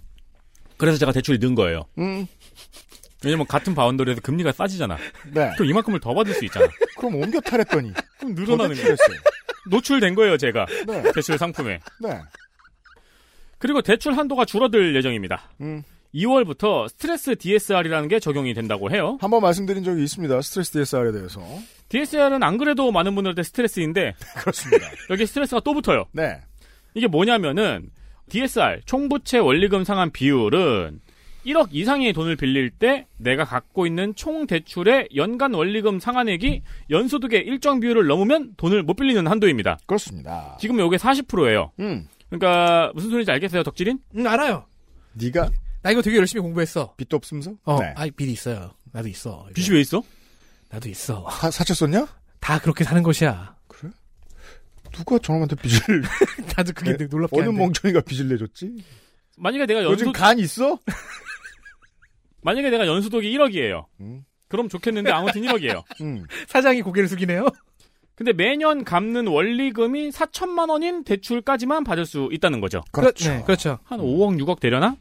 그래서 0.78 0.98
제가 0.98 1.12
대출이 1.12 1.38
는 1.40 1.56
거예요. 1.56 1.84
음. 2.00 2.28
왜냐면 3.26 3.46
같은 3.48 3.74
boundary에서 3.76 4.22
금리가 4.22 4.52
싸지잖아. 4.52 4.98
네. 5.34 5.52
그럼 5.56 5.70
이만큼을 5.70 6.00
더 6.00 6.14
받을 6.14 6.34
수 6.34 6.46
있잖아. 6.46 6.68
그럼 6.98 7.16
옮겨 7.16 7.42
탔더니 7.42 7.92
그럼 8.20 8.36
더 8.36 8.42
늘어나는 8.42 8.76
거예요. 8.76 8.96
노출된 9.70 10.16
거예요, 10.16 10.38
제가. 10.38 10.66
네. 10.88 11.12
대출 11.14 11.38
상품에. 11.38 11.80
네. 12.02 12.22
그리고 13.58 13.82
대출 13.82 14.14
한도가 14.16 14.46
줄어들 14.46 14.96
예정입니다. 14.96 15.50
음. 15.62 15.84
2월부터 16.14 16.88
스트레스 16.88 17.36
DSR이라는 17.36 18.08
게 18.08 18.20
적용이 18.20 18.54
된다고 18.54 18.90
해요. 18.90 19.18
한번 19.20 19.42
말씀드린 19.42 19.84
적이 19.84 20.04
있습니다. 20.04 20.42
스트레스 20.42 20.72
DSR에 20.72 21.12
대해서. 21.12 21.42
DSR은 21.90 22.42
안 22.42 22.58
그래도 22.58 22.92
많은 22.92 23.16
분들한테 23.16 23.44
스트레스인데 23.44 24.14
그렇습니다. 24.38 24.88
여기 25.10 25.26
스트레스가 25.26 25.62
또 25.62 25.74
붙어요. 25.74 26.06
네. 26.14 26.40
이게 26.94 27.08
뭐냐면은 27.08 27.90
DSR 28.30 28.82
총부채 28.86 29.40
원리금 29.40 29.84
상환 29.84 30.12
비율은 30.12 31.02
1억 31.46 31.70
이상의 31.72 32.12
돈을 32.14 32.36
빌릴 32.36 32.72
때 32.72 33.08
내가 33.18 33.46
갖고 33.46 33.86
있는 33.86 34.16
총 34.16 34.48
대출의 34.48 35.10
연간 35.16 35.54
원리금 35.54 36.00
상환액이 36.00 36.64
연소득의 36.90 37.42
일정 37.46 37.80
비율을 37.80 38.08
넘으면 38.08 38.54
돈을 38.58 38.84
못 38.84 38.96
빌리는 38.96 39.28
한도입니다. 39.28 39.78
그렇습니다. 39.86 40.58
지금 40.60 40.80
요게 40.80 40.98
40%예요. 40.98 41.72
음. 41.80 42.08
그러니까 42.30 42.92
무슨 42.96 43.10
소리인지 43.12 43.32
알겠어요, 43.32 43.64
덕질인? 43.64 44.00
응, 44.18 44.28
알아요. 44.28 44.66
네가 45.14 45.50
나 45.84 45.92
이거 45.92 46.02
되게 46.02 46.18
열심히 46.18 46.42
공부했어. 46.42 46.96
빚도 46.98 47.16
없으면서? 47.16 47.54
어, 47.64 47.80
네. 47.80 47.94
아이, 47.96 48.10
빚이 48.10 48.32
있어요. 48.32 48.72
나도 48.92 49.08
있어. 49.08 49.48
빚이 49.54 49.72
왜 49.72 49.82
있어? 49.82 50.02
나도 50.70 50.90
있어. 50.90 51.30
사, 51.30 51.52
사쳤었냐? 51.52 52.08
다 52.40 52.60
그렇게 52.60 52.84
사는 52.84 53.04
것이야. 53.04 53.56
누가 54.92 55.20
저놈한테 55.20 55.56
빚을 55.58 56.02
나도 56.58 56.72
그게 56.74 56.96
네? 56.98 57.06
놀랍게 57.06 57.38
어느 57.38 57.48
한데. 57.50 57.60
멍청이가 57.62 58.02
빚을 58.02 58.30
내줬지? 58.30 58.78
만약에 59.38 59.66
내가 59.66 59.84
요즘 59.84 60.08
연소 60.08 60.12
간 60.18 60.40
있어? 60.40 60.80
만약에 62.46 62.70
내가 62.70 62.86
연소득이 62.86 63.36
1억이에요. 63.36 63.86
음. 64.02 64.24
그럼 64.48 64.70
좋겠는데 64.70 65.12
아무튼 65.12 65.42
1억이에요. 65.42 65.84
음. 66.02 66.26
사장이 66.48 66.84
고개를 66.84 67.10
숙이네요. 67.10 67.48
근데 68.14 68.32
매년 68.32 68.84
갚는 68.86 69.28
원리금이 69.28 70.12
4천만 70.12 70.70
원인 70.70 71.04
대출까지만 71.04 71.84
받을 71.84 72.06
수 72.06 72.30
있다는 72.32 72.62
거죠. 72.62 72.84
그렇죠. 72.92 73.30
네, 73.30 73.44
그렇죠. 73.44 73.80
한 73.84 74.00
5억, 74.00 74.40
6억 74.40 74.60
되려나? 74.60 74.96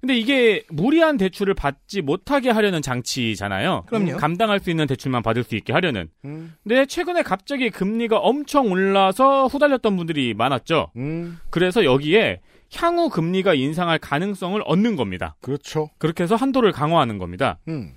근데 0.00 0.16
이게 0.16 0.62
무리한 0.68 1.16
대출을 1.16 1.54
받지 1.54 2.00
못하게 2.00 2.50
하려는 2.50 2.80
장치잖아요. 2.80 3.84
그럼요. 3.88 4.18
감당할 4.18 4.60
수 4.60 4.70
있는 4.70 4.86
대출만 4.86 5.22
받을 5.22 5.42
수 5.42 5.56
있게 5.56 5.72
하려는. 5.72 6.08
음. 6.24 6.54
근데 6.62 6.86
최근에 6.86 7.22
갑자기 7.22 7.70
금리가 7.70 8.18
엄청 8.18 8.70
올라서 8.70 9.48
후달렸던 9.48 9.96
분들이 9.96 10.32
많았죠. 10.34 10.92
음. 10.96 11.38
그래서 11.50 11.84
여기에 11.84 12.40
향후 12.76 13.08
금리가 13.08 13.54
인상할 13.54 13.98
가능성을 13.98 14.60
얻는 14.64 14.96
겁니다. 14.96 15.36
그렇죠. 15.40 15.90
그렇게 15.98 16.22
해서 16.24 16.36
한도를 16.36 16.72
강화하는 16.72 17.18
겁니다. 17.18 17.58
음. 17.68 17.94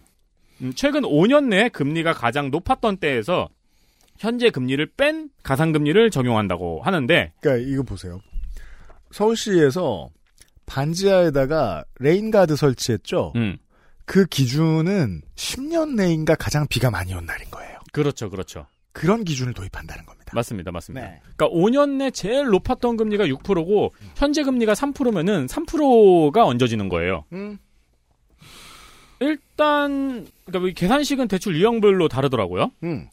음, 0.61 0.73
최근 0.75 1.01
5년 1.01 1.45
내에 1.45 1.69
금리가 1.69 2.13
가장 2.13 2.51
높았던 2.51 2.97
때에서 2.97 3.49
현재 4.17 4.49
금리를 4.49 4.85
뺀 4.97 5.29
가상금리를 5.43 6.11
적용한다고 6.11 6.81
하는데 6.83 7.31
그러니까 7.39 7.69
이거 7.69 7.83
보세요. 7.83 8.19
서울시에서 9.11 10.09
반지하에다가 10.65 11.83
rain 11.99 12.24
guard 12.24 12.55
설치했죠. 12.55 13.33
음, 13.37 13.57
그 14.05 14.25
기준은 14.25 15.21
10년 15.35 15.95
내인가 15.95 16.35
가장 16.35 16.67
비가 16.67 16.91
많이 16.91 17.13
온 17.13 17.25
날인 17.25 17.49
거예요. 17.49 17.79
그렇죠, 17.91 18.29
그렇죠. 18.29 18.67
그런 18.91 19.23
기준을 19.23 19.53
도입한다는 19.53 20.05
겁니다. 20.05 20.31
맞습니다, 20.33 20.71
맞습니다. 20.71 21.07
네. 21.07 21.21
그러니까 21.35 21.47
5년 21.49 21.97
내 21.97 22.11
제일 22.11 22.45
높았던 22.47 22.97
금리가 22.97 23.25
6%고 23.25 23.93
현재 24.15 24.43
금리가 24.43 24.73
3%면은 24.73 25.45
3%가 25.45 26.45
얹어지는 26.45 26.89
거예요. 26.89 27.25
음. 27.33 27.57
일단 29.19 30.27
그러니까 30.45 30.69
이 30.69 30.73
계산식은 30.73 31.27
대출 31.27 31.55
유형별로 31.55 32.07
다르더라고요. 32.07 32.71
음. 32.83 33.07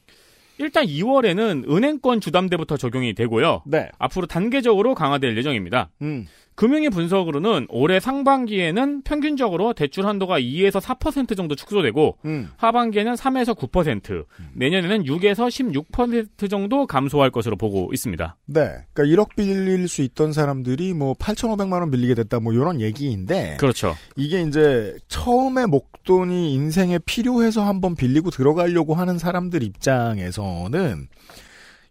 일단 0.59 0.87
2월에는 0.87 1.71
은행권 1.71 2.21
주담대부터 2.21 2.77
적용이 2.77 3.15
되고요. 3.15 3.63
네. 3.67 3.91
앞으로 3.99 4.27
단계적으로 4.27 4.95
강화될 4.95 5.37
예정입니다. 5.37 5.91
음. 6.03 6.27
금융위 6.57 6.89
분석으로는 6.89 7.67
올해 7.69 8.01
상반기에는 8.01 9.03
평균적으로 9.03 9.75
대출 9.75 10.07
한도가 10.07 10.41
2에서 10.41 10.81
4% 10.81 11.37
정도 11.37 11.55
축소되고 11.55 12.17
음. 12.25 12.49
하반기에는 12.57 13.15
3에서 13.15 13.55
9%, 13.55 14.25
내년에는 14.55 15.05
6에서 15.05 15.49
16% 15.49 16.49
정도 16.49 16.87
감소할 16.87 17.31
것으로 17.31 17.57
보고 17.57 17.91
있습니다. 17.93 18.37
네. 18.47 18.71
그러니까 18.95 19.23
1억 19.23 19.37
빌릴 19.37 19.87
수 19.87 20.01
있던 20.01 20.33
사람들이 20.33 20.95
뭐 20.95 21.13
8,500만 21.13 21.73
원 21.81 21.91
빌리게 21.91 22.15
됐다 22.15 22.41
뭐 22.41 22.55
이런 22.55 22.81
얘기인데 22.81 23.59
그렇죠. 23.61 23.95
이게 24.17 24.41
이제 24.41 24.97
처음에 25.09 25.67
목돈이 25.67 26.55
인생에 26.55 26.99
필요해서 27.01 27.67
한번 27.67 27.95
빌리고 27.95 28.31
들어가려고 28.31 28.95
하는 28.95 29.19
사람들 29.19 29.63
입장에서는 29.63 31.09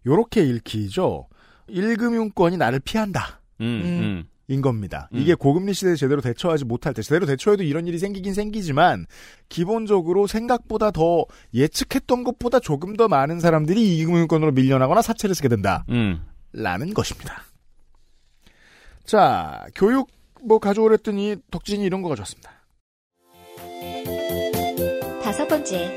요렇게 0.06 0.42
읽히죠. 0.42 1.28
1금융권이 1.68 2.56
나를 2.58 2.80
피한다. 2.80 3.40
음, 3.60 3.64
음. 3.84 4.24
인 4.48 4.62
겁니다. 4.62 5.08
음. 5.12 5.18
이게 5.18 5.34
고금리 5.34 5.74
시대에 5.74 5.96
제대로 5.96 6.20
대처하지 6.20 6.64
못할 6.64 6.94
때, 6.94 7.02
제대로 7.02 7.26
대처해도 7.26 7.64
이런 7.64 7.86
일이 7.86 7.98
생기긴 7.98 8.32
생기지만, 8.32 9.06
기본적으로 9.48 10.26
생각보다 10.26 10.92
더 10.92 11.24
예측했던 11.52 12.22
것보다 12.22 12.60
조금 12.60 12.96
더 12.96 13.08
많은 13.08 13.40
사람들이 13.40 13.98
이금융권으로 13.98 14.52
밀려나거나 14.52 15.02
사채를 15.02 15.34
쓰게 15.34 15.48
된다. 15.48 15.84
음. 15.90 16.22
라는 16.52 16.94
것입니다. 16.94 17.42
자, 19.04 19.66
교육 19.74 20.08
뭐 20.42 20.58
가져오랬더니 20.58 21.36
덕진이 21.50 21.84
이런 21.84 22.02
거 22.02 22.08
가져왔습니다. 22.08 22.50
다섯 25.22 25.46
번째, 25.48 25.96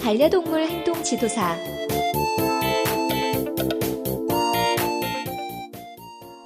반려동물 0.00 0.64
행동 0.66 1.02
지도사. 1.02 1.77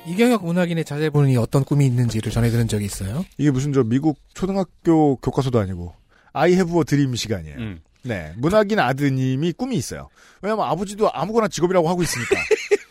이경혁 0.07 0.44
문학인의 0.44 0.84
자제분이 0.84 1.36
어떤 1.36 1.64
꿈이 1.64 1.86
있는지를 1.86 2.32
전해들은 2.32 2.68
적이 2.68 2.86
있어요. 2.86 3.24
이게 3.38 3.50
무슨 3.50 3.72
저 3.72 3.84
미국 3.84 4.18
초등학교 4.34 5.16
교과서도 5.16 5.59
아니고, 5.61 5.94
I 6.32 6.53
have 6.53 6.76
a 6.76 6.84
dream 6.84 7.14
시간이에요. 7.14 7.57
음. 7.59 7.80
네. 8.03 8.32
문학인 8.36 8.80
아드님이 8.80 9.53
꿈이 9.53 9.76
있어요. 9.76 10.09
왜냐면 10.40 10.66
아버지도 10.66 11.11
아무거나 11.12 11.46
직업이라고 11.48 11.88
하고 11.88 12.03
있으니까. 12.03 12.34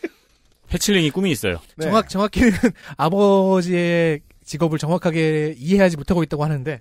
해칠링이 0.72 1.10
꿈이 1.10 1.30
있어요. 1.30 1.58
네. 1.76 1.84
정확 1.86 2.08
정확히는 2.08 2.50
아버지의 2.96 4.20
직업을 4.44 4.78
정확하게 4.78 5.54
이해하지 5.58 5.98
못하고 5.98 6.22
있다고 6.22 6.44
하는데 6.44 6.80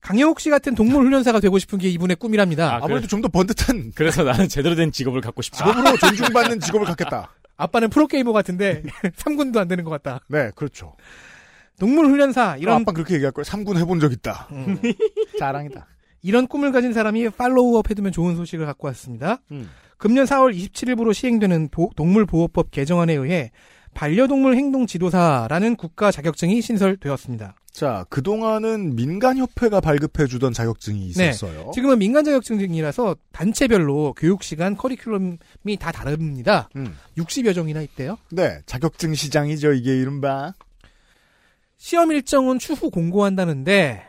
강영욱 0.00 0.40
씨 0.40 0.50
같은 0.50 0.74
동물 0.74 1.04
훈련사가 1.04 1.40
되고 1.40 1.58
싶은 1.58 1.78
게 1.78 1.88
이분의 1.88 2.16
꿈이랍니다. 2.16 2.76
아, 2.76 2.80
아무래도 2.82 3.06
좀더 3.06 3.28
번듯한 3.28 3.92
그래서 3.94 4.22
나는 4.22 4.48
제대로 4.48 4.74
된 4.74 4.92
직업을 4.92 5.20
갖고 5.20 5.42
싶다. 5.42 5.58
직업으로 5.58 5.96
존중받는 6.00 6.60
직업을 6.60 6.86
갖겠다. 6.86 7.34
아빠는 7.56 7.88
프로게이머 7.90 8.32
같은데 8.32 8.82
3군도 9.16 9.56
안 9.58 9.68
되는 9.68 9.84
것 9.84 9.90
같다. 9.90 10.20
네, 10.28 10.50
그렇죠. 10.54 10.94
동물 11.78 12.06
훈련사 12.06 12.56
이런 12.58 12.82
아빠 12.82 12.92
그렇게 12.92 13.14
얘기할 13.14 13.32
거예요. 13.32 13.44
3군 13.44 13.76
해본 13.78 14.00
적 14.00 14.12
있다. 14.12 14.48
음, 14.52 14.78
자랑이다. 15.38 15.86
이런 16.22 16.46
꿈을 16.46 16.72
가진 16.72 16.92
사람이 16.92 17.30
팔로우업 17.30 17.90
해두면 17.90 18.12
좋은 18.12 18.36
소식을 18.36 18.66
갖고 18.66 18.86
왔습니다. 18.88 19.40
음. 19.52 19.68
금년 19.98 20.24
4월 20.26 20.54
27일부로 20.56 21.14
시행되는 21.14 21.68
보- 21.68 21.90
동물보호법 21.96 22.70
개정안에 22.70 23.14
의해 23.14 23.50
반려동물 23.94 24.56
행동 24.56 24.86
지도사라는 24.86 25.76
국가 25.76 26.10
자격증이 26.10 26.60
신설되었습니다. 26.60 27.54
자, 27.76 28.06
그동안은 28.08 28.96
민간협회가 28.96 29.82
발급해주던 29.82 30.54
자격증이 30.54 31.12
네. 31.12 31.28
있었어요. 31.28 31.72
지금은 31.74 31.98
민간 31.98 32.24
자격증이라서 32.24 33.16
단체별로 33.32 34.14
교육 34.16 34.42
시간 34.42 34.74
커리큘럼이 34.78 35.78
다 35.78 35.92
다릅니다. 35.92 36.70
음. 36.76 36.96
60여 37.18 37.54
종이나 37.54 37.82
있대요. 37.82 38.16
네, 38.30 38.60
자격증 38.64 39.14
시장이죠. 39.14 39.74
이게 39.74 39.94
이른바. 39.94 40.54
시험 41.76 42.12
일정은 42.12 42.58
추후 42.58 42.90
공고한다는데 42.90 44.02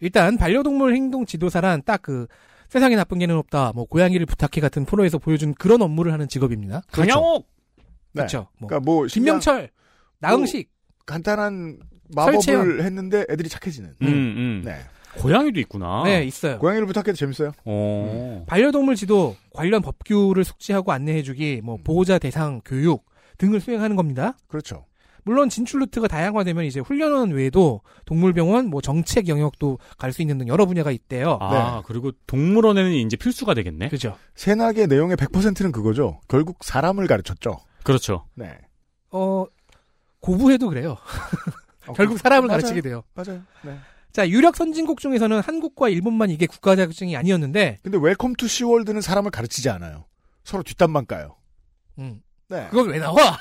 일단 0.00 0.36
반려동물 0.36 0.96
행동 0.96 1.24
지도사란 1.24 1.82
딱 1.84 2.02
그 2.02 2.26
세상에 2.70 2.96
나쁜 2.96 3.20
개는 3.20 3.36
없다. 3.36 3.70
뭐 3.72 3.84
고양이를 3.84 4.26
부탁해 4.26 4.60
같은 4.60 4.84
프로에서 4.84 5.18
보여준 5.18 5.54
그런 5.54 5.80
업무를 5.80 6.12
하는 6.12 6.26
직업입니다. 6.26 6.82
강양옥 6.90 7.46
네. 7.76 8.22
그렇죠. 8.22 8.48
뭐 8.58 8.66
그러니까 8.66 8.84
뭐 8.84 9.04
김명철, 9.04 9.70
나응식, 10.18 10.70
간단한 11.06 11.78
마법을 12.14 12.40
설채연. 12.42 12.80
했는데 12.80 13.24
애들이 13.30 13.48
착해지는. 13.48 13.94
음, 14.02 14.06
음. 14.06 14.62
네. 14.64 14.78
고양이도 15.18 15.60
있구나. 15.60 16.02
네 16.04 16.24
있어요. 16.24 16.58
고양이를 16.58 16.86
부탁해도 16.86 17.14
재밌어요. 17.14 17.52
어. 17.66 18.44
반려동물 18.48 18.96
지도, 18.96 19.36
관련 19.52 19.82
법규를 19.82 20.42
숙지하고 20.44 20.90
안내해주기, 20.92 21.60
뭐 21.62 21.76
보호자 21.84 22.18
대상 22.18 22.60
교육 22.64 23.04
등을 23.38 23.60
수행하는 23.60 23.94
겁니다. 23.96 24.36
그렇죠. 24.48 24.86
물론 25.24 25.48
진출 25.50 25.80
루트가 25.80 26.08
다양화되면 26.08 26.64
이제 26.64 26.80
훈련원 26.80 27.30
외에도 27.30 27.82
동물병원, 28.06 28.66
뭐 28.68 28.80
정책 28.80 29.28
영역도 29.28 29.78
갈 29.98 30.12
수 30.12 30.20
있는 30.22 30.38
등 30.38 30.48
여러 30.48 30.66
분야가 30.66 30.90
있대요. 30.90 31.38
아, 31.40 31.82
그리고 31.86 32.10
동물원에는 32.26 32.92
이제 32.92 33.16
필수가 33.16 33.54
되겠네. 33.54 33.88
그죠. 33.90 34.16
세나개 34.34 34.88
내용의 34.88 35.16
100%는 35.16 35.70
그거죠. 35.72 36.20
결국 36.26 36.64
사람을 36.64 37.06
가르쳤죠. 37.06 37.58
그렇죠. 37.84 38.24
네. 38.34 38.58
어 39.10 39.44
고부해도 40.20 40.68
그래요. 40.70 40.96
어, 41.86 41.92
결국 41.94 42.14
그- 42.14 42.20
사람을 42.20 42.48
맞아요. 42.48 42.60
가르치게 42.60 42.80
돼요. 42.82 43.02
맞아요. 43.14 43.42
네. 43.62 43.78
자 44.12 44.28
유력 44.28 44.56
선진국 44.56 45.00
중에서는 45.00 45.40
한국과 45.40 45.88
일본만 45.88 46.30
이게 46.30 46.46
국가 46.46 46.76
자격증이 46.76 47.16
아니었는데, 47.16 47.78
근데 47.82 47.98
welcome 48.00 48.34
to 48.34 48.46
시월드는 48.46 49.00
사람을 49.00 49.30
가르치지 49.30 49.70
않아요. 49.70 50.04
서로 50.44 50.62
뒷담만 50.62 51.06
까요. 51.06 51.36
음, 51.98 52.20
네. 52.48 52.66
그건 52.70 52.90
왜 52.90 52.98
나와? 52.98 53.38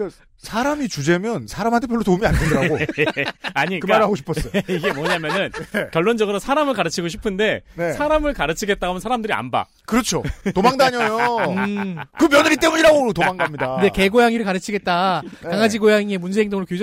그 0.00 0.08
사람이 0.38 0.88
주제면 0.88 1.46
사람한테 1.46 1.86
별로 1.86 2.02
도움이 2.02 2.24
안 2.26 2.32
되더라고. 2.32 2.78
아니, 3.52 3.78
그 3.78 3.86
그러니까 3.86 3.86
말하고 3.86 4.16
싶었어요. 4.16 4.50
이게 4.66 4.92
뭐냐면은 4.94 5.50
결론적으로 5.92 6.38
사람을 6.38 6.72
가르치고 6.72 7.08
싶은데 7.08 7.60
네. 7.74 7.92
사람을 7.92 8.32
가르치겠다 8.32 8.88
하면 8.88 9.00
사람들이 9.00 9.34
안 9.34 9.50
봐. 9.50 9.66
그렇죠. 9.84 10.22
도망 10.54 10.78
다녀요. 10.78 11.18
음, 11.52 11.96
그 12.18 12.28
며느리 12.28 12.56
때문이라고 12.56 13.12
도망갑니다. 13.12 13.74
근데 13.74 13.90
개 13.90 14.08
고양이를 14.08 14.46
가르치겠다. 14.46 15.20
강아지 15.42 15.78
고양이의 15.78 16.16
문제 16.16 16.40
행동을. 16.40 16.64
그 16.64 16.78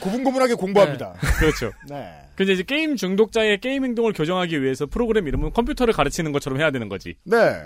고분고분하게 0.00 0.54
공부합니다. 0.54 1.14
그렇죠. 1.38 1.72
네. 1.88 2.12
근데 2.34 2.52
이제 2.52 2.62
게임 2.62 2.96
중독자의 2.96 3.60
게임 3.60 3.84
행동을 3.84 4.12
교정하기 4.12 4.62
위해서 4.62 4.84
프로그램 4.84 5.26
이름은 5.26 5.52
컴퓨터를 5.52 5.94
가르치는 5.94 6.32
것처럼 6.32 6.60
해야 6.60 6.70
되는 6.70 6.90
거지. 6.90 7.16
네. 7.24 7.62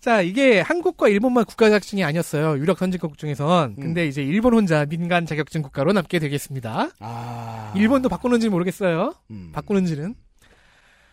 자, 0.00 0.22
이게 0.22 0.60
한국과 0.60 1.08
일본만 1.08 1.44
국가 1.44 1.66
자격증이 1.68 2.02
아니었어요. 2.04 2.58
유력 2.58 2.78
선진국 2.78 3.18
중에선. 3.18 3.74
음. 3.76 3.82
근데 3.82 4.06
이제 4.06 4.22
일본 4.22 4.54
혼자 4.54 4.86
민간 4.86 5.26
자격증 5.26 5.60
국가로 5.60 5.92
남게 5.92 6.18
되겠습니다. 6.18 6.90
아. 7.00 7.72
일본도 7.76 8.08
바꾸는지 8.08 8.48
모르겠어요. 8.48 9.14
음. 9.30 9.50
바꾸는지는. 9.52 10.14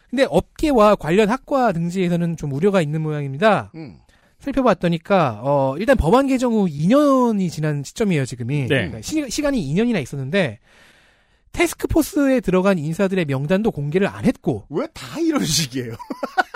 근데 0.09 0.25
업계와 0.29 0.95
관련 0.95 1.29
학과 1.29 1.73
등지에서는 1.73 2.37
좀 2.37 2.53
우려가 2.53 2.81
있는 2.81 3.01
모양입니다. 3.01 3.71
음. 3.75 3.97
살펴봤더니까 4.39 5.41
어 5.43 5.75
일단 5.79 5.97
법안 5.97 6.27
개정 6.27 6.53
후 6.53 6.67
2년이 6.67 7.49
지난 7.49 7.83
시점이에요 7.83 8.23
지금이 8.23 8.61
네. 8.61 8.67
그러니까 8.67 9.01
시, 9.01 9.27
시간이 9.31 9.59
2년이나 9.73 9.99
있었는데 10.01 10.59
테스크포스에 11.53 12.39
들어간 12.41 12.77
인사들의 12.77 13.25
명단도 13.25 13.71
공개를 13.71 14.07
안 14.07 14.25
했고 14.25 14.65
왜 14.69 14.85
다 14.93 15.19
이런 15.19 15.43
식이에요? 15.43 15.93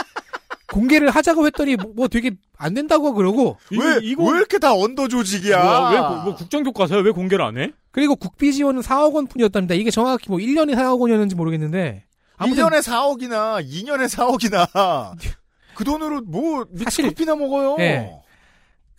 공개를 0.71 1.09
하자고 1.09 1.45
했더니 1.47 1.75
뭐, 1.75 1.91
뭐 1.95 2.07
되게 2.07 2.31
안 2.57 2.73
된다고 2.73 3.13
그러고 3.13 3.57
왜, 3.71 3.99
이거- 4.03 4.23
왜 4.23 4.37
이렇게 4.37 4.57
다 4.57 4.73
언더 4.73 5.07
조직이야? 5.07 5.61
뭐야, 5.63 5.89
왜 5.91 5.99
고- 5.99 6.23
뭐 6.23 6.35
국정교과서야 6.35 7.01
왜 7.01 7.11
공개를 7.11 7.43
안 7.43 7.57
해? 7.57 7.71
그리고 7.91 8.15
국비 8.15 8.53
지원은 8.53 8.81
4억 8.81 9.13
원 9.13 9.27
뿐이었답니다. 9.27 9.75
이게 9.75 9.91
정확히 9.91 10.29
뭐 10.29 10.37
1년에 10.39 10.75
4억 10.75 10.99
원이었는지 10.99 11.35
모르겠는데 11.35 12.05
아무튼 12.37 12.63
1년에 12.65 12.81
4억이나 12.81 13.63
2년에 13.65 14.07
4억이나 14.07 14.67
그 15.75 15.83
돈으로 15.83 16.21
뭐 16.21 16.65
사실- 16.83 17.05
믹스커피나 17.05 17.35
먹어요. 17.35 17.75
네. 17.77 18.11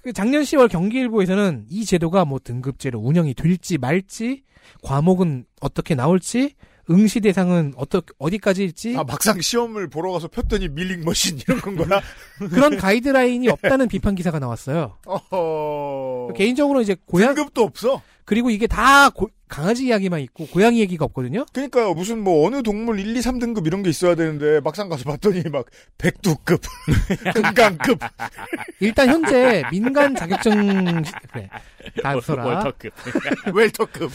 그 0.02 0.12
작년 0.12 0.42
10월 0.42 0.68
경기일보에서는 0.68 1.66
이 1.70 1.84
제도가 1.84 2.24
뭐 2.24 2.38
등급제로 2.42 2.98
운영이 2.98 3.34
될지 3.34 3.78
말지 3.78 4.42
과목은 4.82 5.44
어떻게 5.60 5.94
나올지 5.94 6.54
응시 6.92 7.20
대상은 7.20 7.72
어떠, 7.76 8.02
어디까지일지 8.18 8.96
아 8.96 9.04
막상 9.04 9.40
시험을 9.40 9.88
보러 9.88 10.12
가서 10.12 10.28
폈더니 10.28 10.68
밀링 10.68 11.04
머신 11.04 11.38
이런 11.38 11.60
건 11.60 11.76
거야? 11.76 12.00
그런 12.50 12.76
가이드라인이 12.76 13.48
없다는 13.48 13.88
비판 13.88 14.14
기사가 14.14 14.38
나왔어요. 14.38 14.98
어허. 15.06 16.34
개인적으로 16.36 16.80
이제 16.82 16.96
고양 17.06 17.34
등급도 17.34 17.62
없어. 17.62 18.02
그리고 18.24 18.50
이게 18.50 18.66
다 18.68 19.10
고- 19.10 19.28
강아지 19.48 19.86
이야기만 19.86 20.20
있고 20.20 20.46
고양이 20.46 20.80
얘기가 20.80 21.04
없거든요. 21.06 21.44
그러니까요. 21.52 21.92
무슨 21.92 22.22
뭐 22.22 22.46
어느 22.46 22.62
동물 22.62 22.98
1, 23.00 23.16
2, 23.16 23.20
3등급 23.20 23.66
이런 23.66 23.82
게 23.82 23.90
있어야 23.90 24.14
되는데 24.14 24.60
막상 24.60 24.88
가서 24.88 25.04
봤더니 25.04 25.42
막 25.50 25.66
백두급, 25.98 26.60
금강급. 27.34 27.98
일단 28.80 29.08
현재 29.08 29.62
민간 29.70 30.14
자격증 30.14 31.02
그래 31.32 31.50
다 32.02 32.16
웃어라. 32.16 32.44
월터급. 32.46 32.92
웰터급. 33.52 34.10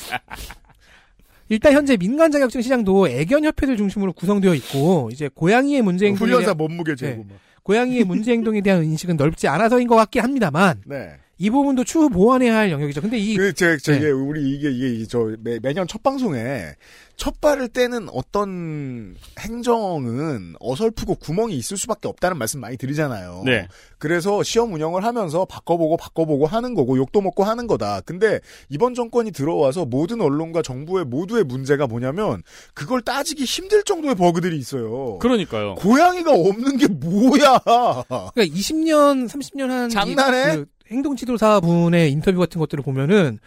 일단 1.50 1.74
현재 1.74 1.98
민간 1.98 2.32
자격증 2.32 2.62
시장도 2.62 3.08
애견 3.08 3.46
협회들 3.46 3.78
중심으로 3.78 4.14
구성되어 4.14 4.54
있고 4.56 5.10
이제 5.12 5.30
고양이의 5.34 5.82
문제 5.82 6.08
행동에 6.08 6.32
훈련사 6.32 6.54
몸무게 6.54 6.96
재고 6.96 7.24
막. 7.24 7.38
고양이의 7.64 8.04
문제 8.06 8.32
행동에 8.32 8.62
대한 8.62 8.84
인식은 8.84 9.18
넓지 9.18 9.48
않아서인 9.48 9.88
것 9.88 9.96
같긴 9.96 10.24
합니다만 10.24 10.82
네. 10.86 11.12
이 11.38 11.50
부분도 11.50 11.84
추후 11.84 12.10
보완해야 12.10 12.56
할 12.56 12.72
영역이죠. 12.72 13.02
근데 13.02 13.18
이 13.18 13.36
그, 13.36 13.54
제, 13.54 13.78
제, 13.78 14.00
네. 14.00 14.10
우리, 14.10 14.56
이게, 14.56 14.72
이게, 14.72 15.06
저, 15.06 15.36
매, 15.40 15.60
매년 15.60 15.88
첫 15.88 16.02
방송에, 16.02 16.72
첫 17.18 17.42
발을 17.42 17.70
떼는 17.70 18.10
어떤 18.14 19.16
행정은 19.40 20.54
어설프고 20.60 21.16
구멍이 21.16 21.56
있을 21.58 21.76
수밖에 21.76 22.08
없다는 22.08 22.38
말씀 22.38 22.60
많이 22.62 22.78
드리잖아요. 22.78 23.42
네. 23.44 23.68
그래서 23.98 24.44
시험 24.44 24.72
운영을 24.74 25.04
하면서 25.04 25.44
바꿔보고 25.46 25.98
바꿔보고 25.98 26.46
하는 26.46 26.76
거고, 26.76 26.96
욕도 26.98 27.22
먹고 27.22 27.44
하는 27.44 27.66
거다. 27.66 28.02
근데, 28.02 28.40
이번 28.70 28.94
정권이 28.94 29.32
들어와서 29.32 29.86
모든 29.86 30.22
언론과 30.22 30.62
정부의 30.62 31.06
모두의 31.06 31.44
문제가 31.44 31.88
뭐냐면, 31.88 32.44
그걸 32.76 33.02
따지기 33.02 33.46
힘들 33.46 33.84
정도의 33.84 34.14
버그들이 34.14 34.56
있어요. 34.60 35.18
그러니까요. 35.18 35.74
고양이가 35.76 36.32
없는 36.32 36.78
게 36.78 36.88
뭐야! 36.88 37.58
그러니까 37.66 38.32
20년, 38.36 39.28
30년 39.28 39.68
한 39.70 39.90
장난해? 39.90 40.54
이- 40.54 40.56
그 40.58 40.66
행동지도사 40.92 41.62
분의 41.62 42.12
인터뷰 42.12 42.38
같은 42.38 42.60
것들을 42.60 42.84
보면은 42.84 43.40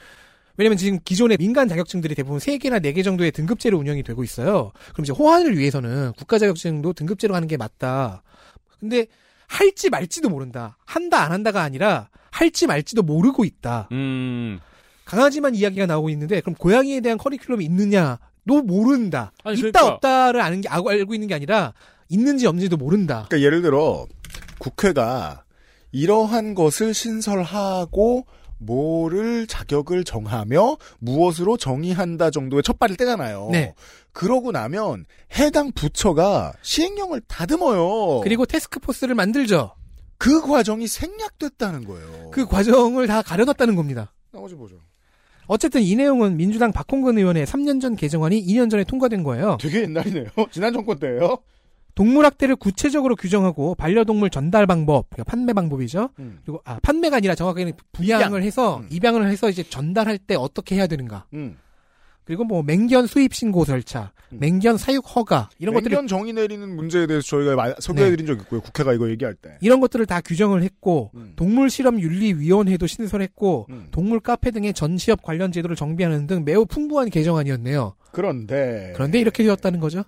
왜냐면 0.60 0.76
지금 0.76 0.98
기존의 1.02 1.38
민간 1.38 1.68
자격증들이 1.68 2.14
대부분 2.14 2.38
3개나 2.38 2.84
4개 2.84 3.02
정도의 3.02 3.32
등급제로 3.32 3.78
운영이 3.78 4.02
되고 4.02 4.22
있어요. 4.22 4.72
그럼 4.92 5.04
이제 5.04 5.12
호환을 5.14 5.56
위해서는 5.56 6.12
국가 6.18 6.38
자격증도 6.38 6.92
등급제로 6.92 7.34
하는 7.34 7.48
게 7.48 7.56
맞다. 7.56 8.22
근데 8.78 9.06
할지 9.46 9.88
말지도 9.88 10.28
모른다. 10.28 10.76
한다 10.84 11.22
안 11.22 11.32
한다가 11.32 11.62
아니라 11.62 12.10
할지 12.30 12.66
말지도 12.66 13.02
모르고 13.02 13.46
있다. 13.46 13.88
음. 13.92 14.58
강아지만 15.06 15.54
이야기가 15.54 15.86
나오고 15.86 16.10
있는데 16.10 16.42
그럼 16.42 16.54
고양이에 16.56 17.00
대한 17.00 17.16
커리큘럼이 17.16 17.62
있느냐도 17.62 18.62
모른다. 18.62 19.32
아니, 19.42 19.58
있다 19.58 19.70
그러니까- 19.70 19.94
없다를 19.94 20.42
아는 20.42 20.60
게 20.60 20.68
알고, 20.68 20.90
알고 20.90 21.14
있는 21.14 21.26
게 21.26 21.34
아니라 21.34 21.72
있는지 22.10 22.46
없는지도 22.46 22.76
모른다. 22.76 23.24
그러니까 23.30 23.46
예를 23.46 23.62
들어 23.62 24.06
국회가 24.58 25.42
이러한 25.92 26.54
것을 26.54 26.92
신설하고 26.92 28.26
뭐를 28.60 29.46
자격을 29.46 30.04
정하며 30.04 30.76
무엇으로 30.98 31.56
정의한다 31.56 32.30
정도의 32.30 32.62
첫 32.62 32.78
발을 32.78 32.96
떼잖아요. 32.96 33.48
네. 33.50 33.74
그러고 34.12 34.52
나면 34.52 35.06
해당 35.38 35.72
부처가 35.72 36.52
시행령을 36.62 37.22
다듬어요. 37.26 38.20
그리고 38.20 38.46
테스크포스를 38.46 39.14
만들죠. 39.14 39.74
그 40.18 40.42
과정이 40.42 40.86
생략됐다는 40.86 41.84
거예요. 41.84 42.30
그 42.30 42.46
과정을 42.46 43.06
다 43.06 43.22
가려놨다는 43.22 43.74
겁니다. 43.74 44.12
나머지 44.32 44.54
보죠. 44.54 44.76
어쨌든 45.46 45.82
이 45.82 45.96
내용은 45.96 46.36
민주당 46.36 46.70
박홍근 46.72 47.18
의원의 47.18 47.46
3년 47.46 47.80
전 47.80 47.96
개정안이 47.96 48.44
2년 48.46 48.70
전에 48.70 48.84
통과된 48.84 49.24
거예요. 49.24 49.56
되게 49.60 49.82
옛날이네요. 49.82 50.26
지난 50.52 50.72
정권 50.72 50.98
때예요. 50.98 51.38
동물학대를 51.94 52.56
구체적으로 52.56 53.16
규정하고 53.16 53.74
반려동물 53.74 54.30
전달 54.30 54.66
방법, 54.66 55.08
그러니까 55.10 55.24
판매 55.30 55.52
방법이죠. 55.52 56.10
음. 56.18 56.38
그리고 56.44 56.60
아 56.64 56.78
판매가 56.82 57.16
아니라 57.16 57.34
정확하게는 57.34 57.72
부양을 57.92 58.26
입양. 58.26 58.42
해서 58.42 58.78
음. 58.78 58.88
입양을 58.90 59.26
해서 59.28 59.50
이제 59.50 59.62
전달할 59.62 60.18
때 60.18 60.34
어떻게 60.34 60.76
해야 60.76 60.86
되는가. 60.86 61.26
음. 61.34 61.56
그리고 62.24 62.44
뭐 62.44 62.62
맹견 62.62 63.06
수입 63.08 63.34
신고 63.34 63.64
절차, 63.64 64.12
음. 64.32 64.38
맹견 64.40 64.76
사육 64.76 65.04
허가 65.16 65.50
이런 65.58 65.74
것들을 65.74 65.90
맹견 65.96 66.06
정의 66.06 66.32
내리는 66.32 66.68
문제에 66.76 67.06
대해서 67.08 67.26
저희가 67.26 67.56
마- 67.56 67.74
소개해드린 67.80 68.24
적 68.26 68.38
있고요. 68.42 68.60
국회가 68.60 68.92
이거 68.92 69.10
얘기할 69.10 69.34
때. 69.34 69.56
이런 69.60 69.80
것들을 69.80 70.06
다 70.06 70.20
규정을 70.20 70.62
했고 70.62 71.10
음. 71.16 71.32
동물 71.34 71.70
실험 71.70 71.98
윤리 72.00 72.32
위원회도 72.34 72.86
신설했고 72.86 73.66
음. 73.70 73.88
동물 73.90 74.20
카페 74.20 74.52
등의 74.52 74.74
전시업 74.74 75.22
관련 75.22 75.50
제도를 75.50 75.74
정비하는 75.74 76.28
등 76.28 76.44
매우 76.44 76.66
풍부한 76.66 77.10
개정안이었네요. 77.10 77.96
그런데 78.12 78.92
그런데 78.94 79.18
이렇게 79.18 79.42
되었다는 79.42 79.80
거죠. 79.80 80.04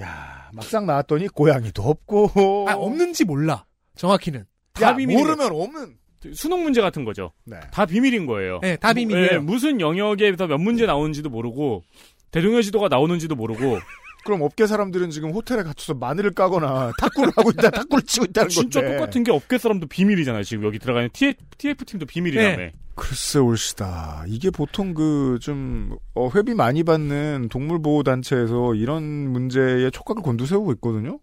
야 0.00 0.50
막상 0.52 0.86
나왔더니 0.86 1.28
고양이도 1.28 1.82
없고 1.82 2.66
아 2.68 2.74
없는지 2.74 3.24
몰라. 3.24 3.64
정확히는. 3.96 4.46
다 4.74 4.88
야, 4.88 4.96
비밀이에요. 4.96 5.26
모르면 5.26 5.52
없는. 5.52 5.96
수능 6.34 6.62
문제 6.62 6.80
같은 6.82 7.04
거죠. 7.04 7.32
네. 7.44 7.58
다 7.72 7.86
비밀인 7.86 8.26
거예요. 8.26 8.58
네, 8.62 8.76
다 8.76 8.92
비밀이에요. 8.92 9.28
예, 9.32 9.38
무슨 9.38 9.80
영역에서 9.80 10.46
몇 10.46 10.58
문제 10.58 10.84
나오는지도 10.86 11.30
모르고 11.30 11.82
대동여 12.30 12.62
지도가 12.62 12.88
나오는지도 12.88 13.34
모르고 13.34 13.78
그럼 14.24 14.42
업계 14.42 14.66
사람들은 14.66 15.10
지금 15.10 15.30
호텔에 15.30 15.62
갇혀서 15.62 15.94
마늘을 15.94 16.32
까거나 16.32 16.92
탁구를 16.98 17.32
하고 17.36 17.50
있다, 17.50 17.70
탁구를 17.70 18.02
치고 18.04 18.26
있다는 18.26 18.48
진짜 18.48 18.80
건데. 18.80 18.96
똑같은 18.96 19.24
게 19.24 19.32
업계 19.32 19.58
사람도 19.58 19.86
비밀이잖아요. 19.86 20.42
지금 20.44 20.64
여기 20.64 20.78
들어가는 20.78 21.08
TF, 21.12 21.34
TF팀도 21.58 22.06
비밀이라며. 22.06 22.56
네. 22.56 22.72
글쎄 22.96 23.38
올시다. 23.38 24.24
이게 24.28 24.50
보통 24.50 24.92
그 24.92 25.38
좀 25.40 25.96
회비 26.34 26.52
많이 26.54 26.82
받는 26.82 27.48
동물보호단체에서 27.50 28.74
이런 28.74 29.02
문제에 29.32 29.88
촉각을 29.90 30.22
곤두세우고 30.22 30.72
있거든요. 30.74 31.18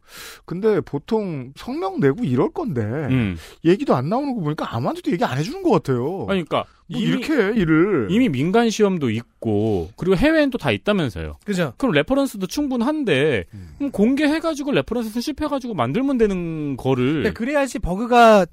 근데 0.46 0.82
보통 0.82 1.54
성명 1.56 2.00
내고 2.00 2.24
이럴 2.24 2.50
건데 2.52 2.82
음. 2.82 3.38
얘기도 3.64 3.96
안 3.96 4.10
나오는 4.10 4.34
거 4.34 4.42
보니까 4.42 4.76
아무한테도 4.76 5.12
얘기 5.12 5.24
안 5.24 5.38
해주는 5.38 5.62
것 5.62 5.70
같아요. 5.70 6.26
아니, 6.30 6.44
그러니까 6.44 6.66
뭐 6.90 7.00
이미, 7.02 7.10
이렇게 7.10 7.34
해, 7.34 7.54
일을. 7.56 8.08
이미 8.10 8.30
민간 8.30 8.70
시험도 8.70 9.10
있고 9.10 9.90
그리고 9.98 10.16
해외엔 10.16 10.50
또 10.52 10.58
다 10.58 10.72
있다면서요. 10.72 11.38
그죠? 11.46 11.74
그럼 11.78 11.94
reference도 11.94 12.48
충분한데 12.48 13.46
음. 13.54 13.70
그럼 13.78 13.92
공개해가지고 13.92 14.72
reference 14.72 15.10
수집해가지고 15.12 15.74
만들면 15.74 16.18
되는 16.18 16.78
거를 16.78 17.24
네, 17.24 17.34
그래야지 17.34 17.80
버그가 17.80 18.46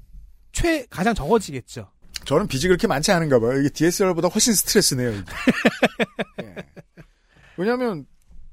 최 0.51 0.85
가장 0.89 1.13
적어지겠죠. 1.13 1.89
저는 2.25 2.47
빚이 2.47 2.67
그렇게 2.67 2.87
많지 2.87 3.11
않은가 3.11 3.39
봐요. 3.39 3.59
이게 3.59 3.69
DSR보다 3.69 4.27
훨씬 4.29 4.53
스트레스네요. 4.53 5.11
이게. 5.11 5.23
예. 6.43 6.55
왜냐하면 7.57 8.05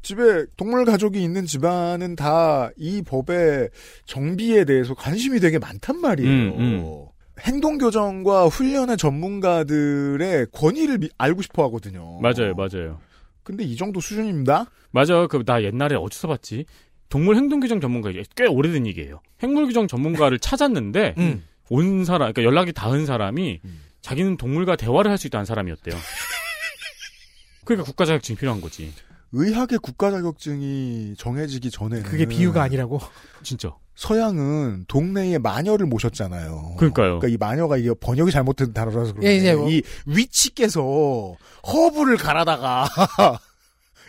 집에 0.03 0.47
동물 0.57 0.85
가족이 0.85 1.23
있는 1.23 1.47
집안은 1.47 2.17
다 2.17 2.71
이 2.77 3.03
법의 3.03 3.71
정비에 4.07 4.65
대해서 4.65 4.95
관심이 4.95 5.39
되게 5.41 5.59
많단 5.59 6.01
말이에요. 6.01 6.31
음, 6.31 6.61
음. 6.61 7.07
행동 7.41 7.79
교정과 7.79 8.47
훈련의 8.47 8.97
전문가들의 8.97 10.47
권위를 10.53 10.99
미- 10.99 11.09
알고 11.19 11.43
싶어 11.43 11.65
하거든요. 11.65 12.21
맞아요, 12.21 12.55
맞아요. 12.55 13.01
근데 13.43 13.65
이 13.65 13.75
정도 13.77 14.01
수준입니다. 14.01 14.67
맞아. 14.91 15.27
그 15.27 15.43
나 15.45 15.63
옛날에 15.63 15.97
어디서 15.97 16.29
봤지? 16.29 16.67
동물 17.09 17.37
행동 17.37 17.61
규정 17.61 17.81
전문가 17.81 18.11
이게 18.11 18.23
꽤 18.37 18.47
오래된 18.47 18.87
얘기예요. 18.87 19.21
생물 19.39 19.67
규정 19.67 19.87
전문가를 19.89 20.39
찾았는데 20.41 21.15
음. 21.19 21.45
온 21.71 22.05
사람, 22.05 22.33
그러니까 22.33 22.43
연락이 22.45 22.73
닿은 22.73 23.07
사람이 23.07 23.61
음. 23.65 23.81
자기는 24.03 24.37
동물과 24.37 24.77
대화를 24.77 25.11
할 25.11 25.17
수 25.19 25.27
있다는 25.27 25.45
사람이었대요. 25.47 25.97
그러니까 27.65 27.87
국가 27.87 28.05
자격증이 28.05 28.37
필요한 28.37 28.61
거지. 28.61 28.93
의학의 29.33 29.79
국가 29.79 30.11
자격증이 30.11 31.15
정해지기 31.17 31.71
전에는 31.71 32.03
그게 32.05 32.27
비유가 32.27 32.63
아니라고. 32.63 33.01
진짜. 33.43 33.75
서양은 33.95 34.87
동네에 34.89 35.39
마녀를 35.39 35.87
모셨잖아요. 35.87 36.77
그러니까요. 36.79 37.19
그러니까 37.21 37.29
이 37.29 37.37
마녀가 37.37 37.77
이게 37.77 37.93
번역이 37.95 38.31
잘못된 38.33 38.73
단어라서 38.73 39.13
그런데 39.13 39.29
예, 39.29 39.37
이제 39.37 39.55
뭐- 39.55 39.69
이 39.71 39.83
위치께서 40.07 41.37
허브를 41.67 42.17
갈아다가 42.17 42.89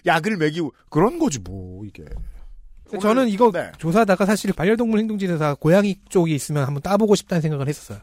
약을 0.06 0.38
먹이고 0.38 0.74
그런 0.90 1.20
거지 1.20 1.40
뭐 1.40 1.86
이게. 1.86 2.06
저는 3.02 3.28
이거 3.28 3.52
네. 3.52 3.72
조사하다가 3.78 4.26
사실 4.26 4.54
반려동물 4.54 5.00
행동지대사 5.00 5.56
고양이 5.56 6.00
쪽이 6.10 6.34
있으면 6.36 6.64
한번 6.66 6.82
따보고 6.82 7.16
싶다는 7.16 7.42
생각을 7.42 7.68
했었어요. 7.68 8.00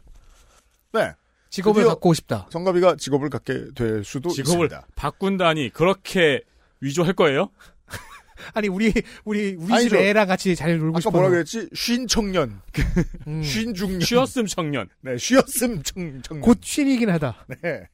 네. 0.93 1.13
직업을 1.51 1.85
갖고 1.85 2.13
싶다. 2.15 2.47
성가비가 2.51 2.97
직업을 2.97 3.31
갖게 3.31 3.67
될 3.75 4.05
수도 4.05 4.31
직업을 4.31 4.67
있습니다. 4.67 4.87
바꾼다니 4.97 5.71
그렇게 5.71 6.43
위조할 6.81 7.13
거예요? 7.15 7.51
아니 8.55 8.69
우리 8.69 8.93
우리 9.25 9.55
우리 9.59 9.73
아니죠. 9.73 9.91
집 9.91 9.97
애랑 9.97 10.27
같이 10.27 10.57
잘 10.57 10.79
놀고 10.79 10.95
아까 10.95 11.01
싶어. 11.01 11.11
뭐라 11.11 11.29
그랬지? 11.29 11.69
쉰 11.75 12.07
청년, 12.07 12.61
음. 13.27 13.43
쉰 13.43 13.75
중년, 13.75 14.01
쉬었음 14.01 14.47
청년. 14.47 14.89
네, 15.03 15.17
쉬었음 15.19 15.83
청, 15.83 16.23
청년. 16.23 16.41
곧 16.41 16.59
쉰이긴 16.63 17.11
하다. 17.11 17.47
네. 17.63 17.89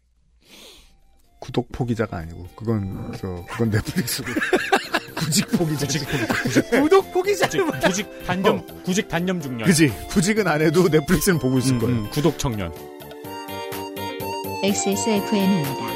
구독 1.40 1.70
포기자가 1.70 2.18
아니고 2.18 2.48
그건 2.56 3.12
저 3.18 3.44
그건 3.50 3.70
넷플릭스고 3.70 4.28
구직 5.16 5.48
포기자. 5.50 5.86
구직 5.86 6.06
포기자. 6.08 6.80
구독 6.82 7.12
포기자. 7.12 7.48
구직, 7.48 7.80
구직 7.80 8.26
단념, 8.26 8.82
구직 8.84 9.08
단념 9.08 9.40
중년. 9.40 9.66
그지. 9.66 9.88
구직은 10.10 10.46
안 10.46 10.62
해도 10.62 10.88
넷플릭스는 10.88 11.38
보고 11.38 11.58
있을 11.58 11.74
음, 11.74 11.78
거예요. 11.80 11.96
음, 11.96 12.10
구독 12.10 12.38
청년. 12.38 12.72
XSFM입니다. 14.62 15.95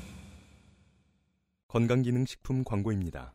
건강기능식품 1.71 2.63
광고입니다. 2.65 3.33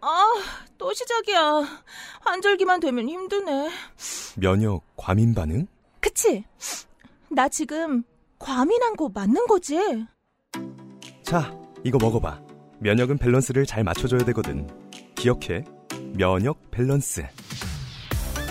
아, 0.00 0.24
또 0.78 0.92
시작이야. 0.92 1.62
환절기만 2.20 2.80
되면 2.80 3.08
힘드네. 3.08 3.70
면역 4.36 4.82
과민 4.96 5.34
반응? 5.34 5.66
그치? 6.00 6.44
나 7.28 7.48
지금 7.48 8.02
과민한 8.38 8.96
거 8.96 9.10
맞는 9.12 9.46
거지? 9.46 9.78
자, 11.22 11.54
이거 11.84 11.98
먹어봐. 11.98 12.40
면역은 12.80 13.18
밸런스를 13.18 13.66
잘 13.66 13.84
맞춰줘야 13.84 14.20
되거든. 14.24 14.68
기억해. 15.14 15.64
면역 16.14 16.70
밸런스. 16.70 17.26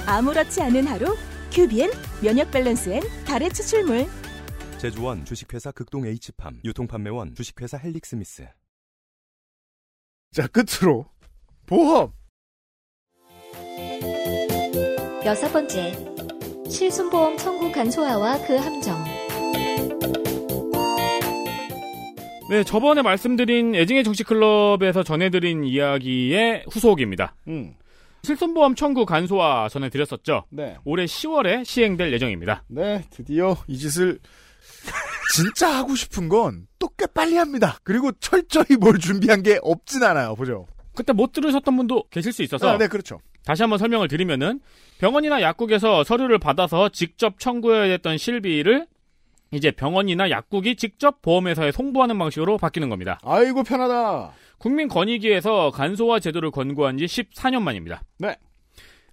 아무렇지 0.05 0.61
않은 0.61 0.85
하루 0.87 1.15
큐비엔 1.51 1.91
면역 2.21 2.51
밸런스엔 2.51 3.01
달의 3.25 3.53
추출물 3.53 4.07
제조원 4.83 5.23
주식회사 5.23 5.71
극동 5.71 6.05
H팜. 6.05 6.59
유통판매원 6.65 7.35
주식회사 7.35 7.77
헬릭스미스. 7.77 8.49
자 10.33 10.45
끝으로 10.47 11.05
보험. 11.65 12.11
여섯 15.23 15.53
번째, 15.53 15.93
실손보험 16.69 17.37
청구 17.37 17.71
간소화와 17.71 18.45
그 18.45 18.57
함정. 18.57 19.01
네, 22.49 22.65
저번에 22.65 23.01
말씀드린 23.03 23.75
애증의 23.75 24.03
정치클럽에서 24.03 25.03
전해드린 25.03 25.63
이야기의 25.63 26.65
후속입니다. 26.69 27.37
음. 27.47 27.73
실손보험 28.23 28.75
청구 28.75 29.05
간소화 29.05 29.69
전해드렸었죠. 29.69 30.43
네. 30.49 30.75
올해 30.83 31.05
10월에 31.05 31.63
시행될 31.63 32.11
예정입니다. 32.11 32.65
네, 32.67 33.05
드디어 33.11 33.55
이 33.67 33.77
짓을 33.77 34.19
진짜 35.35 35.69
하고 35.69 35.95
싶은 35.95 36.29
건 36.29 36.67
또 36.79 36.89
꽤 36.97 37.07
빨리 37.07 37.37
합니다. 37.37 37.77
그리고 37.83 38.11
철저히 38.19 38.77
뭘 38.79 38.99
준비한 38.99 39.41
게 39.41 39.57
없진 39.63 40.03
않아요. 40.03 40.35
보죠. 40.35 40.67
그때 40.95 41.11
못 41.13 41.31
들으셨던 41.31 41.75
분도 41.75 42.03
계실 42.11 42.31
수 42.31 42.43
있어서 42.43 42.69
아, 42.69 42.77
네, 42.77 42.87
그렇죠. 42.87 43.19
다시 43.45 43.63
한번 43.63 43.79
설명을 43.79 44.07
드리면은 44.07 44.59
병원이나 44.99 45.41
약국에서 45.41 46.03
서류를 46.03 46.37
받아서 46.39 46.89
직접 46.89 47.39
청구해야 47.39 47.83
했던 47.83 48.17
실비를 48.17 48.85
이제 49.51 49.71
병원이나 49.71 50.29
약국이 50.29 50.75
직접 50.75 51.21
보험회사에 51.21 51.71
송부하는 51.71 52.17
방식으로 52.19 52.57
바뀌는 52.57 52.89
겁니다. 52.89 53.19
아이고 53.23 53.63
편하다. 53.63 54.33
국민권익위에서 54.59 55.71
간소화 55.71 56.19
제도를 56.19 56.51
권고한 56.51 56.97
지 56.97 57.05
14년 57.05 57.61
만입니다. 57.61 58.03
네. 58.19 58.35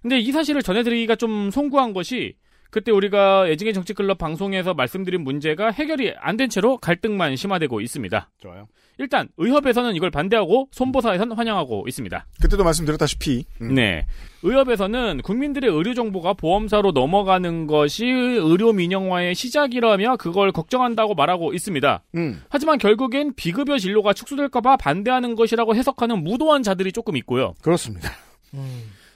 근데 0.01 0.19
이 0.19 0.31
사실을 0.31 0.61
전해드리기가 0.61 1.15
좀 1.15 1.51
송구한 1.51 1.93
것이 1.93 2.35
그때 2.71 2.91
우리가 2.91 3.47
애증의 3.49 3.73
정치클럽 3.73 4.17
방송에서 4.17 4.73
말씀드린 4.73 5.21
문제가 5.23 5.71
해결이 5.71 6.13
안 6.19 6.37
된 6.37 6.49
채로 6.49 6.77
갈등만 6.77 7.35
심화되고 7.35 7.81
있습니다. 7.81 8.29
좋아요. 8.41 8.67
일단 8.97 9.27
의협에서는 9.37 9.95
이걸 9.95 10.09
반대하고 10.11 10.69
손보사에서는 10.71 11.35
환영하고 11.35 11.85
있습니다. 11.87 12.25
그때도 12.41 12.63
말씀드렸다시피 12.63 13.45
음. 13.61 13.75
네. 13.75 14.05
의협에서는 14.43 15.21
국민들의 15.23 15.69
의료 15.69 15.93
정보가 15.93 16.33
보험사로 16.33 16.91
넘어가는 16.91 17.67
것이 17.67 18.05
의료 18.05 18.73
민영화의 18.73 19.35
시작이라며 19.35 20.17
그걸 20.17 20.51
걱정한다고 20.51 21.13
말하고 21.15 21.53
있습니다. 21.53 22.03
음. 22.15 22.41
하지만 22.49 22.77
결국엔 22.77 23.33
비급여 23.35 23.77
진료가 23.77 24.13
축소될까봐 24.13 24.77
반대하는 24.77 25.35
것이라고 25.35 25.75
해석하는 25.75 26.23
무도한 26.23 26.63
자들이 26.63 26.91
조금 26.91 27.17
있고요. 27.17 27.53
그렇습니다. 27.61 28.11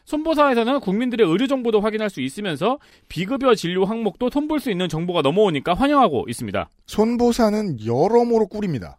손보사에서는 0.05 0.79
국민들의 0.79 1.27
의료 1.27 1.47
정보도 1.47 1.81
확인할 1.81 2.09
수 2.09 2.21
있으면서 2.21 2.79
비급여 3.09 3.55
진료 3.55 3.85
항목도 3.85 4.29
손볼 4.29 4.59
수 4.59 4.71
있는 4.71 4.87
정보가 4.87 5.21
넘어오니까 5.21 5.73
환영하고 5.73 6.25
있습니다. 6.29 6.69
손보사는 6.85 7.85
여러모로 7.85 8.47
꿀입니다. 8.47 8.97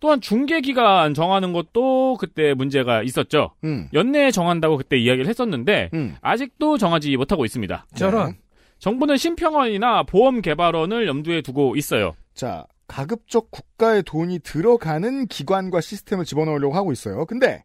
또한 0.00 0.20
중개 0.20 0.60
기간 0.60 1.14
정하는 1.14 1.52
것도 1.52 2.16
그때 2.18 2.54
문제가 2.54 3.04
있었죠. 3.04 3.52
음. 3.62 3.88
연내에 3.94 4.32
정한다고 4.32 4.76
그때 4.76 4.96
이야기를 4.96 5.28
했었는데 5.28 5.90
음. 5.94 6.16
아직도 6.20 6.76
정하지 6.76 7.16
못하고 7.16 7.44
있습니다. 7.44 7.86
저런. 7.94 8.34
정부는 8.80 9.16
심평원이나 9.16 10.02
보험 10.02 10.40
개발원을 10.42 11.06
염두에 11.06 11.40
두고 11.40 11.76
있어요. 11.76 12.16
자, 12.34 12.66
가급적 12.88 13.52
국가의 13.52 14.02
돈이 14.02 14.40
들어가는 14.40 15.28
기관과 15.28 15.80
시스템을 15.80 16.24
집어넣으려고 16.24 16.74
하고 16.74 16.90
있어요. 16.90 17.24
근데 17.24 17.62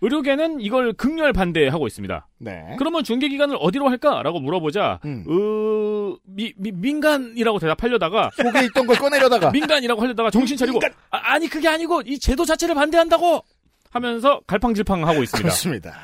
의료계는 0.00 0.60
이걸 0.60 0.92
극렬 0.92 1.32
반대하고 1.32 1.86
있습니다. 1.86 2.28
네. 2.38 2.76
그러면 2.78 3.02
중개기관을 3.02 3.56
어디로 3.60 3.88
할까라고 3.88 4.38
물어보자, 4.40 5.00
음. 5.04 5.24
으, 5.28 6.16
미, 6.24 6.52
미, 6.56 6.70
민간이라고 6.72 7.58
대답하려다가, 7.58 8.30
속에 8.36 8.64
있던 8.66 8.86
걸 8.86 8.96
꺼내려다가 8.96 9.50
민간이라고 9.52 10.00
하려다가 10.00 10.30
정신 10.30 10.56
차리고, 10.56 10.78
아, 11.10 11.38
니 11.38 11.48
그게 11.48 11.66
아니고, 11.68 12.02
이 12.06 12.18
제도 12.18 12.44
자체를 12.44 12.74
반대한다고! 12.76 13.42
하면서 13.90 14.40
갈팡질팡 14.46 15.06
하고 15.08 15.22
있습니다. 15.22 15.38
그렇습니다. 15.48 15.96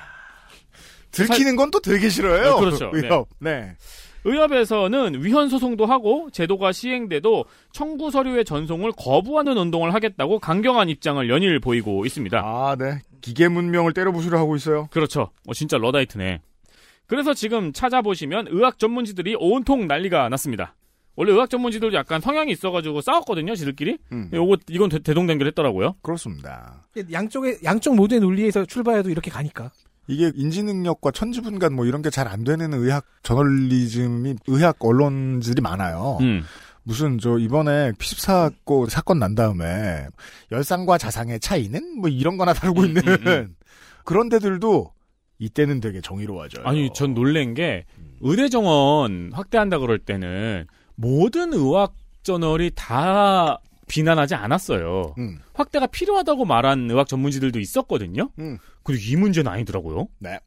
들키는 1.13 1.55
건 1.57 1.71
또 1.71 1.79
되게 1.81 2.09
싫어요. 2.09 2.55
네, 2.55 2.61
그렇죠. 2.61 2.91
의협. 2.95 3.29
네. 3.39 3.77
의협에서는 4.25 5.23
위헌 5.23 5.49
소송도 5.49 5.87
하고 5.87 6.29
제도가 6.33 6.73
시행돼도 6.73 7.45
청구 7.73 8.11
서류의 8.11 8.45
전송을 8.45 8.93
거부하는 8.97 9.57
운동을 9.57 9.95
하겠다고 9.95 10.39
강경한 10.39 10.89
입장을 10.89 11.29
연일 11.29 11.61
보이고 11.61 12.07
있습니다. 12.07 12.41
아, 12.43 12.77
네. 12.77 13.01
기계 13.21 13.49
문명을 13.49 13.93
때려부수려 13.93 14.39
하고 14.39 14.57
있어요. 14.57 14.89
그렇죠. 14.91 15.31
어, 15.47 15.55
진짜 15.55 15.79
러다이트네. 15.79 16.41
그래서 17.07 17.35
지금 17.35 17.73
찾아보시면 17.73 18.47
의학 18.51 18.79
전문지들이 18.79 19.37
온통 19.39 19.87
난리가 19.87 20.29
났습니다. 20.31 20.75
원래 21.17 21.33
의학 21.33 21.49
전문지들도 21.49 21.95
약간 21.95 22.21
성향이 22.21 22.51
있어가지고 22.53 23.01
싸웠거든요, 23.01 23.55
지들끼리. 23.55 23.99
음. 24.11 24.31
요거 24.33 24.57
이건 24.69 24.89
대, 24.89 24.99
대동단결 24.99 25.47
했더라고요. 25.49 25.95
그렇습니다. 26.03 26.83
양쪽에 27.13 27.59
양쪽 27.63 27.95
모두의 27.95 28.21
논리에서 28.21 28.65
출발해도 28.65 29.11
이렇게 29.11 29.31
가니까. 29.31 29.71
이게 30.07 30.31
인지능력과 30.35 31.11
천지분간 31.13 31.75
뭐 31.75 31.87
이런 31.87 32.03
게 32.03 32.11
잘 32.11 32.29
안 32.29 32.45
되는 32.45 32.73
의학 32.75 33.05
저널리즘이 33.23 34.35
의학 34.47 34.77
언론들이 34.85 35.61
많아요. 35.63 36.19
음. 36.21 36.43
무슨 36.83 37.19
저 37.19 37.39
이번에 37.39 37.93
P14고 37.93 38.91
사건 38.91 39.19
난 39.19 39.35
다음에 39.35 40.07
열상과 40.53 40.99
자상의 40.99 41.41
차이는 41.41 41.99
뭐 42.01 42.11
이런 42.11 42.37
거나 42.37 42.53
다루고 42.53 42.85
있는 42.85 43.03
그런 44.05 44.29
데들도 44.29 44.93
이때는 45.39 45.81
되게 45.81 46.01
정의로워져요. 46.03 46.67
아니, 46.67 46.91
전 46.95 47.15
놀란 47.15 47.55
게 47.55 47.87
의대 48.21 48.49
정원 48.51 49.31
확대한다 49.33 49.79
그럴 49.79 49.99
때는 49.99 50.67
모든 50.95 51.53
의학 51.55 51.95
저널이 52.23 52.71
다 52.75 53.59
비난하지 53.89 54.35
않았어요. 54.35 55.15
음. 55.19 55.39
확대가 55.53 55.87
필요하다고 55.87 56.45
말한 56.45 56.91
의학 56.91 57.09
전문지들도 57.09 57.59
있었거든요. 57.61 58.31
음. 58.39 58.59
근데 58.83 59.01
이 59.03 59.17
문제는 59.17 59.51
아니더라고요. 59.51 60.09
네. 60.19 60.39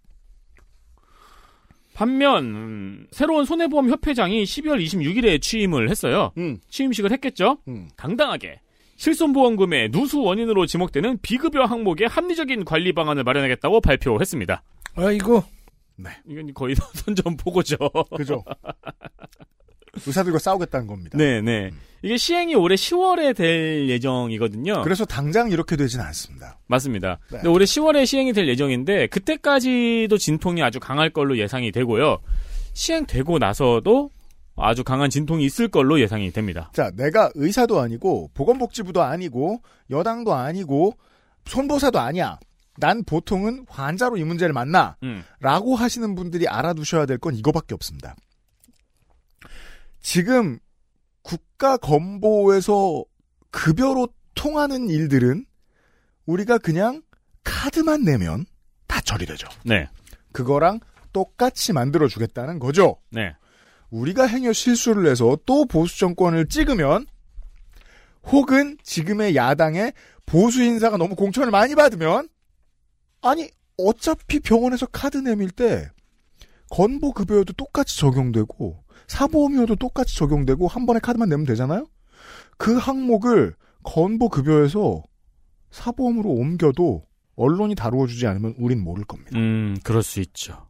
반면 1.93 2.43
음, 2.45 3.07
새로운 3.11 3.45
손해보험 3.45 3.89
협회장이 3.89 4.43
12월 4.43 4.83
26일에 4.83 5.41
취임을 5.41 5.89
했어요. 5.89 6.31
음. 6.37 6.59
취임식을 6.69 7.11
했겠죠. 7.11 7.57
음. 7.67 7.89
당당하게 7.97 8.59
실손보험금의 8.97 9.89
누수 9.91 10.21
원인으로 10.21 10.65
지목되는 10.65 11.19
비급여 11.21 11.63
항목의 11.63 12.07
합리적인 12.07 12.65
관리 12.65 12.93
방안을 12.93 13.23
마련하겠다고 13.23 13.81
발표했습니다. 13.81 14.63
아 14.95 15.11
이거 15.11 15.43
이건 16.27 16.53
거의 16.53 16.75
선전포고죠. 16.93 17.77
그죠. 18.15 18.43
의사들과 20.05 20.39
싸우겠다는 20.39 20.87
겁니다. 20.87 21.17
네, 21.17 21.41
네. 21.41 21.71
이게 22.03 22.15
시행이 22.17 22.53
올해 22.55 22.75
10월에 22.75 23.35
될 23.35 23.89
예정이거든요. 23.89 24.81
그래서 24.83 25.03
당장 25.05 25.49
이렇게 25.49 25.75
되진 25.75 25.99
않습니다. 26.01 26.59
맞습니다. 26.67 27.17
네. 27.31 27.37
근데 27.37 27.49
올해 27.49 27.65
10월에 27.65 28.05
시행이 28.05 28.33
될 28.33 28.47
예정인데 28.47 29.07
그때까지도 29.07 30.17
진통이 30.17 30.61
아주 30.61 30.79
강할 30.79 31.09
걸로 31.09 31.37
예상이 31.37 31.71
되고요. 31.71 32.19
시행되고 32.73 33.39
나서도 33.39 34.11
아주 34.55 34.83
강한 34.83 35.09
진통이 35.09 35.43
있을 35.45 35.67
걸로 35.67 35.99
예상이 35.99 36.31
됩니다. 36.31 36.71
자, 36.73 36.91
내가 36.95 37.29
의사도 37.35 37.79
아니고 37.79 38.29
보건복지부도 38.33 39.01
아니고 39.03 39.61
여당도 39.89 40.33
아니고 40.33 40.93
손보사도 41.45 41.99
아니야. 41.99 42.39
난 42.79 43.03
보통은 43.03 43.65
환자로 43.69 44.17
이 44.17 44.23
문제를 44.23 44.53
만나. 44.53 44.97
음. 45.01 45.23
라고 45.39 45.75
하시는 45.75 46.13
분들이 46.13 46.47
알아두셔야 46.47 47.05
될 47.07 47.17
건 47.17 47.33
이거밖에 47.35 47.73
없습니다. 47.73 48.15
지금 50.07 50.57
국가 51.21 51.75
건보에서 51.75 53.03
급여로 53.51 54.07
통하는 54.35 54.89
일들은 54.89 55.45
우리가 56.25 56.59
그냥 56.59 57.01
카드만 57.43 58.05
내면 58.05 58.45
다 58.87 59.01
처리되죠. 59.01 59.49
네. 59.65 59.89
그거랑 60.31 60.79
똑같이 61.11 61.73
만들어 61.73 62.07
주겠다는 62.07 62.57
거죠. 62.59 63.01
네. 63.09 63.35
우리가 63.89 64.27
행여 64.27 64.53
실수를 64.53 65.11
해서 65.11 65.37
또 65.45 65.65
보수 65.65 65.99
정권을 65.99 66.47
찍으면 66.47 67.05
혹은 68.23 68.77
지금의 68.83 69.35
야당의 69.35 69.91
보수 70.25 70.63
인사가 70.63 70.95
너무 70.95 71.15
공천을 71.15 71.51
많이 71.51 71.75
받으면 71.75 72.29
아니 73.21 73.49
어차피 73.77 74.39
병원에서 74.39 74.85
카드 74.85 75.17
내밀 75.17 75.51
때 75.51 75.89
건보 76.69 77.11
급여도 77.11 77.51
똑같이 77.51 77.97
적용되고 77.97 78.86
사보험료도 79.07 79.75
똑같이 79.77 80.15
적용되고 80.17 80.67
한 80.67 80.85
번에 80.85 80.99
카드만 80.99 81.29
내면 81.29 81.45
되잖아요. 81.45 81.87
그 82.57 82.75
항목을 82.77 83.55
건보 83.83 84.29
급여에서 84.29 85.03
사보험으로 85.71 86.29
옮겨도 86.29 87.05
언론이 87.35 87.75
다루어주지 87.75 88.25
않으면 88.27 88.55
우린 88.57 88.83
모를 88.83 89.05
겁니다. 89.05 89.31
음, 89.37 89.77
그럴 89.83 90.01
수 90.03 90.19
있죠. 90.21 90.65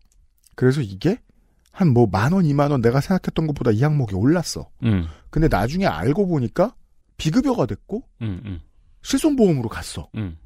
그래서 0.56 0.82
이게 0.82 1.20
한 1.72 1.90
뭐 1.94 2.08
만 2.08 2.34
원, 2.34 2.46
이만 2.46 2.72
원 2.72 2.82
내가 2.82 3.00
생각했던 3.02 3.46
것보다 3.48 3.72
이 3.72 3.84
항목이 3.84 4.16
올랐어. 4.16 4.70
음, 4.84 5.06
근데 5.30 5.48
나중에 5.48 5.86
알고 5.86 6.28
보니까 6.28 6.76
비급여가 7.18 7.66
됐고 7.68 8.04
음, 8.22 8.42
음, 8.46 8.60
실손보험으로 9.04 9.70
갔어. 9.70 10.10
음. 10.16 10.38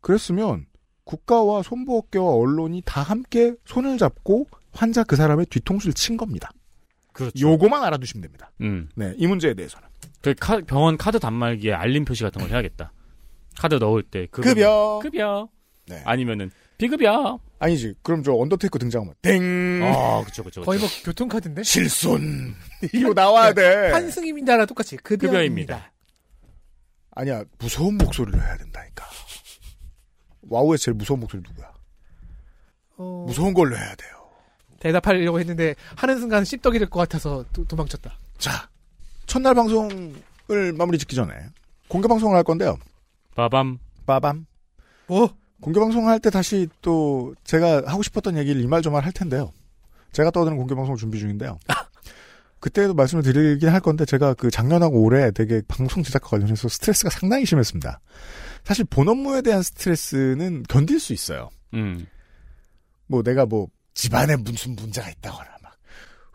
그랬으면 0.00 0.66
국가와 1.04 1.62
손보호계와 1.62 2.26
언론이 2.34 2.82
다 2.84 3.02
함께 3.02 3.54
손을 3.64 3.98
잡고 3.98 4.46
환자 4.72 5.02
그 5.04 5.16
사람의 5.16 5.46
뒤통수를 5.46 5.94
친 5.94 6.16
겁니다. 6.16 6.50
그렇죠. 7.14 7.32
요거만 7.38 7.82
알아두시면 7.84 8.20
됩니다. 8.22 8.50
음. 8.60 8.90
네, 8.94 9.14
이 9.16 9.26
문제에 9.26 9.54
대해서는. 9.54 9.88
그 10.20 10.34
카- 10.38 10.60
병원 10.60 10.98
카드 10.98 11.18
단말기에 11.18 11.72
알림 11.72 12.04
표시 12.04 12.22
같은 12.22 12.42
걸 12.42 12.50
해야겠다. 12.50 12.92
카드 13.58 13.76
넣을 13.76 14.02
때 14.02 14.26
급여. 14.30 14.50
급여. 14.50 14.98
급여. 15.02 15.48
네. 15.86 16.02
아니면은 16.04 16.50
비급여. 16.76 17.38
아니지. 17.60 17.94
그럼 18.02 18.22
저 18.22 18.32
언더테이커 18.34 18.78
등장하면 18.78 19.14
땡. 19.22 19.80
아, 19.84 20.22
그쵸, 20.24 20.42
그쵸. 20.42 20.62
거의 20.62 20.78
뭐 20.80 20.88
교통카드인데? 21.04 21.62
실손. 21.62 22.54
이거 22.92 23.14
나와야 23.14 23.52
돼. 23.54 23.90
환승입니다랑 23.92 24.66
똑같이 24.66 24.96
급여입니다. 24.96 25.30
급여입니다. 25.32 25.92
아니야, 27.12 27.44
무서운 27.58 27.96
목소리를 27.96 28.38
해야 28.42 28.56
된다니까. 28.56 29.06
와우의 30.42 30.78
제일 30.78 30.94
무서운 30.96 31.20
목소리 31.20 31.42
누구야? 31.46 31.72
어, 32.96 33.24
무서운 33.26 33.54
걸로 33.54 33.76
해야 33.76 33.94
돼요. 33.94 34.23
대답하려고 34.84 35.40
했는데 35.40 35.74
하는 35.96 36.18
순간 36.18 36.44
씹덕이 36.44 36.78
될 36.78 36.88
것 36.88 37.00
같아서 37.00 37.44
도, 37.52 37.64
도망쳤다. 37.64 38.18
자, 38.36 38.68
첫날 39.26 39.54
방송을 39.54 40.72
마무리 40.76 40.98
짓기 40.98 41.16
전에 41.16 41.32
공개 41.88 42.06
방송을 42.06 42.36
할 42.36 42.44
건데요. 42.44 42.76
빠밤. 43.34 43.78
빠밤. 44.06 44.46
뭐? 45.06 45.34
공개 45.62 45.80
방송을 45.80 46.10
할 46.10 46.18
때 46.20 46.28
다시 46.28 46.68
또 46.82 47.34
제가 47.44 47.84
하고 47.86 48.02
싶었던 48.02 48.36
얘기를 48.36 48.60
이말저말 48.60 49.04
할 49.04 49.12
텐데요. 49.12 49.52
제가 50.12 50.30
떠드는 50.30 50.56
공개 50.58 50.74
방송 50.74 50.96
준비 50.96 51.18
중인데요. 51.18 51.58
그때도 52.60 52.94
말씀을 52.94 53.22
드리긴 53.22 53.68
할 53.70 53.80
건데 53.80 54.04
제가 54.04 54.34
그 54.34 54.50
작년하고 54.50 55.02
올해 55.02 55.30
되게 55.30 55.62
방송 55.66 56.02
제작과 56.02 56.28
관련해서 56.28 56.68
스트레스가 56.68 57.08
상당히 57.10 57.46
심했습니다. 57.46 58.00
사실 58.64 58.84
본 58.84 59.08
업무에 59.08 59.40
대한 59.42 59.62
스트레스는 59.62 60.64
견딜 60.68 61.00
수 61.00 61.12
있어요. 61.14 61.48
음. 61.74 62.06
뭐 63.06 63.22
내가 63.22 63.44
뭐 63.46 63.68
집안에 63.94 64.36
무슨 64.36 64.76
문제가 64.76 65.08
있다거나 65.08 65.48
막 65.62 65.76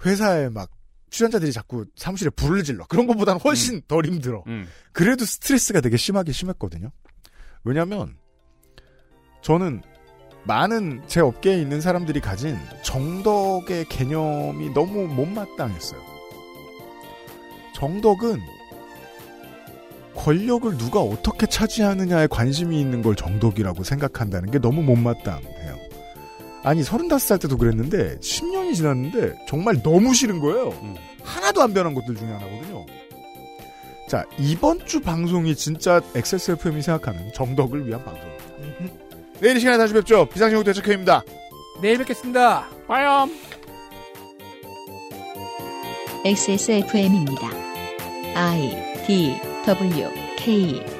회사에 0.05 0.49
막 0.49 0.69
출연자들이 1.09 1.51
자꾸 1.51 1.85
사무실에 1.95 2.29
불을 2.29 2.63
질러 2.63 2.85
그런 2.87 3.07
것보다는 3.07 3.41
훨씬 3.41 3.81
덜 3.87 4.05
힘들어. 4.05 4.43
음. 4.47 4.67
그래도 4.91 5.25
스트레스가 5.25 5.81
되게 5.81 5.97
심하게 5.97 6.31
심했거든요. 6.31 6.91
왜냐면 7.63 8.17
저는 9.41 9.81
많은 10.45 11.03
제 11.07 11.19
업계에 11.19 11.59
있는 11.61 11.81
사람들이 11.81 12.21
가진 12.21 12.57
정덕의 12.83 13.85
개념이 13.89 14.69
너무 14.73 15.07
못마땅했어요. 15.07 16.01
정덕은 17.75 18.39
권력을 20.15 20.77
누가 20.77 20.99
어떻게 21.01 21.45
차지하느냐에 21.45 22.27
관심이 22.27 22.79
있는 22.79 23.01
걸 23.01 23.15
정덕이라고 23.15 23.83
생각한다는 23.83 24.51
게 24.51 24.59
너무 24.59 24.81
못마땅해요. 24.81 25.78
아니, 26.63 26.81
35살 26.81 27.41
때도 27.41 27.57
그랬는데, 27.57 28.17
10년이 28.19 28.75
지났는데, 28.75 29.45
정말 29.47 29.81
너무 29.81 30.13
싫은 30.13 30.39
거예요. 30.39 30.73
하나도 31.23 31.61
안 31.61 31.73
변한 31.73 31.93
것들 31.93 32.15
중에 32.15 32.27
하나거든요. 32.27 32.85
자, 34.09 34.25
이번 34.37 34.85
주 34.85 35.01
방송이 35.01 35.55
진짜 35.55 36.01
XSFM이 36.15 36.81
생각하는 36.81 37.31
정덕을 37.33 37.87
위한 37.87 38.03
방송입니다. 38.03 38.43
내일 39.39 39.57
이 39.57 39.59
시간에 39.59 39.77
다시 39.77 39.93
뵙죠. 39.93 40.25
비상시국 40.25 40.65
대책회입니다. 40.65 41.23
내일 41.81 41.99
뵙겠습니다. 41.99 42.67
빠염. 42.87 43.31
XSFM입니다. 46.25 47.47
I 48.35 49.05
D 49.07 49.39
W 49.65 50.09
K 50.37 50.98